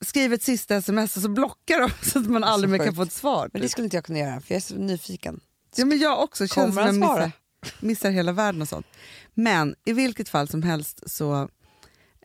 skriv 0.05 0.33
ett 0.33 0.43
sista 0.43 0.77
sms 0.77 1.17
och 1.17 1.23
så 1.23 1.29
blockar 1.29 1.81
de 1.81 1.91
så 2.11 2.19
att 2.19 2.27
man 2.27 2.45
aldrig 2.45 2.71
mer 2.71 2.79
kan 2.79 2.95
få 2.95 3.03
ett 3.03 3.13
svar. 3.13 3.51
Men 3.53 3.63
det 3.63 3.69
skulle 3.69 3.85
inte 3.85 3.97
jag 3.97 4.05
kunna 4.05 4.19
göra 4.19 4.41
för 4.41 4.55
jag 4.55 4.57
är 4.57 4.61
så 4.61 4.75
nyfiken. 4.75 5.41
Ja, 5.77 5.85
men 5.85 5.99
jag 5.99 6.23
också 6.23 6.47
Kommer 6.47 6.83
jag 6.83 6.87
han 6.87 6.95
svara? 6.95 7.25
missar, 7.25 7.33
missar 7.81 8.11
hela 8.11 8.33
världen 8.33 8.63
och 8.63 8.69
sånt. 8.69 8.87
Men 9.35 9.75
i 9.85 9.93
vilket 9.93 10.29
fall 10.29 10.49
som 10.49 10.63
helst 10.63 11.11
så 11.11 11.49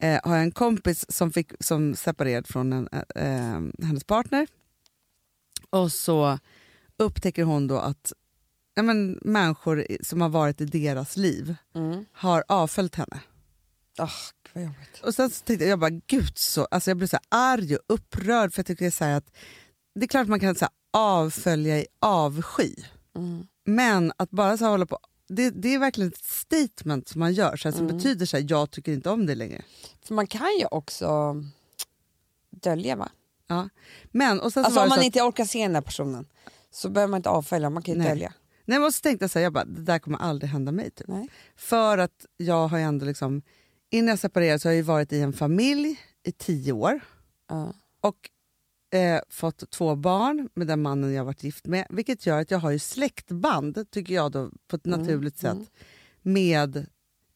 eh, 0.02 0.20
har 0.24 0.36
jag 0.36 0.44
en 0.44 0.52
kompis 0.52 1.06
som, 1.12 1.32
fick, 1.32 1.52
som 1.60 1.96
separerade 1.96 2.48
från 2.48 2.74
en, 2.74 2.90
eh, 3.16 3.86
hennes 3.88 4.04
partner. 4.04 4.48
Och 5.70 5.92
så 5.92 6.40
upptäcker 6.98 7.44
hon 7.44 7.68
då 7.68 7.78
att 7.78 8.14
ja, 8.80 8.84
men, 8.84 9.20
människor 9.22 9.86
som 10.04 10.22
har 10.22 10.30
varit 10.30 10.62
i 10.62 10.66
deras 10.66 11.18
liv 11.18 11.56
Mm. 11.76 12.06
har 12.14 12.44
avföljt 12.48 12.96
henne. 12.96 13.20
Oh, 14.00 14.12
vad 14.54 14.64
jobbigt. 14.64 15.00
Och 15.04 15.16
sen 15.16 15.30
så 15.30 15.44
tänkte 15.44 15.66
jag, 15.66 15.72
jag 15.72 15.80
bara 15.80 16.00
gud 16.08 16.38
så, 16.38 16.66
alltså 16.72 16.90
jag 16.90 16.98
blev 16.98 17.08
så 17.08 17.18
arg 17.30 17.76
och 17.76 17.82
upprörd 17.88 18.54
för 18.54 18.60
jag 18.60 18.66
tycker 18.66 18.86
det 18.86 18.90
är 18.90 18.92
så 18.92 19.04
att 19.06 19.32
det 19.96 20.06
är 20.06 20.08
klart 20.08 20.28
man 20.28 20.40
kan 20.40 20.56
så 20.56 20.66
här, 20.66 20.72
avfölja 20.94 21.80
i 21.80 21.86
avsky. 22.00 22.76
Mm. 23.16 23.48
Men 23.66 24.12
att 24.18 24.30
bara 24.32 24.58
så 24.58 24.64
här, 24.64 24.72
hålla 24.72 24.86
på, 24.86 25.00
det, 25.28 25.50
det 25.50 25.74
är 25.74 25.80
verkligen 25.80 26.10
ett 26.12 26.26
statement 26.26 27.08
som 27.08 27.20
man 27.20 27.34
gör 27.34 27.56
så 27.58 27.70
här, 27.70 27.76
som 27.76 27.86
Mm. 27.86 27.98
betyder 27.98 28.26
så 28.26 28.38
här, 28.38 28.46
jag 28.50 28.72
tycker 28.72 28.92
inte 28.92 29.10
om 29.10 29.26
det 29.26 29.36
längre. 29.36 29.62
För 30.06 30.14
man 30.14 30.28
kan 30.28 30.58
ju 30.60 30.66
också 30.66 31.36
dölja 32.50 32.96
va? 32.96 33.10
Ja. 33.48 33.70
Men, 34.12 34.40
och 34.40 34.54
sen 34.54 34.64
så 34.64 34.68
Alltså 34.68 34.82
om 34.82 34.90
man 34.90 35.00
att- 35.00 35.06
inte 35.06 35.22
orkar 35.22 35.46
se 35.46 35.62
den 35.64 35.76
här 35.76 35.82
personen 35.82 36.28
så 36.72 36.90
behöver 36.90 37.12
man 37.12 37.18
inte 37.18 37.30
avfölja, 37.30 37.70
man 37.70 37.84
kan 37.84 37.94
ju 37.94 38.00
Nej. 38.00 38.10
dölja. 38.10 38.34
Nej, 38.70 38.80
men 38.80 38.92
så 38.92 39.02
tänkte 39.02 39.24
jag 39.24 39.32
så 39.32 39.40
här, 39.40 39.44
jag 39.44 39.54
bara, 39.54 39.66
det 39.66 39.82
där 39.82 40.00
kommer 40.00 40.18
aldrig 40.18 40.50
hända 40.52 40.72
mig. 40.72 40.92
Typ. 40.92 41.08
För 41.56 41.98
att 41.98 42.26
jag 42.38 42.68
har 42.68 42.80
ändå 42.80 43.06
liksom, 43.06 43.42
innan 43.90 44.08
jag 44.08 44.20
separerade 44.20 44.60
så 44.60 44.68
har 44.68 44.74
jag 44.74 44.78
ju 44.78 44.82
varit 44.82 45.14
i 45.14 45.22
en 45.22 45.34
familj 45.34 46.00
i 46.24 46.32
tio 46.32 46.72
år 46.72 47.00
Ja. 47.48 47.74
och 48.02 48.30
eh, 49.00 49.22
fått 49.30 49.70
två 49.72 49.96
barn 49.96 50.50
med 50.54 50.68
den 50.68 50.82
mannen 50.82 51.14
jag 51.14 51.26
varit 51.26 51.44
gift 51.44 51.66
med. 51.68 51.88
Vilket 51.90 52.26
gör 52.26 52.40
att 52.42 52.52
jag 52.52 52.60
har 52.60 52.72
ju 52.72 52.80
släktband, 52.80 53.92
tycker 53.92 54.14
jag 54.14 54.32
då, 54.32 54.52
på 54.68 54.76
ett 54.76 54.86
Mm, 54.86 55.00
naturligt 55.00 55.44
mm. 55.44 55.58
sätt 55.60 55.72
med 56.22 56.86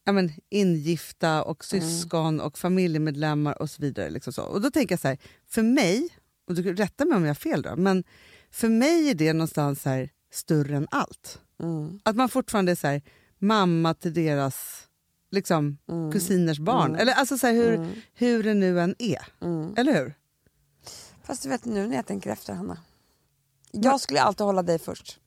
ja, 0.04 0.12
men, 0.12 0.32
ingifta 0.48 1.42
och 1.42 1.64
syskon 1.64 2.40
och 2.40 2.58
familjemedlemmar 2.58 3.62
och 3.62 3.70
så 3.70 3.82
vidare. 3.82 4.10
Liksom 4.10 4.32
så. 4.32 4.42
Och 4.42 4.60
då 4.60 4.70
tänker 4.70 4.92
jag 4.92 5.00
så 5.00 5.08
här, 5.08 5.18
för 5.46 5.62
mig, 5.62 6.08
och 6.48 6.54
du 6.54 6.74
rätta 6.74 7.04
mig 7.04 7.16
om 7.16 7.22
jag 7.22 7.30
har 7.30 7.34
fel 7.34 7.62
då, 7.62 7.76
men 7.76 8.04
för 8.50 8.68
mig 8.68 9.10
är 9.10 9.14
det 9.14 9.32
någonstans 9.32 9.82
så 9.82 9.88
här, 9.88 10.10
större 10.34 10.76
än 10.76 10.86
allt. 10.90 11.40
Mm. 11.62 12.00
Att 12.02 12.16
man 12.16 12.28
fortfarande 12.28 12.72
är 12.72 12.76
så 12.76 12.86
här, 12.86 13.02
mamma 13.38 13.94
till 13.94 14.14
deras 14.14 14.88
liksom, 15.30 15.78
Mm. 15.88 16.12
kusiners 16.12 16.58
barn. 16.58 16.94
Eller 16.96 17.12
alltså 17.12 17.38
så 17.38 17.46
här, 17.46 17.54
hur, 17.54 17.74
Mm. 17.74 17.90
hur 18.14 18.42
det 18.42 18.54
nu 18.54 18.80
än 18.80 18.94
är. 18.98 19.26
Mm. 19.40 19.74
Eller 19.76 19.94
hur? 19.94 20.14
Fast 21.24 21.42
du 21.42 21.48
vet 21.48 21.64
nu 21.64 21.86
när 21.86 21.96
jag 21.96 22.06
tänker 22.06 22.30
efter 22.30 22.52
Hanna. 22.52 22.78
Jag 23.72 24.00
skulle 24.00 24.20
alltid 24.20 24.46
hålla 24.46 24.62
dig 24.62 24.78
först. 24.78 25.18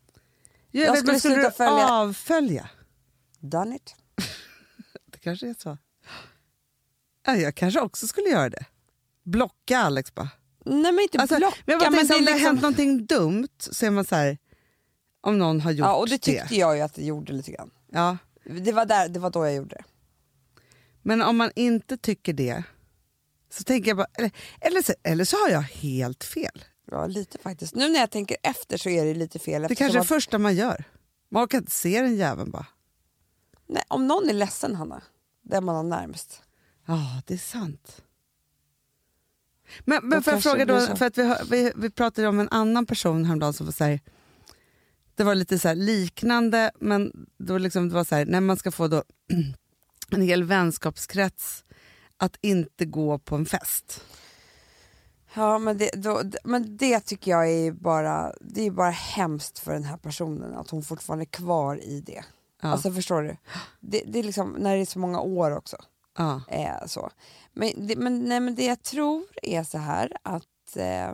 Jag, 0.72 0.88
Jag 0.88 0.91
vet, 0.91 0.99
skulle 0.99 1.20
skulle 1.20 1.34
sluta 1.36 1.51
följa- 1.51 1.89
avfölja? 1.89 2.70
Done 3.39 3.76
it. 3.76 3.95
Det 5.12 5.18
kanske 5.20 5.49
är 5.49 5.55
så. 5.60 5.78
Ja, 7.26 7.36
jag 7.36 7.55
kanske 7.55 7.80
också 7.82 8.08
skulle 8.08 8.30
göra 8.30 8.49
det. 8.49 8.66
Blocka 9.24 9.80
Alex 9.80 10.16
bara. 10.16 10.30
Nej 10.66 10.91
men 10.91 10.99
inte 10.99 11.20
Alltså, 11.20 11.36
blocka. 11.38 11.55
men 11.66 11.74
jag 11.74 11.80
bara 11.82 11.89
men 11.89 11.99
tänkte, 11.99 12.16
om 12.16 12.26
det 12.26 12.32
liksom- 12.32 12.47
hänt 12.47 12.62
någonting 12.62 13.05
dumt 13.05 13.47
så 13.60 13.86
är 13.86 13.89
man 13.91 14.05
så 14.05 14.16
här, 14.16 14.38
om 15.28 15.38
någon 15.38 15.61
har 15.61 15.71
gjort 15.71 15.86
Ja 15.88 15.95
och 15.95 16.09
det 16.09 16.17
tyckte 16.17 16.55
jag 16.55 16.75
ju 16.75 16.82
att 16.82 16.93
det 16.93 17.03
gjorde 17.05 17.34
lite 17.34 17.51
grann. 17.51 17.71
Ja. 17.91 18.17
Det 18.43 18.71
var, 18.71 18.86
där, 18.86 19.09
det 19.09 19.19
var 19.19 19.30
då 19.30 19.45
jag 19.45 19.55
gjorde 19.55 19.75
det. 19.75 19.84
Men 21.01 21.21
om 21.21 21.38
man 21.38 21.51
inte 21.55 21.97
tycker 21.97 22.34
det 22.34 22.63
så 23.49 23.63
tänker 23.63 23.88
jag 23.89 23.97
bara, 23.97 24.07
eller, 24.13 24.32
eller, 24.61 24.82
så, 24.82 24.93
eller 25.03 25.25
så 25.25 25.38
har 25.38 25.49
jag 25.49 25.61
helt 25.61 26.23
fel. 26.23 26.63
Ja 26.91 27.07
lite 27.07 27.38
faktiskt. 27.38 27.75
Nu 27.75 27.89
när 27.89 27.99
jag 27.99 28.11
tänker 28.11 28.38
efter 28.43 28.78
så 28.78 28.89
är 28.89 29.05
det 29.05 29.13
lite 29.13 29.39
fel. 29.39 29.61
Det 29.61 29.75
kanske 29.75 29.97
är 29.97 30.01
det 30.01 30.07
första 30.07 30.38
man 30.38 30.55
gör. 30.55 30.84
Man 31.30 31.43
orkar 31.43 31.57
inte 31.57 31.71
se 31.71 32.01
den 32.01 32.15
jäveln 32.15 32.51
bara. 32.51 32.65
Nej, 33.67 33.84
om 33.88 34.07
någon 34.07 34.30
är 34.30 34.34
ledsen 34.34 34.75
Hanna, 34.75 35.01
den 35.41 35.65
man 35.65 35.75
har 35.75 35.84
närmst. 35.84 36.41
Ja, 36.86 37.21
det 37.25 37.34
är 37.34 37.38
sant. 37.38 38.01
Men, 39.86 39.99
men 40.03 40.23
får 40.23 40.34
jag 40.34 40.43
fråga 40.43 40.65
det 40.65 40.73
då, 40.88 40.95
för 40.95 41.05
att 41.05 41.17
vi, 41.17 41.23
har- 41.23 41.45
vi, 41.51 41.71
vi 41.75 41.89
pratade 41.89 42.28
om 42.28 42.39
en 42.39 42.49
annan 42.49 42.86
person 42.86 43.25
häromdagen 43.25 43.53
som 43.53 43.65
var 43.65 43.73
så 43.73 43.84
här, 43.84 43.99
det 45.18 45.24
var 45.24 45.36
lite 45.36 45.59
så 45.59 45.74
liknande 45.74 46.72
men 46.80 47.28
då 47.38 47.57
liksom 47.57 47.89
det 47.89 47.95
var 47.95 48.03
så 48.03 48.15
här, 48.15 48.26
när 48.26 48.41
man 48.41 48.57
ska 48.57 48.72
få 48.72 48.88
då 48.88 49.03
en 50.11 50.22
hel 50.22 50.43
vänskapskrets 50.43 51.63
att 52.18 52.38
inte 52.41 52.86
gå 52.86 53.20
på 53.20 53.36
en 53.36 53.45
fest. 53.45 54.03
Ja 55.34 55.59
men 55.59 55.78
det, 55.78 55.89
då, 55.95 56.22
men 56.43 56.78
det 56.78 56.99
tycker 56.99 57.32
jag 57.32 57.49
är 57.49 57.72
bara, 57.72 58.34
det 58.41 58.61
är 58.61 58.72
bara 58.72 58.89
hemskt 58.89 59.59
för 59.59 59.74
den 59.74 59.84
här 59.84 59.97
personen 59.97 60.55
att 60.55 60.70
hon 60.70 60.84
fortfarande 60.84 61.24
är 61.24 61.32
kvar 61.32 61.84
i 61.84 62.01
det. 62.01 62.24
Ja. 62.61 62.70
Alltså 62.70 62.91
förstår 62.91 63.22
du? 63.22 63.38
Det, 63.80 64.03
det 64.07 64.20
är 64.20 64.24
liksom 64.24 64.55
när 64.59 64.76
det 64.76 64.82
är 64.82 64.86
så 64.86 64.99
många 64.99 65.20
år 65.20 65.57
också. 65.57 65.78
ja. 66.18 66.41
Eh, 66.47 66.86
så. 66.86 67.09
Men, 67.53 67.88
det, 67.88 67.95
men, 67.95 68.24
nej, 68.24 68.39
men 68.39 68.55
det 68.55 68.65
jag 68.65 68.84
tror 68.84 69.24
är 69.41 69.63
så 69.63 69.78
här 69.78 70.11
att 70.24 70.76
eh, 70.76 71.11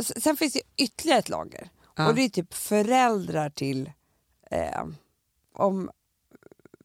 sen 0.00 0.36
finns 0.36 0.52
det 0.52 0.62
ytterligare 0.76 1.18
ett 1.18 1.28
lager 1.28 1.70
Ja. 1.96 2.08
och 2.08 2.14
det 2.14 2.22
är 2.22 2.28
typ 2.28 2.54
föräldrar 2.54 3.50
till 3.50 3.92
eh, 4.50 4.84
om, 5.52 5.90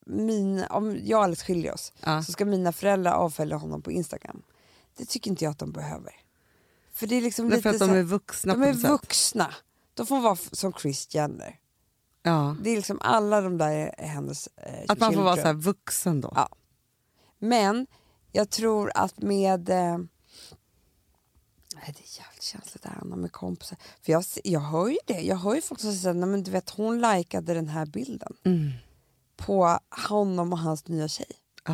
min, 0.06 0.64
om 0.70 0.98
jag 1.04 1.18
och 1.18 1.24
Alex 1.24 1.44
skiljer 1.44 1.74
oss 1.74 1.94
Ja. 2.04 2.24
så 2.24 2.32
ska 2.32 2.46
mina 2.46 2.72
föräldrar 2.72 3.12
avfölja 3.12 3.58
honom 3.58 3.82
på 3.82 3.92
Instagram. 3.92 4.42
Det 4.98 5.06
tycker 5.06 5.32
inte 5.32 5.44
jag 5.44 5.52
att 5.52 5.60
de 5.60 5.72
behöver. 5.72 6.14
För 6.92 7.08
det 7.08 7.16
är 7.16 7.22
liksom 7.22 7.50
Därför 7.50 7.72
lite 7.74 7.86
att 7.86 7.92
de 7.92 7.98
är 7.98 8.04
vuxna 8.04 8.54
de 8.54 8.64
är 8.64 8.74
vuxna. 8.74 9.54
De 9.94 10.06
får 10.08 10.20
vara 10.20 10.36
som 10.36 10.74
Chris 10.74 11.16
Jenner. 11.16 11.60
Ja. 12.24 12.56
Det 12.62 12.70
är 12.70 12.76
liksom 12.76 12.98
alla 13.02 13.42
de 13.42 13.58
där 13.58 13.72
är, 13.72 13.96
är 13.98 14.08
hennes 14.08 14.48
eh, 14.48 14.86
Att 14.88 15.00
man 15.00 15.14
får 15.14 15.24
vara 15.24 15.36
så 15.36 15.42
här 15.42 15.54
vuxen 15.54 16.22
då. 16.22 16.32
Ja. 16.36 16.50
Men 17.40 17.88
jag 18.32 18.50
tror 18.50 18.92
att 18.96 19.22
med... 19.22 19.70
Eh, 19.70 19.98
nej, 21.82 21.94
det 21.98 22.04
är 22.04 22.20
jävligt 22.24 22.44
känsligt 22.44 22.84
det 22.84 22.90
här 22.90 23.04
med 23.04 23.32
kompisar. 23.32 23.78
För 24.02 24.12
jag, 24.12 24.24
jag 24.44 24.60
hör 24.60 24.88
ju 24.88 24.98
det. 25.06 25.22
Jag 25.22 25.36
hör 25.36 25.56
ju 25.56 25.62
folk 25.62 25.82
som 25.82 25.94
säger 25.94 26.14
nej, 26.14 26.30
men 26.30 26.44
du 26.44 26.52
vet 26.52 26.70
hon 26.70 27.02
likade 27.02 27.54
den 27.54 27.68
här 27.70 27.86
bilden 27.86 28.34
Mm. 28.46 28.72
på 29.38 29.80
honom 30.08 30.54
och 30.54 30.60
hans 30.60 30.88
nya 30.88 31.08
tjej. 31.08 31.32
Ah. 31.64 31.74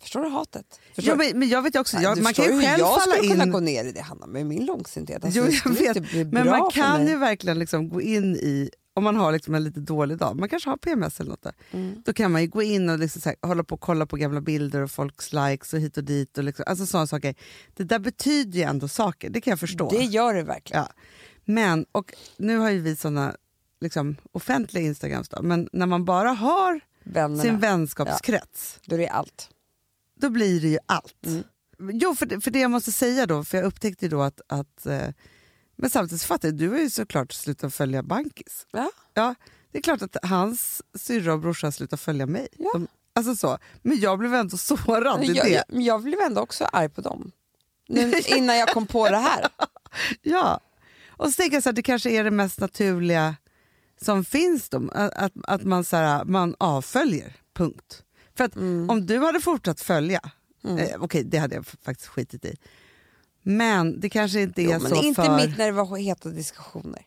Förstår 0.00 0.20
du 0.20 0.28
hatet? 0.28 0.80
Förstår 0.94 1.12
Ja, 1.12 1.16
men, 1.16 1.38
men 1.38 1.48
jag 1.48 1.62
vet 1.62 1.76
också, 1.76 1.96
jag, 1.96 2.22
man 2.22 2.34
kan 2.34 2.44
ju 2.44 2.50
själv 2.50 2.78
jag 2.80 3.00
falla 3.00 3.12
skulle 3.16 3.28
kunna 3.28 3.44
in... 3.44 3.52
gå 3.52 3.60
ner 3.60 3.84
i 3.84 3.92
det 3.92 4.00
Hanna 4.02 4.26
med 4.26 4.46
min 4.46 4.64
långsynthet. 4.66 5.24
Alltså, 5.24 5.40
Jo, 5.40 5.46
jag 5.64 5.70
vet. 5.72 6.10
bli 6.10 6.24
Men 6.24 6.46
man 6.46 6.70
kan 6.70 7.06
ju 7.06 7.16
verkligen 7.16 7.58
liksom 7.58 7.88
gå 7.88 8.00
in 8.00 8.36
i, 8.36 8.70
om 8.96 9.04
man 9.04 9.16
har 9.16 9.32
liksom 9.32 9.54
en 9.54 9.64
lite 9.64 9.80
dålig 9.80 10.18
dag, 10.18 10.36
man 10.38 10.48
kanske 10.48 10.70
har 10.70 10.76
PMS 10.76 11.20
eller 11.20 11.30
något 11.30 11.42
där, 11.42 11.52
Mm. 11.70 12.02
då 12.04 12.12
kan 12.12 12.32
man 12.32 12.42
ju 12.42 12.48
gå 12.48 12.62
in 12.62 12.88
och 12.88 12.98
liksom 12.98 13.22
här, 13.24 13.34
hålla 13.48 13.64
på 13.64 13.74
och 13.74 13.80
kolla 13.80 14.06
på 14.06 14.16
gamla 14.16 14.40
bilder 14.40 14.80
och 14.80 14.90
folks 14.90 15.32
likes 15.32 15.74
och 15.74 15.80
hit 15.80 15.96
och 15.96 16.04
dit. 16.04 16.38
Och 16.38 16.44
liksom, 16.44 16.64
alltså 16.68 16.86
sådana 16.86 17.06
saker. 17.06 17.34
Det 17.74 17.84
där 17.84 17.98
betyder 17.98 18.58
ju 18.58 18.62
ändå 18.64 18.88
saker, 18.88 19.30
det 19.30 19.40
kan 19.40 19.50
jag 19.50 19.60
förstå. 19.60 19.90
Det 19.90 20.04
gör 20.04 20.34
det 20.34 20.42
verkligen. 20.42 20.82
Ja. 20.82 20.92
Men, 21.44 21.86
och 21.92 22.14
nu 22.36 22.58
har 22.58 22.70
ju 22.70 22.80
vi 22.80 22.96
såna 22.96 23.36
liksom, 23.80 24.16
offentliga 24.32 24.84
Instagrams 24.84 25.28
då, 25.28 25.42
men 25.42 25.68
när 25.72 25.86
man 25.86 26.04
bara 26.04 26.30
har 26.30 26.80
Vännerna. 27.04 27.42
sin 27.42 27.58
vänskapskrets, 27.58 28.80
Då 28.86 28.94
är 28.94 28.98
det 28.98 29.08
allt. 29.08 29.48
då 30.20 30.30
blir 30.30 30.60
det 30.60 30.68
ju 30.68 30.78
allt. 30.86 31.26
Mm. 31.26 31.42
Jo, 31.92 32.14
för 32.14 32.26
det, 32.26 32.40
för 32.40 32.50
det 32.50 32.60
jag 32.60 32.70
måste 32.70 32.92
säga 32.92 33.26
då, 33.26 33.44
för 33.44 33.58
jag 33.58 33.64
upptäckte 33.66 34.04
ju 34.04 34.08
då 34.08 34.22
att, 34.22 34.40
att 34.48 34.86
eh, 34.86 35.08
men 35.76 35.90
samtidigt 35.90 36.22
fattar 36.22 36.48
jag, 36.48 36.56
du 36.56 36.68
har 36.68 36.78
ju 36.78 36.90
såklart 36.90 37.32
slutat 37.32 37.74
följa 37.74 38.02
Bankis. 38.02 38.66
Ja. 38.72 38.90
Ja, 39.14 39.34
det 39.72 39.78
är 39.78 39.82
klart 39.82 40.02
att 40.02 40.16
hans 40.22 40.82
syrra 40.94 41.32
och 41.32 41.40
brorsa 41.40 41.72
slutar 41.72 41.96
följa 41.96 42.26
mig. 42.26 42.48
Ja. 42.58 42.70
De, 42.72 42.88
alltså 43.14 43.36
så. 43.36 43.58
Men 43.82 44.00
jag 44.00 44.18
blev 44.18 44.34
ändå 44.34 44.56
sårad 44.56 45.24
i 45.24 45.26
jag, 45.26 45.46
det. 45.46 45.64
jag, 45.68 45.82
jag 45.82 46.02
blev 46.02 46.20
ändå 46.20 46.40
också 46.40 46.64
arg 46.64 46.88
på 46.88 47.00
dem. 47.00 47.32
Nu, 47.88 48.12
innan 48.26 48.56
jag 48.58 48.68
kom 48.68 48.86
på 48.86 49.08
det 49.08 49.18
här. 49.18 49.48
Ja. 50.22 50.60
Och 51.08 51.26
så 51.26 51.32
tänker 51.32 51.56
jag 51.56 51.62
så 51.62 51.70
att 51.70 51.76
det 51.76 51.82
kanske 51.82 52.10
är 52.10 52.24
det 52.24 52.30
mest 52.30 52.60
naturliga 52.60 53.36
som 54.00 54.24
finns 54.24 54.68
då, 54.68 54.90
att, 54.92 55.32
att, 55.42 55.64
man, 55.64 55.84
så 55.84 55.96
här, 55.96 56.24
man 56.24 56.54
avföljer, 56.58 57.36
punkt. 57.54 58.02
För 58.36 58.44
att 58.44 58.56
Mm. 58.56 58.90
om 58.90 59.06
du 59.06 59.18
hade 59.18 59.40
fortsatt 59.40 59.80
följa, 59.80 60.20
eh, 60.78 60.96
okej 61.02 61.24
det 61.24 61.38
hade 61.38 61.54
jag 61.54 61.66
faktiskt 61.66 62.08
skitit 62.08 62.44
i, 62.44 62.56
men 63.48 64.00
det 64.00 64.08
kanske 64.08 64.40
inte 64.40 64.62
är 64.62 64.64
Jo, 64.64 64.70
men 64.70 64.80
så 64.90 65.02
inte 65.02 65.22
för... 65.22 65.36
mitt 65.36 65.58
när 65.58 65.66
det 65.66 65.72
var 65.72 65.96
heta 65.96 66.28
diskussioner. 66.28 67.02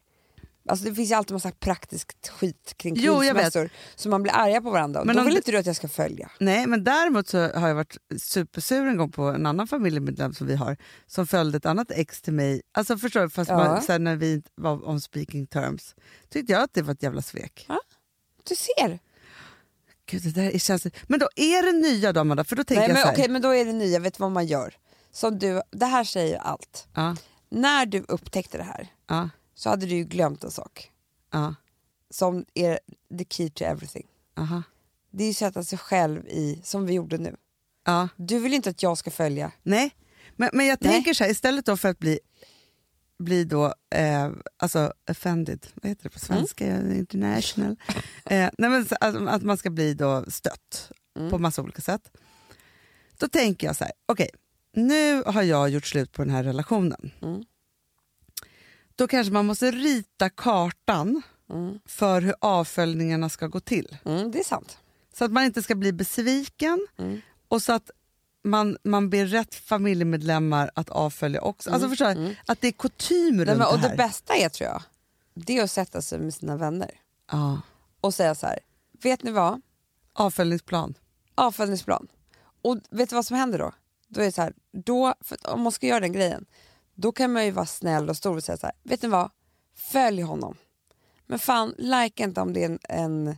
Alltså 0.70 0.86
det 0.86 0.96
finns 0.96 1.12
ju 1.12 1.16
alltid 1.16 1.34
massa 1.34 1.52
praktiskt 1.52 2.28
skit 2.30 2.74
kring 2.78 2.96
jag 3.02 3.20
skilsmässor 3.22 3.70
så 3.96 4.10
man 4.10 4.24
blir 4.24 4.34
arga 4.36 4.62
på 4.62 4.70
varandra. 4.72 5.04
Men 5.04 5.16
då 5.16 5.24
vill 5.24 5.32
du- 5.34 5.38
inte 5.38 5.52
du 5.52 5.58
att 5.58 5.66
jag 5.66 5.76
ska 5.76 5.88
följa. 5.88 6.32
Nej, 6.40 6.68
men 6.68 6.84
däremot 6.84 7.28
så 7.28 7.38
har 7.38 7.68
jag 7.68 7.76
varit 7.76 7.98
supersur 8.18 8.88
en 8.88 8.98
gång 8.98 9.12
på 9.12 9.24
en 9.24 9.46
annan 9.46 9.68
familjemedlem 9.68 10.34
som 10.34 10.48
vi 10.48 10.56
har 10.56 10.78
som 11.08 11.28
följde 11.28 11.58
ett 11.58 11.66
annat 11.66 11.92
ex 11.92 12.22
till 12.22 12.34
mig. 12.34 12.62
Alltså 12.72 12.98
förstår 12.98 13.22
du, 13.22 13.30
fast 13.30 13.50
Ja. 13.50 13.58
man, 13.58 13.82
här, 13.88 14.00
när 14.00 14.16
vi 14.16 14.34
inte 14.34 14.50
var 14.56 14.90
on 14.90 15.02
speaking 15.02 15.48
terms 15.48 15.96
tyckte 16.30 16.54
jag 16.54 16.62
att 16.64 16.74
det 16.74 16.82
var 16.82 16.94
ett 16.94 17.04
jävla 17.04 17.22
svek. 17.22 17.68
Du 18.50 18.56
ser. 18.56 19.00
Gud, 20.06 20.22
det 20.24 20.32
där 20.42 20.52
är 20.56 20.60
känsligt. 20.60 20.96
Men 21.08 21.20
då 21.20 21.28
är 21.36 21.64
det 21.64 21.72
nya 21.72 22.14
då 22.14 22.20
Amanda, 22.22 22.44
för 22.44 22.56
då 22.56 22.64
tänker 22.64 22.82
Nej, 22.82 22.88
jag 22.90 22.94
men, 22.94 23.02
så 23.02 23.08
här. 23.08 23.16
okej, 23.16 23.30
men 23.30 23.42
då 23.42 23.56
är 23.56 23.66
det 23.66 23.74
nya, 23.74 24.00
vet 24.00 24.14
du 24.18 24.22
vad 24.22 24.32
man 24.32 24.48
gör? 24.48 24.74
Som 25.20 25.40
du, 25.40 25.62
det 25.72 25.86
här 25.86 26.04
säger 26.04 26.38
allt. 26.38 26.88
Ja, 26.94 27.16
När 27.50 27.86
du 27.86 28.06
upptäckte 28.08 28.58
det 28.58 28.64
här 28.64 28.88
ja, 29.08 29.30
så 29.56 29.70
hade 29.70 29.86
du 29.86 30.04
glömt 30.04 30.44
en 30.44 30.52
sak. 30.52 30.92
ja, 31.32 31.56
Som 32.10 32.46
är 32.54 32.80
the 33.18 33.26
key 33.30 33.50
to 33.50 33.64
everything. 33.64 34.08
aha, 34.38 34.64
Det 35.12 35.24
är 35.24 35.28
ju 35.28 35.32
att 35.32 35.38
sätta 35.38 35.64
sig 35.64 35.78
själv 35.78 36.28
i, 36.28 36.62
som 36.64 36.86
vi 36.86 36.94
gjorde 36.94 37.18
nu. 37.18 37.36
Du 38.16 38.40
vill 38.40 38.54
inte 38.54 38.70
att 38.70 38.84
jag 38.84 38.98
ska 38.98 39.12
följa. 39.12 39.52
Nej, 39.64 39.92
men, 40.36 40.50
men 40.54 40.66
jag 40.66 40.78
Nej. 40.82 40.92
tänker 40.92 41.14
så 41.14 41.24
här, 41.24 41.32
istället 41.32 41.66
då 41.66 41.78
för 41.78 41.90
att 41.90 42.00
bli 42.00 42.20
bli 43.20 43.44
då 43.44 43.74
eh, 43.96 44.30
alltså 44.58 44.94
offended, 45.10 45.68
vad 45.76 45.90
heter 45.90 46.04
det 46.04 46.10
på 46.10 46.20
svenska? 46.20 46.66
International. 46.96 47.76
Eh, 48.26 48.50
nej 48.58 48.70
men, 48.70 48.88
att, 49.02 49.16
att 49.28 49.44
man 49.44 49.58
ska 49.58 49.70
bli 49.70 49.94
då 49.94 50.26
stött 50.28 50.92
Mm. 51.16 51.32
på 51.32 51.38
massa 51.38 51.62
olika 51.62 51.82
sätt. 51.82 52.12
Då 53.18 53.28
tänker 53.28 53.68
jag 53.68 53.76
så 53.76 53.84
här, 53.84 53.94
okej, 54.06 54.30
nu 54.88 55.24
har 55.26 55.42
jag 55.44 55.70
gjort 55.70 55.86
slut 55.86 56.12
på 56.12 56.22
den 56.24 56.34
här 56.34 56.44
relationen. 56.44 57.12
Mm. 57.22 57.44
Då 58.96 59.08
kanske 59.08 59.34
man 59.34 59.46
måste 59.46 59.72
rita 59.72 60.30
kartan 60.30 61.22
Mm. 61.52 61.80
för 61.86 62.22
hur 62.22 62.36
avföljningarna 62.42 63.30
ska 63.30 63.48
gå 63.48 63.60
till. 63.60 63.98
Mm, 64.06 64.32
det 64.32 64.40
är 64.40 64.44
sant. 64.44 64.78
Så 65.14 65.26
att 65.26 65.32
man 65.32 65.44
inte 65.44 65.62
ska 65.64 65.76
bli 65.76 65.94
besviken 65.94 66.88
Mm. 66.98 67.22
och 67.48 67.62
så 67.62 67.74
att 67.74 67.92
man, 68.44 68.78
man 68.84 69.10
ber 69.10 69.26
rätt 69.26 69.56
familjemedlemmar 69.56 70.72
att 70.76 70.90
avfölja 70.90 71.42
också. 71.42 71.72
Alltså 71.72 71.90
förstår 71.90 72.16
du? 72.16 72.36
Att 72.48 72.62
det 72.62 72.68
är 72.68 72.72
kutym 72.72 73.38
runt 73.38 73.48
Nej, 73.48 73.58
men, 73.58 73.68
och 73.68 73.76
det 73.76 73.82
det 73.82 73.88
här. 73.90 73.98
bästa 73.98 74.36
är 74.36 74.50
tror 74.50 74.70
jag, 74.70 74.82
det 75.34 75.58
är 75.58 75.64
att 75.64 75.72
sätta 75.72 76.02
sig 76.02 76.20
med 76.20 76.34
sina 76.34 76.58
vänner 76.58 76.92
ja. 77.32 77.62
och 78.02 78.14
säga 78.14 78.36
så 78.36 78.48
här, 78.48 78.60
vet 79.04 79.24
ni 79.24 79.32
vad? 79.32 79.62
Avföljningsplan. 80.14 80.94
Avföljningsplan. 81.36 82.08
Och 82.62 82.78
vet 82.90 83.10
du 83.10 83.16
vad 83.16 83.26
som 83.26 83.38
händer 83.38 83.60
då? 83.60 83.72
Då 84.10 84.22
är 84.22 84.26
det 84.26 84.32
så 84.32 84.42
här, 84.42 84.54
då, 84.72 85.14
om 85.44 85.62
man 85.62 85.72
ska 85.72 85.88
göra 85.88 86.00
den 86.00 86.12
grejen, 86.14 86.46
då 86.96 87.12
kan 87.12 87.34
man 87.34 87.46
ju 87.46 87.52
vara 87.52 87.66
snäll 87.66 88.10
och 88.10 88.18
stor 88.18 88.36
och 88.38 88.44
säga 88.44 88.58
så 88.58 88.66
här, 88.66 88.76
vet 88.84 89.02
ni 89.02 89.10
vad? 89.10 89.32
Följ 89.76 90.22
honom. 90.22 90.56
Men 91.28 91.40
fan, 91.40 91.74
like 91.78 92.24
inte 92.24 92.42
om 92.42 92.54
det 92.54 92.64
är 92.64 92.66
en, 92.70 92.80
en, 92.90 93.36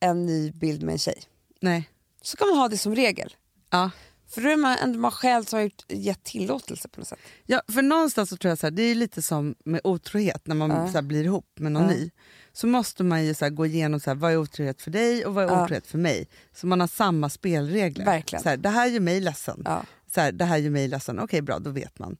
en 0.00 0.26
ny 0.26 0.50
bild 0.52 0.82
med 0.82 0.92
en 0.92 0.98
tjej. 0.98 1.22
Nej. 1.60 1.90
Så 2.22 2.36
kan 2.36 2.48
man 2.48 2.58
ha 2.58 2.68
det 2.68 2.78
som 2.78 2.94
regel. 2.94 3.36
Ja. 3.70 3.90
För 4.28 4.42
då 4.42 4.48
är 4.48 4.56
man 4.56 4.78
ändå 4.78 4.98
man 4.98 5.10
själv 5.10 5.44
som 5.44 5.56
har 5.56 5.64
gjort, 5.64 5.84
gett 5.88 6.24
tillåtelse 6.24 6.88
på 6.88 7.00
något 7.00 7.08
sätt. 7.08 7.18
Ja, 7.46 7.62
för 7.72 7.82
någonstans 7.82 8.30
så 8.30 8.36
tror 8.36 8.48
jag 8.50 8.58
så 8.58 8.66
här, 8.66 8.70
det 8.70 8.82
är 8.82 8.94
lite 8.94 9.22
som 9.22 9.54
med 9.64 9.80
otrohet 9.84 10.46
när 10.46 10.54
man 10.54 10.70
Ja. 10.70 10.86
så 10.86 10.92
här, 10.92 11.02
blir 11.02 11.24
ihop 11.24 11.46
med 11.58 11.72
någon 11.72 11.82
Ja. 11.82 11.88
ny. 11.88 12.10
Så 12.52 12.66
måste 12.66 13.04
man 13.04 13.24
ju 13.24 13.34
så 13.34 13.50
gå 13.50 13.66
igenom 13.66 14.00
så 14.00 14.10
här, 14.10 14.14
vad 14.14 14.32
är 14.32 14.36
otrohet 14.36 14.82
för 14.82 14.90
dig 14.90 15.26
och 15.26 15.34
vad 15.34 15.44
är 15.44 15.48
Ja. 15.48 15.64
otrohet 15.64 15.86
för 15.86 15.98
mig. 15.98 16.28
Så 16.54 16.66
man 16.66 16.80
har 16.80 16.86
samma 16.86 17.28
spelregler. 17.28 18.04
Verkligen. 18.04 18.42
Så 18.42 18.48
här, 18.48 18.56
det 18.56 18.68
här 18.68 18.86
gör 18.86 19.00
mig 19.00 19.20
ledsen. 19.20 19.62
Ja. 19.64 19.84
Så 20.14 20.20
här, 20.20 20.32
det 20.32 20.44
här 20.44 20.56
gör 20.56 20.70
mig 20.70 20.88
ledsen. 20.88 21.18
Okej 21.18 21.42
bra, 21.42 21.58
då 21.58 21.70
vet 21.70 21.98
man. 21.98 22.16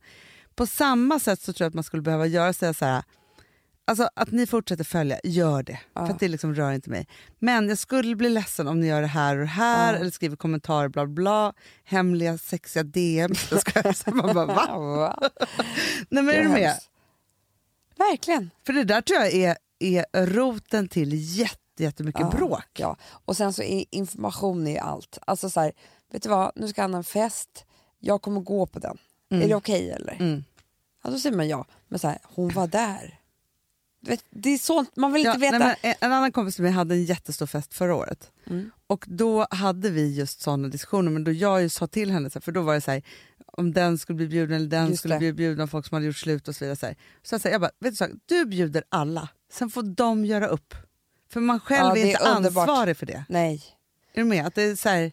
På 0.55 0.67
samma 0.67 1.19
sätt 1.21 1.41
så 1.41 1.53
tror 1.53 1.65
jag 1.65 1.69
att 1.69 1.75
man 1.75 1.85
skulle 1.85 2.03
behöva 2.03 2.27
göra 2.27 2.53
så 2.53 2.73
här, 2.85 3.03
alltså 3.85 4.09
att 4.15 4.31
ni 4.31 4.47
fortsätter 4.47 4.85
följa, 4.85 5.21
gör 5.25 5.63
det. 5.63 5.79
Ja. 5.95 6.07
För 6.07 6.13
att 6.15 6.21
det 6.21 6.29
liksom 6.29 6.55
rör 6.55 6.73
inte 6.73 6.91
mig. 6.91 7.07
Men 7.39 7.69
jag 7.69 7.79
skulle 7.79 8.17
bli 8.17 8.29
ledsen 8.29 8.69
om 8.69 8.81
ni 8.81 8.87
gör 8.87 9.01
det 9.01 9.07
här 9.07 9.35
och 9.37 9.41
det 9.41 9.47
här 9.47 9.93
Ja. 9.93 9.99
eller 9.99 10.11
skriver 10.11 10.37
kommentarer 10.37 10.89
bla 10.89 11.07
bla, 11.07 11.53
hemliga 11.85 12.39
sexiga 12.39 12.83
DM. 12.83 13.33
Man 14.07 14.35
bara, 14.35 14.47
va? 14.47 15.17
Nej, 16.09 16.23
men 16.23 16.29
är 16.29 16.33
är 16.39 16.43
du 16.43 16.49
med? 16.49 16.75
Verkligen. 17.97 18.51
För 18.67 18.73
det 18.73 18.85
där 18.85 19.01
tror 19.01 19.19
jag 19.21 19.33
är, 19.35 19.57
är 19.83 20.27
roten 20.27 20.89
till 20.89 21.11
jätte, 21.39 21.59
jättemycket 21.79 22.21
Ja, 22.21 22.31
bråk. 22.31 22.69
Ja. 22.79 22.97
Och 23.25 23.37
sen 23.37 23.53
så 23.53 23.63
är 23.63 23.85
information 23.91 24.67
är 24.67 24.81
allt. 24.81 25.19
Alltså 25.27 25.51
så 25.51 25.61
här, 25.61 25.73
vet 26.13 26.23
du 26.23 26.29
vad, 26.29 26.53
nu 26.57 26.69
ska 26.69 26.83
han 26.83 26.93
ha 26.95 26.99
en 26.99 27.05
fest, 27.05 27.65
jag 27.99 28.23
kommer 28.23 28.41
gå 28.41 28.67
på 28.67 28.79
den. 28.79 28.99
Är 29.31 29.49
det 29.49 29.55
okej 29.55 29.91
eller? 29.91 30.13
Mm. 30.21 30.45
Ja, 31.05 31.11
då 31.11 31.19
säger 31.19 31.37
man 31.37 31.49
ja. 31.49 31.65
Men 31.89 31.99
så 31.99 32.09
här, 32.09 32.19
hon 32.23 32.49
var 32.49 32.67
där. 32.67 33.19
Vet, 34.07 34.25
det 34.31 34.51
är 34.51 34.59
sånt, 34.59 34.97
man 34.97 35.13
vill 35.13 35.25
Ja, 35.25 35.35
inte 35.35 35.41
veta. 35.41 35.59
nej, 35.59 35.77
en- 35.83 35.95
en 36.01 36.13
annan 36.13 36.33
kompis 36.33 36.59
med 36.59 36.65
mig 36.65 36.73
hade 36.73 36.95
en 36.95 37.05
jättestor 37.05 37.47
fest 37.47 37.75
förra 37.75 37.95
året. 37.95 38.31
Mm. 38.47 38.71
Och 38.87 39.05
då 39.09 39.47
hade 39.51 39.91
vi 39.91 40.15
just 40.15 40.41
sådana 40.41 40.69
diskussioner, 40.69 41.11
men 41.11 41.25
då 41.25 41.33
jag 41.33 41.71
sa 41.71 41.87
till 41.87 42.11
henne, 42.11 42.31
för 42.31 42.53
då 42.53 42.63
var 42.63 42.75
det 42.75 42.81
så 42.81 42.91
här, 42.91 43.03
om 43.57 43.73
den 43.73 43.99
skulle 43.99 44.17
bli 44.17 44.29
bjuden 44.29 44.57
eller 44.57 44.69
den 44.69 44.87
Just 44.89 44.99
skulle 44.99 45.15
det. 45.15 45.19
bli 45.19 45.33
bjuden, 45.33 45.69
folk 45.69 45.87
som 45.87 45.95
hade 45.95 46.07
gjort 46.07 46.17
slut 46.17 46.49
och 46.49 46.57
så 46.57 46.65
vidare. 46.65 46.77
Så, 46.77 46.87
här. 46.87 46.97
så 47.23 47.35
jag, 47.49 47.55
jag 47.55 47.61
bara, 47.61 47.71
vet 47.81 47.93
du, 47.93 47.97
så, 47.97 48.07
du 48.27 48.45
bjuder 48.45 48.85
alla, 48.89 49.29
sen 49.53 49.71
får 49.71 49.83
de 49.83 50.25
göra 50.25 50.47
upp. 50.47 50.75
För 51.31 51.41
man 51.41 51.61
själv 51.61 51.97
Ja, 51.97 52.05
är 52.05 52.07
inte 52.11 52.25
underbart. 52.37 52.69
ansvarig 52.69 52.97
för 52.97 53.07
det. 53.07 53.25
Nej. 53.29 53.63
Är 54.13 54.21
du 54.21 54.25
med? 54.25 54.47
Att, 54.47 54.55
det 54.55 54.63
är 54.63 54.77
så 54.77 54.89
här, 54.89 55.13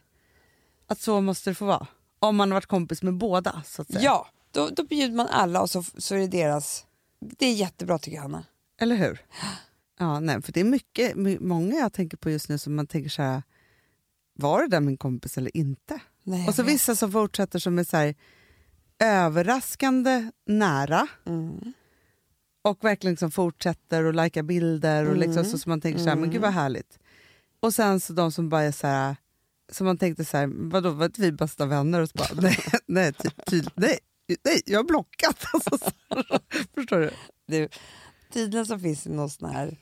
att 0.86 1.00
så 1.00 1.20
måste 1.20 1.50
det 1.50 1.54
få 1.54 1.64
vara. 1.64 1.86
Om 2.18 2.36
man 2.36 2.50
har 2.50 2.54
varit 2.56 2.66
kompis 2.66 3.02
med 3.02 3.14
båda. 3.14 3.62
Så 3.66 3.82
att 3.82 3.88
säga. 3.88 4.00
Ja, 4.02 4.28
då, 4.50 4.68
då 4.68 4.84
bjuder 4.84 5.16
man 5.16 5.26
alla 5.26 5.60
och 5.62 5.70
så, 5.70 5.82
så 5.98 6.14
är 6.14 6.18
det 6.18 6.26
deras. 6.26 6.86
Det 7.20 7.46
är 7.46 7.52
jättebra 7.54 7.98
tycker 7.98 8.16
jag 8.16 8.22
Hanna. 8.22 8.44
Eller 8.80 8.96
hur? 8.96 9.24
Ja, 9.98 10.20
nej, 10.20 10.42
för 10.42 10.52
det 10.52 10.60
är 10.60 10.64
mycket, 10.64 11.16
my- 11.16 11.38
många 11.40 11.74
jag 11.76 11.92
tänker 11.92 12.16
på 12.16 12.30
just 12.30 12.48
nu 12.48 12.58
som 12.58 12.74
man 12.76 12.86
tänker 12.86 13.10
så 13.10 13.22
här, 13.22 13.42
var 14.34 14.62
det 14.62 14.68
där 14.68 14.80
min 14.80 14.96
kompis 14.96 15.38
eller 15.38 15.56
inte? 15.56 16.00
Nej, 16.30 16.48
Och 16.48 16.54
så 16.54 16.62
vet. 16.62 16.72
vissa 16.74 16.96
som 16.96 17.12
fortsätter 17.12 17.58
som 17.58 17.78
är 17.78 17.84
så 17.84 17.96
här, 17.96 18.14
överraskande 18.98 20.30
nära 20.46 21.06
Mm. 21.26 21.72
och 22.62 22.84
verkligen 22.84 23.12
liksom 23.12 23.30
fortsätter 23.30 24.04
och 24.04 24.14
likar 24.14 24.42
bilder 24.42 25.08
och 25.08 25.16
liksom, 25.16 25.44
så 25.44 25.58
som 25.58 25.70
man 25.70 25.80
tänker 25.80 25.98
så 26.00 26.08
här, 26.08 26.16
men 26.16 26.30
gud 26.30 26.40
vad 26.40 26.52
härligt. 26.52 26.98
Och 27.60 27.74
sen 27.74 28.00
så 28.00 28.12
de 28.12 28.32
som 28.32 28.48
bara 28.48 28.62
är 28.62 28.72
så 28.72 28.86
här, 28.86 29.16
som 29.72 29.86
man 29.86 29.98
tänkte 29.98 30.24
så 30.24 30.36
här, 30.36 30.50
vadå 30.70 30.90
var 30.90 31.06
inte 31.06 31.20
vi 31.20 31.32
bästa 31.32 31.66
vänner? 31.66 32.00
Och 32.00 32.08
så 32.08 32.14
bara, 32.18 32.40
nej, 32.40 32.58
nej, 32.86 33.12
ty, 33.12 33.28
ty, 33.46 33.62
nej, 33.74 33.98
nej, 34.44 34.62
jag 34.66 34.78
har 34.78 34.84
blockat. 34.84 35.44
Alltså, 35.52 35.78
så, 35.78 35.90
förstår 36.74 37.00
du? 37.00 37.10
Du, 37.46 37.68
tydligen 38.32 38.66
så 38.66 38.78
finns 38.78 39.02
det 39.04 39.10
någon 39.10 39.30
sån 39.30 39.50
här 39.50 39.76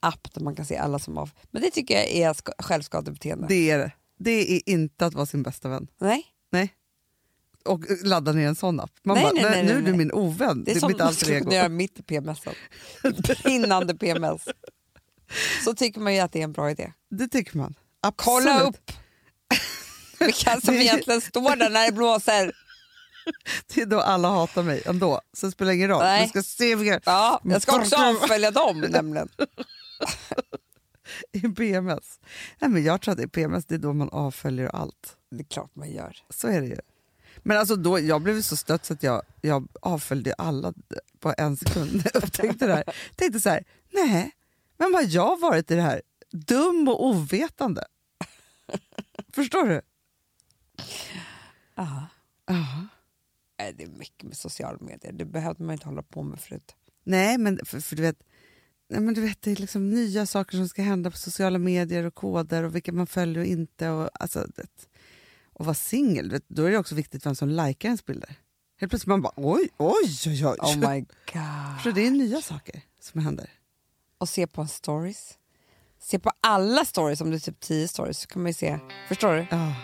app 0.00 0.34
där 0.34 0.40
man 0.42 0.56
kan 0.56 0.66
se 0.66 0.76
alla 0.76 0.98
som 0.98 1.16
har... 1.16 1.30
Men 1.50 1.62
det 1.62 1.70
tycker 1.70 1.94
jag 1.94 2.08
är 2.10 2.32
ska- 2.34 2.52
självskadebeteende. 2.58 3.46
Det 3.48 3.70
är 3.70 3.78
det. 3.78 3.92
Det 4.24 4.56
är 4.56 4.60
inte 4.66 5.06
att 5.06 5.14
vara 5.14 5.26
sin 5.26 5.42
bästa 5.42 5.68
vän. 5.68 5.86
Nej, 6.00 6.24
Nej. 6.50 6.74
Och 7.64 7.80
ladda 8.04 8.32
ner 8.32 8.48
en 8.48 8.54
sån 8.54 8.80
app. 8.80 8.90
Man 9.04 9.14
Nej, 9.14 9.24
bara, 9.24 9.32
nej, 9.32 9.42
nej, 9.44 9.64
nu 9.64 9.72
är 9.78 9.82
du 9.82 9.92
min 9.92 10.12
ovän. 10.12 10.64
det 10.64 10.70
är, 10.70 10.74
Det 10.74 10.78
är 10.78 10.80
som 10.80 10.92
mitt 10.92 11.00
alter 11.00 11.30
ego. 11.30 11.44
kunna 11.44 11.54
göra 11.56 11.68
mitt 11.68 11.98
i 11.98 12.02
PMSen. 12.02 12.54
Brinnande 13.42 13.94
PMS. 13.94 14.44
Så 15.64 15.74
tycker 15.74 16.00
man 16.00 16.14
ju 16.14 16.20
att 16.20 16.32
det 16.32 16.38
är 16.40 16.44
en 16.44 16.52
bra 16.52 16.70
idé. 16.70 16.92
Det 17.10 17.28
tycker 17.28 17.56
man. 17.56 17.74
Kolla 18.16 18.52
Absolut. 18.54 18.74
upp 18.74 18.92
vilka 20.20 20.60
som 20.60 20.74
egentligen 20.80 21.20
står 21.20 21.56
där 21.56 21.70
när 21.70 21.86
det 21.86 21.92
blåser. 21.92 22.52
Det 23.74 23.80
är 23.80 23.86
då 23.86 24.00
alla 24.00 24.28
hatar 24.28 24.62
mig 24.62 24.82
ändå. 24.86 25.20
Så 25.32 25.46
det 25.46 25.52
spelar 25.52 25.72
ingen 25.72 25.88
roll. 25.88 26.02
Nej. 26.02 26.20
Jag 26.20 26.28
ska 26.28 26.42
se 26.42 26.74
vilka 26.76 27.00
Ja, 27.04 27.40
jag 27.44 27.62
ska 27.62 27.76
också 27.80 27.96
avfölja 27.96 28.50
dem 28.50 28.80
nämligen. 28.80 29.28
i 31.32 31.40
PMS. 31.40 32.20
Nej, 32.60 32.70
men 32.70 32.84
jag 32.84 33.00
tror 33.00 33.14
att 33.14 33.20
i 33.20 33.28
PMS 33.28 33.66
det 33.66 33.74
är 33.74 33.78
då 33.78 33.92
man 33.92 34.08
avföljer 34.08 34.68
allt. 34.68 35.16
Det 35.30 35.40
är 35.40 35.44
klart 35.44 35.76
man 35.76 35.90
gör. 35.90 36.16
Så 36.30 36.48
är 36.48 36.60
det 36.60 36.66
ju. 36.66 36.78
Men 37.42 37.56
alltså 37.58 37.76
då, 37.76 37.98
jag 37.98 38.22
blev 38.22 38.42
så 38.42 38.56
stött 38.56 38.84
så 38.84 38.92
att 38.92 39.02
jag, 39.02 39.22
jag 39.40 39.68
avföljde 39.82 40.34
alla 40.34 40.74
på 41.18 41.34
en 41.38 41.56
sekund 41.56 41.94
när 41.94 42.10
jag 42.14 42.24
upptäckte 42.24 42.66
det 42.66 42.74
här. 42.74 42.84
tänkte 43.16 43.40
så 43.40 43.48
här, 43.48 43.64
nej, 43.90 44.32
vem 44.78 44.94
har 44.94 45.04
jag 45.08 45.40
varit 45.40 45.70
i 45.70 45.74
det 45.74 45.82
här? 45.82 46.02
Dum 46.30 46.88
och 46.88 47.06
ovetande. 47.06 47.84
Förstår 49.32 49.66
du? 49.66 49.80
Ja. 51.74 52.06
Nej, 53.58 53.72
Det 53.72 53.84
är 53.84 53.88
mycket 53.88 54.22
med 54.22 54.36
sociala 54.36 54.78
medier. 54.80 55.12
Det 55.12 55.24
behövde 55.24 55.64
man 55.64 55.72
inte 55.72 55.86
hålla 55.86 56.02
på 56.02 56.22
med 56.22 56.40
förut. 56.40 56.74
Nej, 57.04 57.38
men 57.38 57.60
för, 57.64 57.80
för 57.80 57.96
du 57.96 58.02
vet, 58.02 58.18
nej, 58.92 59.00
men 59.00 59.14
du 59.14 59.20
vet, 59.20 59.42
det 59.42 59.50
är 59.50 59.56
liksom 59.56 59.90
nya 59.90 60.26
saker 60.26 60.56
som 60.56 60.68
ska 60.68 60.82
hända 60.82 61.10
på 61.10 61.16
sociala 61.16 61.58
medier 61.58 62.04
och 62.04 62.14
koder 62.14 62.62
och 62.62 62.74
vilka 62.74 62.92
man 62.92 63.06
följer 63.06 63.38
och 63.38 63.46
inte. 63.46 63.88
Och, 63.88 64.10
alltså, 64.14 64.46
det, 64.56 64.66
och 65.52 65.64
vara 65.64 65.74
singel, 65.74 66.40
då 66.48 66.64
är 66.64 66.70
det 66.70 66.78
också 66.78 66.94
viktigt 66.94 67.26
vem 67.26 67.34
som 67.34 67.48
likar 67.48 67.88
ens 67.88 68.06
bilder. 68.06 68.34
Helt 68.80 68.90
plötsligt 68.90 69.08
man 69.08 69.22
bara 69.22 69.32
oj, 69.36 69.68
oj, 69.76 70.18
oj. 70.26 70.46
oj. 70.46 70.56
Oh 70.60 70.90
my 70.90 71.00
god. 71.32 71.82
Så 71.82 71.90
det 71.90 72.06
är 72.06 72.10
nya 72.10 72.42
saker 72.42 72.80
som 73.00 73.20
händer. 73.20 73.50
Och 74.18 74.28
se 74.28 74.46
på 74.46 74.66
stories. 74.66 75.38
Se 76.00 76.18
på 76.18 76.30
alla 76.40 76.84
stories, 76.84 77.20
om 77.20 77.30
det 77.30 77.36
är 77.36 77.40
typ 77.40 77.60
10 77.60 77.88
stories 77.88 78.18
så 78.18 78.26
kan 78.26 78.42
man 78.42 78.50
ju 78.50 78.54
se. 78.54 78.78
Förstår 79.08 79.34
du? 79.34 79.46
Ja. 79.50 79.74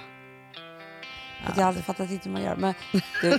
Att 1.46 1.56
jag 1.56 1.64
har 1.64 1.68
aldrig 1.68 1.84
fattat 1.84 2.10
inte 2.10 2.28
hur 2.28 2.32
man 2.32 2.42
gör. 2.42 2.56
Men 2.56 2.74
du, 3.22 3.38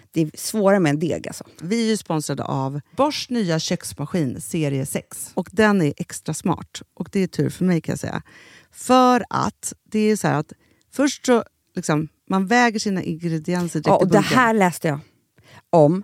Det 0.13 0.21
är 0.21 0.31
svårare 0.33 0.79
med 0.79 0.89
en 0.89 0.99
deg 0.99 1.27
alltså. 1.27 1.43
Vi 1.61 1.83
är 1.85 1.89
ju 1.89 1.97
sponsrade 1.97 2.43
av 2.43 2.81
Bosch 2.97 3.27
nya 3.29 3.59
köksmaskin 3.59 4.41
serie 4.41 4.85
6. 4.85 5.31
Och 5.33 5.49
den 5.51 5.81
är 5.81 5.93
extra 5.97 6.33
smart. 6.33 6.81
Och 6.93 7.09
det 7.11 7.19
är 7.19 7.27
tur 7.27 7.49
för 7.49 7.65
mig 7.65 7.81
kan 7.81 7.93
jag 7.93 7.99
säga. 7.99 8.21
För 8.71 9.23
att 9.29 9.73
det 9.91 9.99
är 9.99 10.15
så 10.15 10.27
här 10.27 10.39
att 10.39 10.53
först 10.91 11.25
så 11.25 11.43
liksom, 11.75 12.07
man 12.29 12.47
väger 12.47 12.79
sina 12.79 13.03
ingredienser 13.03 13.79
direkt 13.79 13.87
Ja, 13.87 13.99
i 14.01 14.03
och 14.03 14.07
det 14.07 14.13
bunken. 14.13 14.37
här 14.37 14.53
läste 14.53 14.87
jag 14.87 14.99
om. 15.69 16.03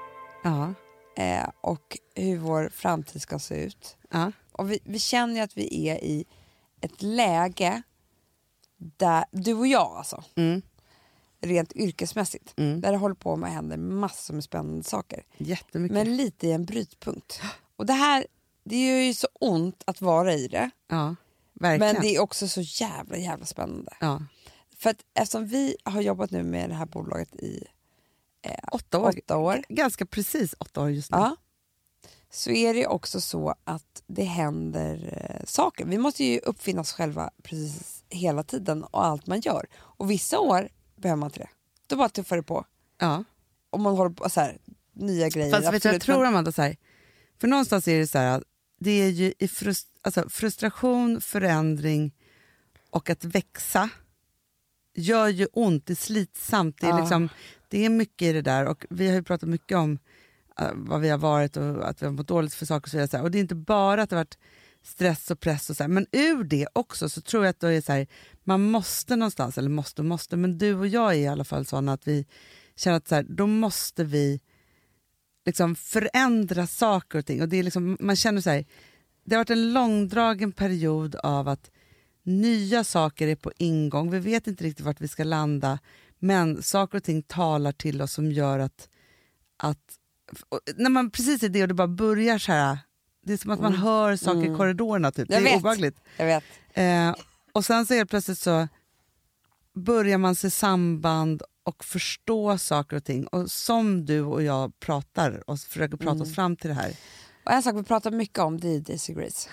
Ja. 0.43 0.73
eh, 1.17 1.49
och 1.61 1.97
hur 2.15 2.37
vår 2.37 2.69
framtid 2.69 3.21
ska 3.21 3.39
se 3.39 3.55
ut. 3.63 3.97
Ja. 4.09 4.31
Och 4.51 4.71
vi, 4.71 4.79
vi 4.83 4.99
känner 4.99 5.35
ju 5.35 5.39
att 5.41 5.57
vi 5.57 5.87
är 5.89 5.95
i 6.03 6.25
ett 6.81 7.01
läge 7.01 7.81
där, 8.77 9.25
du 9.31 9.53
och 9.53 9.67
jag 9.67 9.97
alltså, 9.97 10.23
Mm. 10.35 10.61
rent 11.41 11.73
yrkesmässigt, 11.75 12.53
Mm. 12.57 12.81
där 12.81 12.91
det 12.91 12.97
håller 12.97 13.15
på 13.15 13.35
med 13.35 13.47
att 13.47 13.53
hända 13.53 13.77
massor 13.77 14.33
med 14.33 14.43
spännande 14.43 14.83
saker. 14.83 15.23
Jättemycket. 15.37 15.93
Men 15.93 16.17
lite 16.17 16.47
i 16.47 16.51
en 16.51 16.65
brytpunkt. 16.65 17.41
Och 17.75 17.85
det 17.85 17.93
här, 17.93 18.25
det 18.63 18.87
gör 18.87 18.97
ju 18.97 19.13
så 19.13 19.27
ont 19.39 19.83
att 19.87 20.01
vara 20.01 20.33
i 20.33 20.47
det. 20.47 20.69
ja, 20.87 21.15
verkligen. 21.53 21.93
Men 21.93 22.01
det 22.01 22.15
är 22.15 22.19
också 22.21 22.47
så 22.47 22.61
jävla 22.61 23.17
jävla 23.17 23.45
spännande. 23.45 23.93
ja. 23.99 24.21
För 24.77 24.89
att 24.89 24.97
eftersom 25.13 25.47
vi 25.47 25.75
har 25.83 26.01
jobbat 26.01 26.31
nu 26.31 26.43
med 26.43 26.69
det 26.69 26.75
här 26.75 26.85
bolaget 26.85 27.35
i 27.35 27.63
åtta, 28.71 28.99
år. 28.99 29.13
åtta 29.17 29.37
år, 29.37 29.63
Ganska 29.69 30.05
precis 30.05 30.55
åtta 30.59 30.81
år 30.81 30.91
just 30.91 31.11
nu. 31.11 31.17
ja, 31.17 31.35
så 32.29 32.51
är 32.51 32.73
det 32.73 32.87
också 32.87 33.21
så 33.21 33.55
att 33.63 34.03
det 34.07 34.23
händer 34.23 35.27
eh, 35.39 35.45
saker. 35.45 35.85
Vi 35.85 35.97
måste 35.97 36.23
ju 36.23 36.39
uppfinna 36.39 36.81
oss 36.81 36.91
själva 36.91 37.31
precis 37.43 38.03
hela 38.09 38.43
tiden 38.43 38.83
och 38.83 39.05
allt 39.05 39.27
man 39.27 39.39
gör. 39.39 39.65
Och 39.75 40.11
vissa 40.11 40.39
år 40.39 40.69
behöver 40.95 41.19
man 41.19 41.27
inte 41.27 41.39
det. 41.39 41.49
Då 41.87 41.95
bara 41.95 42.09
tuffar 42.09 42.35
det 42.35 42.43
på. 42.43 42.65
Ja. 42.99 43.23
Om 43.69 43.81
man 43.81 43.95
håller 43.97 44.15
på 44.15 44.29
så 44.29 44.41
här, 44.41 44.57
nya 44.93 45.29
grejer. 45.29 45.51
Fast 45.51 45.73
vet 45.73 45.83
du, 45.83 45.89
jag 45.89 46.01
tror 46.01 46.25
Amanda, 46.25 46.51
så 46.51 46.61
här, 46.61 46.77
för 47.41 47.47
någonstans 47.47 47.87
är 47.87 47.99
det 47.99 48.07
så 48.07 48.17
här 48.17 48.37
att 48.37 48.43
det 48.79 48.91
är 48.91 49.09
ju 49.09 49.33
i 49.39 49.47
frust, 49.47 49.87
alltså 50.01 50.29
frustration, 50.29 51.21
förändring 51.21 52.11
och 52.89 53.09
att 53.09 53.23
växa 53.23 53.89
gör 54.95 55.27
ju 55.27 55.47
ont, 55.53 55.85
det 55.85 55.93
är 55.93 55.95
slitsamt, 55.95 56.77
det 56.81 56.87
är, 56.87 56.99
liksom, 56.99 57.29
det 57.71 57.85
är 57.85 57.89
mycket 57.89 58.25
i 58.25 58.33
det 58.33 58.41
där 58.41 58.65
och 58.65 58.85
vi 58.89 59.07
har 59.07 59.15
ju 59.15 59.23
pratat 59.23 59.49
mycket 59.49 59.77
om 59.77 59.99
uh, 60.61 60.71
vad 60.73 61.01
vi 61.01 61.09
har 61.09 61.17
varit 61.17 61.57
och 61.57 61.89
att 61.89 62.01
vi 62.01 62.05
har 62.05 62.13
mått 62.13 62.27
dåligt 62.27 62.53
för 62.53 62.65
saker 62.65 62.85
och 62.85 62.89
så 62.89 62.97
vidare. 62.97 63.07
Så 63.07 63.17
här. 63.17 63.23
Och 63.23 63.31
det 63.31 63.37
är 63.37 63.41
inte 63.41 63.55
bara 63.55 64.01
att 64.01 64.09
det 64.09 64.15
har 64.15 64.23
varit 64.23 64.37
stress 64.83 65.31
och 65.31 65.39
press 65.39 65.69
och 65.69 65.77
så 65.77 65.83
här, 65.83 65.87
men 65.87 66.07
ur 66.11 66.43
det 66.43 66.67
också 66.73 67.09
så 67.09 67.21
tror 67.21 67.43
jag 67.43 67.49
att 67.49 67.59
det 67.59 67.73
är 67.73 67.81
så 67.81 67.91
här, 67.91 68.07
man 68.43 68.61
måste 68.61 69.15
någonstans, 69.15 69.57
eller 69.57 69.69
måste 69.69 70.01
och 70.01 70.05
måste, 70.05 70.37
men 70.37 70.57
du 70.57 70.75
och 70.75 70.87
jag 70.87 71.13
är 71.13 71.17
i 71.17 71.27
alla 71.27 71.43
fall 71.43 71.65
sådana 71.65 71.93
att 71.93 72.07
vi 72.07 72.25
känner 72.75 72.97
att 72.97 73.07
så 73.07 73.15
här, 73.15 73.25
då 73.29 73.47
måste 73.47 74.03
vi 74.03 74.39
liksom 75.45 75.75
förändra 75.75 76.67
saker 76.67 77.19
och 77.19 77.25
ting. 77.25 77.41
Och 77.41 77.49
det 77.49 77.57
är 77.57 77.63
liksom, 77.63 77.97
man 77.99 78.15
känner 78.15 78.41
så 78.41 78.49
här, 78.49 78.65
det 79.23 79.35
har 79.35 79.39
varit 79.39 79.49
en 79.49 79.73
långdragen 79.73 80.51
period 80.51 81.15
av 81.15 81.47
att 81.47 81.71
nya 82.23 82.83
saker 82.83 83.27
är 83.27 83.35
på 83.35 83.51
ingång. 83.57 84.11
Vi 84.11 84.19
vet 84.19 84.47
inte 84.47 84.63
riktigt 84.63 84.85
vart 84.85 85.01
vi 85.01 85.07
ska 85.07 85.23
landa, 85.23 85.79
men 86.21 86.63
saker 86.63 86.97
och 86.97 87.03
ting 87.03 87.23
talar 87.23 87.71
till 87.71 88.01
oss 88.01 88.13
som 88.13 88.31
gör 88.31 88.59
att... 88.59 88.89
att 89.57 89.97
när 90.75 90.89
man 90.89 91.11
precis 91.11 91.43
är 91.43 91.49
det 91.49 91.61
och 91.61 91.67
det 91.67 91.73
bara 91.73 91.87
börjar 91.87 92.37
så 92.37 92.51
här, 92.51 92.77
det 93.23 93.33
är 93.33 93.37
som 93.37 93.51
att 93.51 93.61
man 93.61 93.73
hör 93.73 94.15
saker 94.15 94.53
i 94.53 94.55
korridorerna. 94.55 95.11
Typ. 95.11 95.29
Det 95.29 95.35
är 95.35 95.41
vet. 95.41 95.57
obehagligt. 95.57 95.97
Jag 96.17 96.25
vet. 96.25 96.43
Eh, 96.73 97.15
och 97.53 97.65
sen 97.65 97.85
så 97.85 97.93
helt 97.93 98.09
plötsligt 98.09 98.39
så 98.39 98.67
börjar 99.75 100.17
man 100.17 100.35
se 100.35 100.51
samband 100.51 101.43
och 101.63 101.85
förstå 101.85 102.57
saker 102.57 102.97
och 102.97 103.03
ting. 103.03 103.27
Och 103.27 103.51
som 103.51 104.05
du 104.05 104.21
och 104.21 104.43
jag 104.43 104.79
pratar 104.79 105.49
och 105.49 105.59
försöker 105.59 105.97
prata 105.97 106.21
oss 106.21 106.35
fram 106.35 106.55
till 106.55 106.69
det 106.69 106.75
här. 106.75 106.95
Och 107.45 107.51
en 107.51 107.63
sak 107.63 107.75
vi 107.75 107.83
pratar 107.83 108.11
mycket 108.11 108.39
om 108.39 108.59
det 108.59 108.75
är 108.75 108.79
Daisy 108.79 109.13
Grace. 109.13 109.49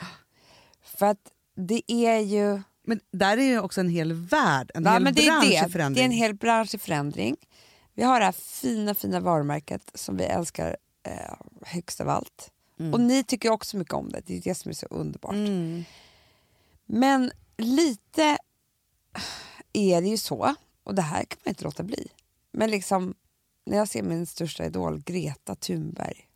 För 0.83 1.07
att 1.07 1.33
det 1.57 1.93
är 1.93 2.19
ju... 2.19 2.63
Men 2.89 3.01
där 3.11 3.37
är 3.39 3.43
ju 3.43 3.61
också 3.61 3.81
en 3.81 3.89
hel 3.89 4.13
värld, 4.13 4.71
en 4.75 4.85
Ja, 4.85 4.91
hel 4.93 5.03
men 5.03 5.15
det, 5.15 5.27
bransch 5.27 5.45
är 5.45 5.49
i 5.49 5.61
det. 5.65 5.69
förändring. 5.73 5.95
det 5.95 6.01
är 6.03 6.05
en 6.05 6.11
hel 6.25 6.35
bransch 6.35 6.75
i 6.75 6.79
förändring. 6.79 7.37
Vi 7.95 8.03
har 8.03 8.19
det 8.21 8.25
här 8.25 8.33
fina 8.33 8.95
fina 8.95 9.21
varumärket 9.21 9.91
som 9.95 10.17
vi 10.17 10.25
älskar 10.25 10.77
eh, 11.03 11.35
högst 11.63 12.01
av 12.01 12.09
allt. 12.09 12.51
Och 12.93 13.01
ni 13.01 13.25
tycker 13.25 13.51
också 13.51 13.77
mycket 13.77 13.95
om 13.95 14.09
det, 14.09 14.21
det 14.27 14.37
är 14.37 14.41
det 14.41 14.55
som 14.55 14.69
är 14.69 14.75
så 14.75 14.87
underbart. 14.87 15.33
Mm. 15.35 15.85
Men 16.87 17.31
lite 17.57 18.39
är 19.73 20.01
det 20.03 20.09
ju 20.09 20.17
så, 20.17 20.55
och 20.85 20.95
det 20.95 21.03
här 21.03 21.25
kan 21.25 21.39
man 21.45 21.51
inte 21.51 21.65
låta 21.65 21.83
bli. 21.83 22.09
Men 22.53 22.71
liksom, 22.71 23.15
när 23.67 23.77
jag 23.77 23.89
ser 23.89 24.03
min 24.03 24.27
största 24.27 24.65
idol 24.67 25.01
Greta 25.01 25.55
Thunberg 25.55 26.29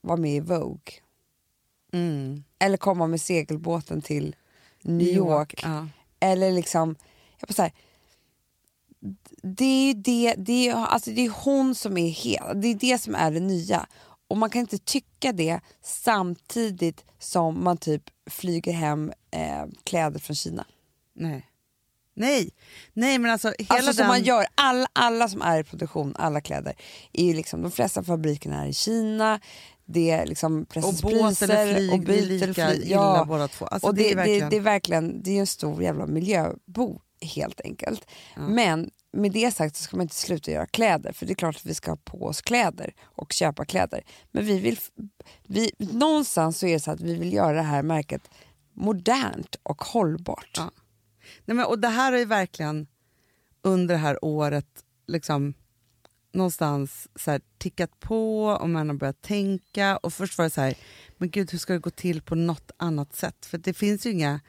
vara 0.00 0.16
med 0.16 0.36
i 0.36 0.40
Vogue 0.40 0.92
Mm. 1.92 2.44
eller 2.58 2.76
komma 2.76 3.06
med 3.06 3.20
segelbåten 3.20 4.02
till 4.02 4.36
New 4.84 5.08
York 5.08 5.60
Ja. 5.62 5.88
eller 6.20 6.52
liksom, 6.52 6.96
jag 7.40 7.48
bara 7.48 7.54
så 7.54 7.62
här, 7.62 7.72
det 9.42 9.64
är 9.64 9.86
ju 9.86 9.94
det, 9.94 10.34
det 10.38 10.68
är, 10.68 10.74
alltså 10.74 11.10
det 11.10 11.26
är 11.26 11.30
hon 11.44 11.74
som 11.74 11.98
är 11.98 12.08
hel, 12.08 12.60
det 12.60 12.68
är 12.68 12.74
det 12.74 12.98
som 12.98 13.14
är 13.14 13.30
det 13.30 13.40
nya. 13.40 13.86
Och 14.28 14.36
man 14.38 14.50
kan 14.50 14.60
inte 14.60 14.78
tycka 14.78 15.32
det 15.32 15.60
samtidigt 15.82 17.04
som 17.18 17.64
man 17.64 17.76
typ 17.76 18.02
flyger 18.30 18.72
hem 18.72 19.12
eh, 19.30 19.64
kläder 19.84 20.20
från 20.20 20.36
Kina. 20.36 20.64
Nej. 21.14 21.46
Nej. 22.16 22.50
Nej, 22.92 23.18
men 23.18 23.30
alltså 23.30 23.48
hela 23.58 23.74
Alltså 23.74 23.92
som 23.92 23.96
den... 23.98 24.06
man 24.08 24.22
gör, 24.22 24.46
alla, 24.54 24.86
alla 24.92 25.28
som 25.28 25.42
är 25.42 25.60
i 25.60 25.64
produktion, 25.64 26.14
alla 26.18 26.40
kläder, 26.40 26.74
är 27.12 27.34
liksom, 27.34 27.62
de 27.62 27.70
flesta 27.70 28.02
fabrikerna 28.02 28.64
är 28.64 28.68
i 28.68 28.72
Kina, 28.72 29.40
det 29.86 30.10
är 30.10 30.26
liksom 30.26 30.62
och 30.62 30.68
pressens 30.68 31.02
båt 31.02 31.12
eller 31.12 31.30
priser 31.30 31.74
flyg 31.74 31.92
och 31.92 32.00
byter 32.00 32.26
lika 32.26 32.54
flyg. 32.54 32.86
illa 32.86 32.94
Ja. 32.94 33.24
båda 33.28 33.48
två. 33.48 33.66
Alltså, 33.66 33.88
och 33.88 33.94
det, 33.94 34.02
det, 34.02 34.12
är 34.12 34.16
verkligen... 34.16 34.40
det, 34.40 34.50
det 34.50 34.56
är 34.56 34.60
verkligen 34.60 35.22
det 35.22 35.30
är 35.30 35.40
en 35.40 35.46
stor 35.46 35.82
jävla 35.82 36.06
miljöbo 36.06 37.00
helt 37.20 37.60
enkelt. 37.60 38.06
Men 38.36 38.90
med 39.12 39.32
det 39.32 39.50
sagt 39.50 39.76
så 39.76 39.82
ska 39.82 39.96
man 39.96 40.04
inte 40.04 40.14
sluta 40.14 40.50
göra 40.50 40.66
kläder 40.66 41.12
för 41.12 41.26
det 41.26 41.32
är 41.32 41.34
klart 41.34 41.56
att 41.56 41.64
vi 41.64 41.74
ska 41.74 41.90
ha 41.90 41.98
på 42.04 42.22
oss 42.26 42.42
kläder 42.42 42.94
och 43.02 43.32
köpa 43.32 43.64
kläder. 43.64 44.04
Men 44.32 44.44
vi 44.44 44.58
vill, 44.58 44.78
vi, 45.46 45.72
någonstans 45.78 46.58
så 46.58 46.66
är 46.66 46.72
det 46.72 46.80
så 46.80 46.90
att 46.90 47.00
vi 47.00 47.14
vill 47.14 47.32
göra 47.32 47.52
det 47.52 47.62
här 47.62 47.82
märket 47.82 48.30
modernt 48.72 49.56
och 49.62 49.84
hållbart. 49.84 50.50
Ja. 50.56 50.70
Nej, 51.44 51.56
men, 51.56 51.66
och 51.66 51.78
det 51.78 51.88
här 51.88 52.12
ju 52.18 52.24
verkligen 52.24 52.86
under 53.62 53.94
det 53.94 54.00
här 54.00 54.24
året 54.24 54.66
liksom 55.06 55.54
någonstans 56.34 57.08
så 57.16 57.30
här, 57.30 57.40
tickat 57.58 58.00
på 58.00 58.44
och 58.46 58.70
man 58.70 58.88
har 58.88 58.96
börjat 58.96 59.22
tänka 59.22 59.96
och 59.96 60.12
först 60.12 60.38
var 60.38 60.44
det 60.44 60.50
så 60.50 60.60
här, 60.60 60.74
men 61.18 61.30
gud 61.30 61.50
hur 61.50 61.58
ska 61.58 61.72
det 61.72 61.78
gå 61.78 61.90
till 61.90 62.22
på 62.22 62.34
något 62.34 62.70
annat 62.76 63.14
sätt? 63.16 63.46
För 63.46 63.58
det 63.58 63.74
finns 63.74 64.06
ju 64.06 64.10
inga, 64.10 64.40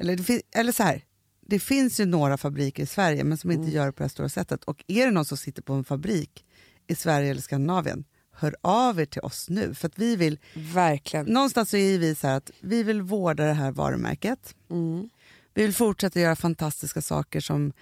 eller, 0.00 0.16
det 0.16 0.22
fin, 0.24 0.40
eller 0.54 0.72
så 0.72 0.82
här, 0.82 1.04
det 1.46 1.58
finns 1.60 2.00
ju 2.00 2.04
några 2.06 2.36
fabriker 2.36 2.82
i 2.82 2.86
Sverige 2.86 3.24
men 3.24 3.38
som 3.38 3.50
inte 3.50 3.70
gör 3.70 3.86
det 3.86 3.92
på 3.92 3.98
det 3.98 4.04
här 4.04 4.08
stora 4.08 4.28
sättet 4.28 4.64
och 4.64 4.84
är 4.86 5.06
det 5.06 5.12
någon 5.12 5.24
som 5.24 5.36
sitter 5.36 5.62
på 5.62 5.72
en 5.72 5.84
fabrik 5.84 6.44
i 6.86 6.94
Sverige 6.94 7.30
eller 7.30 7.40
Skandinavien, 7.40 8.04
hör 8.32 8.56
av 8.60 9.00
er 9.00 9.04
till 9.06 9.22
oss 9.22 9.48
nu 9.50 9.74
för 9.74 9.86
att 9.88 9.98
vi 9.98 10.16
vill, 10.16 10.38
Verkligen. 10.54 11.26
någonstans 11.26 11.70
så 11.70 11.76
är 11.76 11.98
vi 11.98 12.14
så 12.14 12.26
här 12.26 12.36
att 12.36 12.50
vi 12.60 12.82
vill 12.82 13.02
vårda 13.02 13.44
det 13.46 13.52
här 13.52 13.70
varumärket 13.70 14.54
Mm. 14.70 15.08
vi 15.54 15.62
vill 15.62 15.74
fortsätta 15.74 16.20
göra 16.20 16.36
fantastiska 16.36 17.02
saker 17.02 17.40
som 17.40 17.72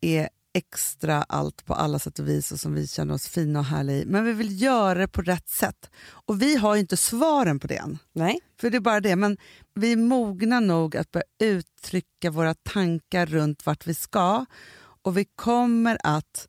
är 0.00 0.28
extra 0.56 1.22
allt 1.22 1.64
på 1.64 1.74
alla 1.74 1.98
sätt 1.98 2.18
och 2.18 2.28
vis 2.28 2.52
och 2.52 2.60
som 2.60 2.74
vi 2.74 2.86
känner 2.86 3.14
oss 3.14 3.28
fina 3.28 3.58
och 3.58 3.64
härliga 3.64 3.96
i. 3.96 4.04
Men 4.04 4.24
vi 4.24 4.32
vill 4.32 4.62
göra 4.62 4.98
det 4.98 5.08
på 5.08 5.22
rätt 5.22 5.48
sätt. 5.48 5.90
Och 6.06 6.42
vi 6.42 6.56
har 6.56 6.74
ju 6.74 6.80
inte 6.80 6.96
svaren 6.96 7.60
på 7.60 7.66
det 7.66 7.76
än. 7.76 7.98
Nej. 8.12 8.40
För 8.60 8.70
det 8.70 8.76
är 8.76 8.80
bara 8.80 9.00
det. 9.00 9.16
Men 9.16 9.36
vi 9.74 9.92
är 9.92 9.96
mogna 9.96 10.60
nog 10.60 10.96
att 10.96 11.12
börja 11.12 11.24
uttrycka 11.38 12.30
våra 12.30 12.54
tankar 12.54 13.26
runt 13.26 13.66
vart 13.66 13.86
vi 13.86 13.94
ska. 13.94 14.44
Och 15.02 15.16
vi 15.16 15.24
kommer 15.24 15.98
att 16.02 16.48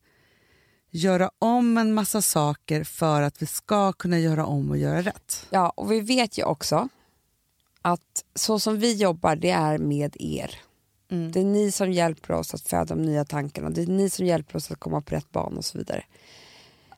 göra 0.92 1.30
om 1.40 1.78
en 1.78 1.94
massa 1.94 2.22
saker 2.22 2.84
för 2.84 3.22
att 3.22 3.42
vi 3.42 3.46
ska 3.46 3.94
kunna 3.94 4.20
göra 4.20 4.46
om 4.46 4.70
och 4.70 4.78
göra 4.78 5.02
rätt. 5.02 5.48
Ja, 5.50 5.70
och 5.70 5.92
vi 5.92 6.02
vet 6.02 6.38
ju 6.38 6.44
också 6.44 6.90
att 7.82 8.26
så 8.36 8.60
som 8.60 8.80
vi 8.80 8.94
jobbar, 8.94 9.36
det 9.36 9.50
är 9.50 9.78
med 9.78 10.16
er. 10.20 10.67
Mm. 11.10 11.32
Det 11.32 11.40
är 11.40 11.44
ni 11.44 11.72
som 11.72 11.92
hjälper 11.92 12.34
oss 12.34 12.54
att 12.54 12.62
föda 12.62 12.96
de 12.96 13.02
nya 13.02 13.26
tankarna. 13.26 13.70
Det 13.70 13.82
är 13.82 13.88
ni 13.88 14.10
som 14.10 14.26
hjälper 14.26 14.56
oss 14.58 14.72
att 14.72 14.80
komma 14.80 15.02
på 15.02 15.16
rätt 15.16 15.32
bana 15.32 15.58
och 15.58 15.66
så 15.66 15.78
vidare. 15.78 16.04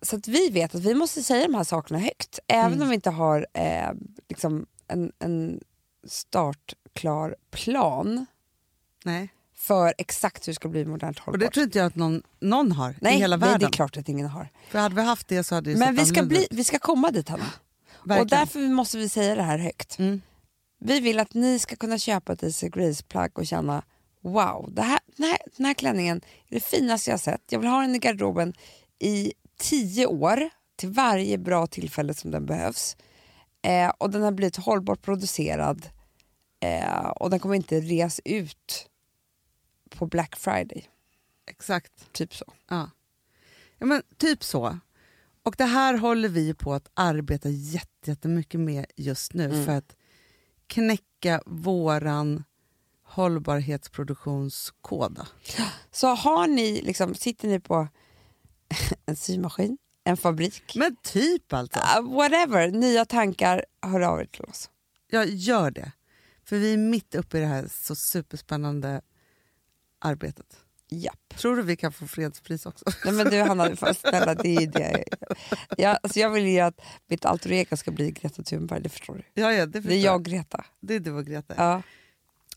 Så 0.02 0.16
att 0.16 0.28
vi 0.28 0.50
vet 0.50 0.76
att 0.76 0.82
vi 0.82 0.94
måste 0.96 1.24
säga 1.24 1.48
de 1.48 1.56
här 1.56 1.64
sakerna 1.64 2.00
högt. 2.00 2.40
Även 2.48 2.72
Mm. 2.74 2.82
om 2.82 2.90
vi 2.90 2.96
inte 2.96 3.10
har 3.10 3.48
eh, 3.54 3.90
liksom 4.30 4.66
en, 4.88 5.12
en 5.20 5.60
startklar 6.08 7.36
plan. 7.52 8.26
Nej. 9.06 9.30
för 9.56 9.94
exakt 9.98 10.48
hur 10.48 10.52
det 10.52 10.56
ska 10.56 10.70
bli 10.70 10.86
modernt 10.86 11.18
Och 11.20 11.26
hållbart. 11.26 11.40
det 11.40 11.54
tror 11.54 11.64
inte 11.64 11.78
jag 11.78 11.86
att 11.86 11.96
någon, 11.96 12.22
någon 12.40 12.72
har 12.72 12.96
nej, 13.02 13.16
i 13.16 13.20
hela 13.20 13.36
nej, 13.38 13.46
världen. 13.48 13.60
det 13.60 13.66
är 13.66 13.72
klart 13.72 13.98
att 13.98 14.10
ingen 14.10 14.28
har. 14.28 14.50
För 14.70 14.80
hade 14.80 14.96
vi 14.96 15.02
haft 15.02 15.28
det 15.28 15.44
så 15.44 15.56
hade 15.56 15.72
det 15.74 15.80
Men 15.80 15.96
vi 15.96 16.06
ska, 16.06 16.24
bli, 16.24 16.48
vi 16.52 16.64
ska 16.64 16.80
komma 16.80 17.12
dit 17.12 17.30
Hanna. 17.30 17.44
Verkligen. 18.04 18.22
Och 18.22 18.28
därför 18.28 18.60
måste 18.60 18.98
vi 18.98 19.10
säga 19.10 19.36
det 19.36 19.44
här 19.44 19.58
högt. 19.58 20.00
Mm. 20.00 20.22
Vi 20.80 21.00
vill 21.00 21.20
att 21.20 21.34
ni 21.34 21.60
ska 21.60 21.76
kunna 21.76 21.98
köpa 21.98 22.34
ett 22.34 22.44
Easy 22.44 22.70
Grace-plagg 22.70 23.40
och 23.40 23.48
känna 23.48 23.84
wow, 24.22 24.70
det 24.74 24.82
här, 24.82 25.00
den, 25.18 25.26
här, 25.30 25.38
den 25.58 25.66
här 25.66 25.74
klänningen 25.74 26.22
är 26.48 26.54
det 26.56 26.64
finaste 26.66 27.12
jag 27.12 27.20
sett. 27.20 27.42
Jag 27.50 27.60
vill 27.60 27.70
ha 27.70 27.82
den 27.82 27.96
i 27.96 28.00
garderoben 28.00 28.54
i 29.00 29.34
tio 29.58 30.06
år 30.06 30.50
till 30.76 30.90
varje 30.90 31.38
bra 31.38 31.68
tillfälle 31.68 32.14
som 32.14 32.32
den 32.32 32.46
behövs. 32.46 32.98
Eh, 33.62 33.90
och 33.90 34.10
den 34.10 34.22
har 34.22 34.32
blivit 34.32 34.56
hållbart 34.58 35.02
producerad 35.02 35.90
eh, 36.60 37.06
och 37.10 37.30
den 37.30 37.40
kommer 37.40 37.56
inte 37.56 37.80
res 37.80 38.22
ut 38.26 38.90
på 39.90 40.06
Black 40.06 40.36
Friday. 40.36 40.90
Exakt. 41.48 42.14
Typ 42.14 42.36
så. 42.36 42.46
Ja. 42.70 42.90
ja, 43.78 43.86
men 43.86 44.02
typ 44.18 44.44
så. 44.44 44.80
Och 45.44 45.56
det 45.58 45.66
här 45.66 45.98
håller 45.98 46.30
vi 46.30 46.54
på 46.54 46.74
att 46.74 46.90
arbeta 46.94 47.50
jätte- 47.50 47.88
jättemycket 48.12 48.60
med 48.60 48.86
just 48.96 49.34
nu 49.34 49.46
Mm. 49.46 49.66
för 49.66 49.72
att 49.72 49.96
knäcka 50.68 51.42
våran 51.46 52.44
hållbarhetsproduktionskoda. 53.10 55.28
Så 55.92 56.08
har 56.08 56.48
ni, 56.48 56.82
liksom, 56.82 57.16
sitter 57.16 57.48
ni 57.48 57.60
på 57.60 57.88
en 59.06 59.16
symaskin, 59.16 59.78
en 60.04 60.18
fabrik, 60.18 60.76
Men 60.76 60.96
typ 60.96 61.54
alltså. 61.54 61.80
Uh, 61.80 62.16
whatever, 62.16 62.72
nya 62.72 63.06
tankar, 63.06 63.66
hör 63.82 64.02
av 64.02 64.22
er 64.22 64.26
till 64.26 64.44
oss. 64.44 64.70
Jag 65.08 65.30
gör 65.30 65.72
det. 65.72 65.92
För 66.46 66.58
vi 66.58 66.74
är 66.74 66.78
mitt 66.78 67.16
uppe 67.16 67.38
i 67.38 67.42
det 67.42 67.48
här 67.48 67.68
så 67.72 67.96
superspännande 67.96 69.02
arbetet. 70.00 70.58
Japp. 70.92 71.38
Tror 71.38 71.56
du 71.56 71.62
vi 71.62 71.76
kan 71.76 71.92
få 71.92 72.08
fredspris 72.08 72.66
också? 72.66 72.86
Nej 73.06 73.14
men 73.14 73.30
du 73.30 73.42
Hanna, 73.42 73.76
snälla 73.76 74.36
det 74.36 74.56
är 74.56 74.68
det. 74.68 75.04
Jag, 75.78 75.98
alltså, 76.04 76.20
jag 76.20 76.30
vill 76.30 76.48
ju 76.48 76.60
att 76.60 76.82
mitt 77.08 77.26
alter 77.26 77.52
ego 77.52 77.78
ska 77.78 77.92
bli 77.92 78.12
Greta 78.12 78.44
Thunberg, 78.44 78.82
det 78.82 78.90
förstår 78.90 79.16
du. 79.16 79.42
Ja, 79.42 79.54
ja, 79.54 79.66
det, 79.66 79.66
Det 79.66 79.82
förstår 79.82 79.98
är 79.98 80.04
jag 80.04 80.24
Greta. 80.24 80.66
Det 80.80 80.96
är 80.96 81.00
du 81.00 81.12
och 81.12 81.26
Greta. 81.26 81.54
Ja. 81.58 81.82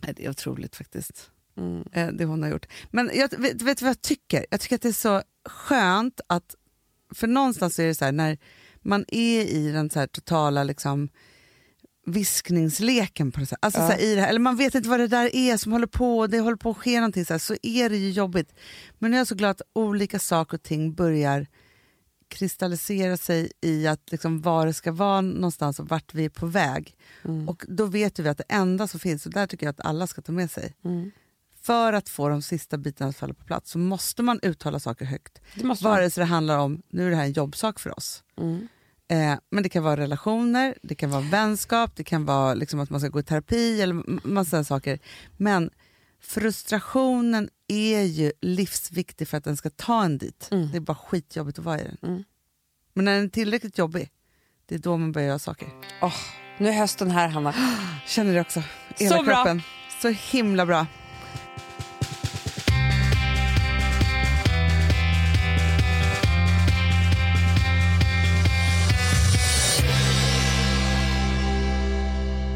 Det 0.06 0.24
är 0.24 0.30
otroligt 0.30 0.76
faktiskt. 0.76 1.30
Mm. 1.56 1.84
eh, 1.92 2.08
det 2.08 2.24
hon 2.24 2.42
har 2.42 2.50
gjort. 2.50 2.66
Men 2.90 3.10
jag 3.14 3.38
vet, 3.38 3.62
vet 3.62 3.82
vad 3.82 3.88
jag 3.88 4.02
tycker? 4.02 4.46
Jag 4.50 4.60
tycker 4.60 4.76
att 4.76 4.82
det 4.82 4.88
är 4.88 4.92
så 4.92 5.22
skönt 5.48 6.20
att, 6.26 6.54
för 7.14 7.26
någonstans 7.26 7.78
är 7.78 7.86
det 7.86 7.94
så 7.94 8.04
här 8.04 8.12
när 8.12 8.38
man 8.80 9.04
är 9.08 9.40
i 9.44 9.72
den 9.72 9.90
så 9.90 9.98
här 9.98 10.06
totala 10.06 10.64
liksom 10.64 11.08
viskningsleken 12.06 13.32
på 13.32 13.40
det, 13.40 13.46
alltså 13.60 13.80
Ja. 13.80 13.86
så 13.86 13.92
här, 13.92 14.00
i 14.00 14.14
det 14.14 14.20
här, 14.20 14.28
eller 14.28 14.40
man 14.40 14.56
vet 14.56 14.74
inte 14.74 14.88
vad 14.88 15.00
det 15.00 15.08
där 15.08 15.36
är 15.36 15.56
som 15.56 15.72
håller 15.72 15.86
på, 15.86 16.26
det 16.26 16.40
håller 16.40 16.56
på 16.56 16.70
att 16.70 16.76
ske 16.76 16.96
någonting 17.00 17.24
så, 17.24 17.34
här, 17.34 17.38
så 17.38 17.56
är 17.62 17.90
det 17.90 17.96
ju 17.96 18.10
jobbigt. 18.10 18.54
Men 18.98 19.12
jag 19.12 19.20
är 19.20 19.24
så 19.24 19.34
glad 19.34 19.50
att 19.50 19.62
olika 19.72 20.18
saker 20.18 20.56
och 20.56 20.62
ting 20.62 20.94
börjar 20.94 21.46
kristallisera 22.32 23.16
sig 23.16 23.52
i 23.60 23.86
att 23.86 24.10
liksom 24.12 24.40
var 24.40 24.66
det 24.66 24.72
ska 24.74 24.92
vara 24.92 25.20
någonstans 25.20 25.80
och 25.80 25.88
vart 25.88 26.14
vi 26.14 26.24
är 26.24 26.28
på 26.28 26.46
väg. 26.46 26.96
Mm. 27.24 27.48
Och 27.48 27.64
då 27.68 27.86
vet 27.86 28.18
vi 28.18 28.28
att 28.28 28.38
det 28.38 28.44
enda 28.48 28.86
som 28.88 29.00
finns, 29.00 29.26
och 29.26 29.32
där 29.32 29.46
tycker 29.46 29.66
jag 29.66 29.70
att 29.72 29.86
alla 29.86 30.06
ska 30.06 30.22
ta 30.22 30.32
med 30.32 30.50
sig, 30.50 30.74
Mm. 30.84 31.10
för 31.62 31.92
att 31.92 32.08
få 32.08 32.28
de 32.28 32.42
sista 32.42 32.78
bitarna 32.78 33.08
att 33.10 33.16
falla 33.16 33.34
på 33.34 33.44
plats 33.44 33.70
så 33.70 33.78
måste 33.78 34.22
man 34.22 34.40
uttala 34.42 34.78
saker 34.80 35.04
högt. 35.04 35.40
Det 35.54 35.64
måste. 35.64 35.84
Vare 35.84 36.10
sig 36.10 36.20
det 36.22 36.26
handlar 36.28 36.58
om, 36.58 36.82
nu 36.90 37.06
är 37.06 37.10
det 37.10 37.16
här 37.16 37.24
en 37.24 37.32
jobbsak 37.32 37.80
för 37.80 37.98
oss, 37.98 38.22
Mm. 38.40 38.68
eh, 39.08 39.38
men 39.50 39.62
det 39.62 39.68
kan 39.68 39.82
vara 39.82 39.96
relationer, 39.96 40.74
det 40.82 40.94
kan 40.94 41.10
vara 41.10 41.20
vänskap, 41.22 41.96
det 41.96 42.04
kan 42.04 42.24
vara 42.24 42.54
liksom 42.54 42.80
att 42.80 42.90
man 42.90 43.00
ska 43.00 43.08
gå 43.08 43.20
i 43.20 43.22
terapi 43.22 43.80
eller 43.82 44.26
massa 44.28 44.64
saker. 44.64 44.98
Men 45.36 45.70
frustrationen 46.22 47.48
är 47.68 48.02
ju 48.02 48.32
livsviktig 48.40 49.28
för 49.28 49.36
att 49.36 49.44
den 49.44 49.56
ska 49.56 49.70
ta 49.70 50.04
en 50.04 50.18
dit. 50.18 50.48
Mm. 50.50 50.70
Det 50.70 50.76
är 50.76 50.80
bara 50.80 50.94
skitjobbigt 50.94 51.58
att 51.58 51.64
vara 51.64 51.80
i 51.80 51.84
den. 51.84 51.96
Mm. 52.10 52.24
Men 52.94 53.04
när 53.04 53.14
den 53.14 53.24
är 53.24 53.28
tillräckligt 53.28 53.78
jobbig, 53.78 54.10
det 54.66 54.74
är 54.74 54.78
då 54.78 54.96
man 54.96 55.12
börjar 55.12 55.28
göra 55.28 55.38
saker. 55.38 55.68
Åh, 56.02 56.14
nu 56.58 56.68
är 56.68 56.72
hösten 56.72 57.10
här 57.10 57.28
Hanna. 57.28 57.54
Känner 58.06 58.34
det 58.34 58.40
också. 58.40 58.62
Hela 58.96 59.16
Så 59.16 59.22
bra. 59.22 59.34
kroppen. 59.34 59.62
Så 60.02 60.08
himla 60.08 60.66
bra. 60.66 60.86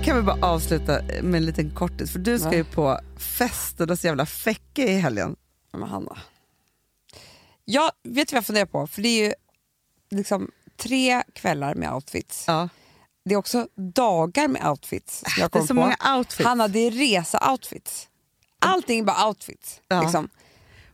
Kan 0.06 0.16
vi 0.16 0.22
bara 0.22 0.46
avsluta 0.46 1.02
med 1.22 1.34
en 1.38 1.46
liten 1.46 1.74
kortis, 1.74 2.12
för 2.12 2.18
du 2.18 2.38
ska 2.38 2.48
Va? 2.48 2.54
ju 2.54 2.64
på 2.64 3.00
festernas 3.38 4.04
jävla 4.04 4.26
fäcke 4.26 4.82
i 4.84 4.98
helgen. 4.98 5.36
Men 5.72 5.82
Hanna. 5.82 6.18
Jag 7.64 7.90
vet 8.02 8.32
vad 8.32 8.36
jag 8.36 8.46
funderar 8.46 8.66
på? 8.66 8.86
För 8.86 9.02
det 9.02 9.08
är 9.08 9.24
ju 9.26 9.32
liksom 10.10 10.50
tre 10.76 11.22
kvällar 11.32 11.74
med 11.74 11.92
outfits. 11.94 12.44
Ja. 12.46 12.68
Det 13.24 13.34
är 13.34 13.38
också 13.38 13.68
dagar 13.94 14.48
med 14.48 14.68
outfits. 14.68 15.18
Som 15.18 15.40
jag 15.40 15.50
Det 15.50 15.58
är 15.58 15.62
så 15.62 15.66
på. 15.68 15.74
många 15.74 15.96
outfits. 16.16 16.46
Hanna, 16.46 16.68
det 16.68 16.78
är 16.78 16.90
resa-outfits. 16.90 18.08
Allting 18.58 18.98
är 19.00 19.04
bara 19.04 19.28
outfits. 19.28 19.80
Ja. 19.88 20.02
Liksom. 20.02 20.28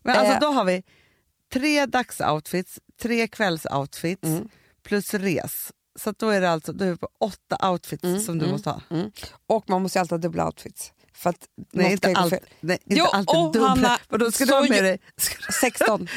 Men 0.02 0.16
alltså 0.16 0.34
Eh. 0.34 0.40
då 0.40 0.46
har 0.46 0.64
vi 0.64 0.82
tre 1.52 1.86
dagsoutfits, 1.86 2.80
tre 3.02 3.28
kvällsoutfits 3.28 4.22
Mm. 4.24 4.48
plus 4.82 5.14
res. 5.14 5.72
Så 6.00 6.12
då 6.18 6.28
är 6.28 6.40
det 6.40 6.50
alltså 6.50 6.72
då 6.72 6.84
är 6.84 6.96
på 6.96 7.08
åtta 7.20 7.70
outfits 7.70 8.04
Mm, 8.04 8.20
som 8.20 8.38
du 8.38 8.44
mm. 8.44 8.52
måste 8.52 8.70
ha. 8.70 8.80
Mm. 8.90 9.10
Och 9.46 9.70
man 9.70 9.82
måste 9.82 10.00
alltid 10.00 10.12
ha 10.12 10.18
dubbla 10.18 10.46
outfits. 10.46 10.92
För 11.14 11.30
att 11.30 11.48
Nej, 11.72 11.92
inte, 11.92 12.12
allt, 12.16 12.34
nej, 12.60 12.78
inte 12.84 12.98
Jo, 13.00 13.04
alltid 13.04 13.36
och 13.36 13.52
dubbla. 13.52 13.68
Hanna, 13.68 13.98
Vadå, 14.08 14.32
ska 14.32 14.44
du 14.44 14.52
ha 14.52 14.68
med 14.68 14.84
dig... 14.84 15.00
Ska 15.16 15.52
16. 15.60 16.08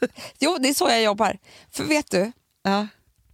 du... 0.00 0.08
Jo, 0.38 0.56
det 0.60 0.68
är 0.68 0.74
så 0.74 0.88
jag 0.88 1.02
jobbar. 1.02 1.38
För 1.70 1.84
vet 1.84 2.10
du, 2.10 2.32
ja. 2.62 2.86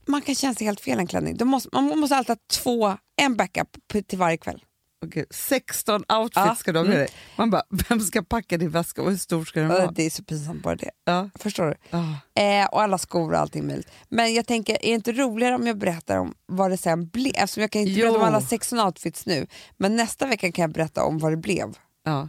man 0.07 0.22
kan 0.22 0.35
känna 0.35 0.55
sig 0.55 0.66
helt 0.66 0.80
fel 0.80 0.99
en 0.99 1.07
klänning. 1.07 1.37
Då 1.37 1.45
måste, 1.45 1.68
man 1.72 1.99
måste 1.99 2.16
alltid 2.16 2.30
ha 2.30 2.62
två, 2.62 2.97
en 3.16 3.37
backup 3.37 3.68
till 4.07 4.18
varje 4.18 4.37
kväll. 4.37 4.64
Okej, 5.07 5.25
16 5.31 6.05
outfits 6.09 6.37
Ja, 6.37 6.55
ska 6.55 6.73
du 6.73 6.79
ha 6.79 6.85
med 6.85 6.95
mm. 6.95 7.07
dig. 7.07 7.15
Man 7.37 7.51
bara, 7.51 7.63
vem 7.89 8.01
ska 8.01 8.23
packa 8.23 8.59
din 8.59 8.71
väska 8.71 9.03
och 9.03 9.11
hur 9.11 9.17
stor 9.19 9.45
ska 9.45 9.61
den 9.61 9.69
vara? 9.69 9.91
Det 9.91 10.07
är 10.07 10.11
så 10.11 10.25
pinsamt 10.25 10.63
bara 10.63 10.77
det. 10.77 10.91
Ja. 11.05 11.31
Förstår 11.35 11.65
du? 11.67 11.75
Ja. 11.91 12.17
Eh, 12.43 12.67
och 12.67 12.83
alla 12.83 12.99
skor 12.99 13.33
och 13.33 13.39
allting 13.39 13.67
möjligt. 13.67 13.91
Men 14.09 14.35
jag 14.35 14.47
tänker, 14.47 14.73
är 14.75 14.89
det 14.89 14.95
inte 14.95 15.13
roligare 15.13 15.55
om 15.55 15.67
jag 15.67 15.79
berättar 15.79 16.19
om 16.19 16.35
vad 16.47 16.71
det 16.71 16.77
sen 16.77 17.07
blev? 17.09 17.33
Eftersom 17.37 17.61
jag 17.61 17.71
kan 17.71 17.83
inte 17.83 17.93
Jo. 18.01 18.07
berätta 18.07 18.19
om 18.19 18.25
alla 18.25 18.41
16 18.41 18.81
outfits 18.81 19.27
nu. 19.27 19.47
Men 19.77 19.97
nästa 19.97 20.27
vecka 20.27 20.53
kan 20.53 20.63
jag 20.63 20.73
berätta 20.73 21.05
om 21.05 21.19
vad 21.19 21.33
det 21.33 21.37
blev. 21.37 21.79
Ja. 22.05 22.29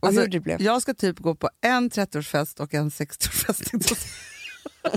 Och 0.00 0.08
Alltså, 0.08 0.20
hur 0.22 0.28
det 0.28 0.40
blev. 0.40 0.62
Jag 0.62 0.82
ska 0.82 0.94
typ 0.94 1.18
gå 1.18 1.34
på 1.34 1.50
en 1.60 1.90
30-årsfest 1.90 2.60
och 2.60 2.74
en 2.74 2.90
60-årsfest. 2.90 3.94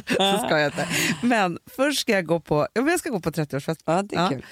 så 0.07 0.37
ska 0.45 0.59
jag 0.59 0.65
inte. 0.67 0.87
Men 1.23 1.59
först 1.75 2.01
ska 2.01 2.11
jag 2.11 2.25
gå 2.25 2.39
på, 2.39 2.67
jag 2.73 2.99
ska 2.99 3.09
gå 3.09 3.19
på 3.19 3.31
30-årsfest. 3.31 3.79
Ja, 3.85 4.01
det 4.01 4.15
är 4.15 4.23
Ja. 4.23 4.29
kul. 4.29 4.45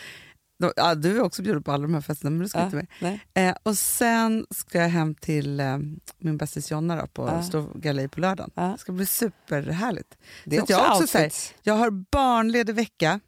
Då- 0.60 0.74
Ja, 0.76 0.95
du 0.95 1.18
är 1.18 1.22
också 1.22 1.41
bjuden 1.41 1.64
på 1.64 1.72
alla 1.72 1.82
de 1.82 1.93
här 1.93 2.01
festerna 2.01 2.30
men 2.30 2.39
du 2.39 2.47
ska 2.47 2.60
Ja, 2.60 2.66
inte 2.66 2.86
med. 2.99 3.20
Eh, 3.49 3.56
och 3.64 3.78
sen 3.78 4.45
ska 4.49 4.78
jag 4.78 4.89
hem 4.89 5.16
till 5.16 5.60
eh, 5.60 5.78
min 6.18 6.38
bästis 6.38 6.72
Jonna 6.72 6.95
då, 7.01 7.08
på 7.08 7.28
Ja. 7.28 7.43
Stor 7.43 7.72
galej 7.76 8.08
på 8.08 8.20
lördagen. 8.20 8.51
Ja. 8.56 8.62
Det 8.64 8.78
ska 8.78 8.91
bli 8.91 9.06
superhärligt. 9.06 10.18
Det 10.45 10.56
är 10.56 10.60
Så 10.60 10.64
också, 10.64 10.74
jag 10.74 10.91
också 10.91 11.01
outfits. 11.18 11.54
Jag 11.64 11.74
har 11.74 11.89
barnledig 11.91 12.76
vecka, 12.76 13.20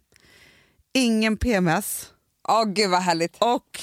ingen 0.94 1.38
PMS 1.38 2.12
Åh 2.48 2.66
gud 2.66 2.90
vad 2.90 3.02
härligt. 3.02 3.36
och 3.40 3.80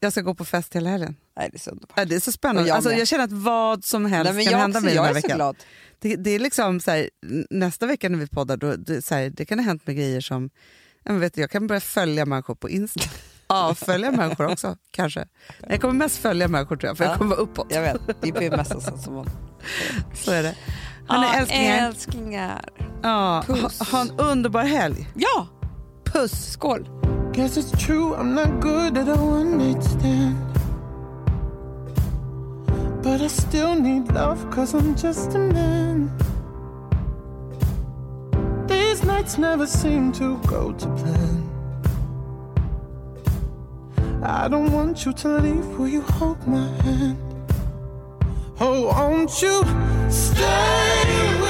jag 0.00 0.12
ska 0.12 0.20
gå 0.20 0.34
på 0.34 0.44
fest 0.44 0.76
hela 0.76 0.90
helgen. 0.90 1.16
Nej, 1.36 1.48
det 1.52 1.56
är 1.56 1.58
så 1.60 1.70
underbart. 1.70 1.92
Ja, 1.98 2.04
det 2.04 2.14
är 2.14 2.20
så 2.20 2.32
spännande. 2.32 2.68
jag 2.68 2.74
alltså, 2.76 2.92
jag 2.92 3.08
känner 3.08 3.24
att 3.24 3.32
vad 3.32 3.84
som 3.84 4.04
helst 4.06 4.32
Nej, 4.34 4.46
kan 4.46 4.60
hända 4.60 4.78
också, 4.78 4.84
mig 4.84 4.94
den 4.94 4.96
jag 4.96 5.02
här 5.02 5.10
är 5.10 5.20
så 5.20 5.26
veckan. 5.26 5.36
glad. 5.38 5.56
Det, 5.98 6.16
det 6.16 6.30
är 6.30 6.38
liksom 6.38 6.80
så 6.80 6.90
här, 6.90 7.10
nästa 7.50 7.86
vecka 7.86 8.08
när 8.08 8.18
vi 8.18 8.26
poddar, 8.26 8.56
då, 8.56 8.76
det, 8.76 9.02
så 9.02 9.14
här, 9.14 9.30
det 9.30 9.44
kan 9.44 9.58
ha 9.58 9.64
hänt 9.64 9.86
med 9.86 9.96
grejer 9.96 10.20
som, 10.20 10.50
men 11.04 11.20
vet 11.20 11.34
du, 11.34 11.40
jag 11.40 11.50
kan 11.50 11.66
börja 11.66 11.80
följa 11.80 12.26
människor 12.26 12.54
på 12.54 12.68
Insta. 12.70 13.00
Avfölja 13.46 14.10
människor 14.10 14.46
också, 14.52 14.76
kanske. 14.90 15.24
Men 15.60 15.70
Jag 15.70 15.80
kommer 15.80 15.94
mest 15.94 16.16
följa 16.18 16.48
människor 16.48 16.76
tror 16.76 16.88
jag, 16.90 16.96
för 16.96 17.04
Ja. 17.04 17.10
jag 17.10 17.18
kommer 17.18 17.30
vara 17.30 17.40
uppåt. 17.40 17.66
Jag 17.70 17.82
vet, 17.82 18.00
det 18.20 18.28
är 18.28 18.32
PMS 18.32 18.70
alltså, 18.70 18.98
som 18.98 19.14
man... 19.14 19.30
Så 20.14 20.30
är 20.32 20.42
det. 20.42 20.54
Hörni, 21.08 21.26
Ja, 21.26 21.34
älsklingar, 21.34 21.86
älsklingar. 21.88 22.64
ja, 23.02 23.44
ha, 23.48 23.54
Puss. 23.54 23.90
ha 23.92 24.00
en 24.00 24.10
underbar 24.10 24.62
helg. 24.62 25.08
Ja, 25.14 25.46
Puss! 26.04 26.52
skål. 26.52 26.88
Guess 27.34 27.56
it's 27.58 27.86
true, 27.86 28.16
I'm 28.16 28.34
not 28.34 28.62
good 28.62 28.98
at 28.98 29.18
a 29.18 29.22
one 29.22 29.56
night 29.56 29.84
stand. 29.84 30.36
But 33.02 33.20
I 33.22 33.28
still 33.28 33.74
need 33.74 34.08
love, 34.12 34.38
cause 34.54 34.76
I'm 34.76 35.06
just 35.06 35.34
a 35.34 35.38
man. 35.38 36.10
These 38.80 39.04
nights 39.04 39.36
never 39.36 39.66
seem 39.66 40.10
to 40.12 40.38
go 40.46 40.72
to 40.72 40.86
plan. 41.00 41.38
I 44.22 44.48
don't 44.48 44.72
want 44.72 45.04
you 45.04 45.12
to 45.12 45.28
leave, 45.38 45.66
will 45.78 45.86
you 45.86 46.00
hold 46.00 46.40
my 46.48 46.66
hand? 46.84 47.18
Oh, 48.58 48.86
won't 48.86 49.42
you 49.42 49.56
stay 50.10 51.04
with 51.42 51.49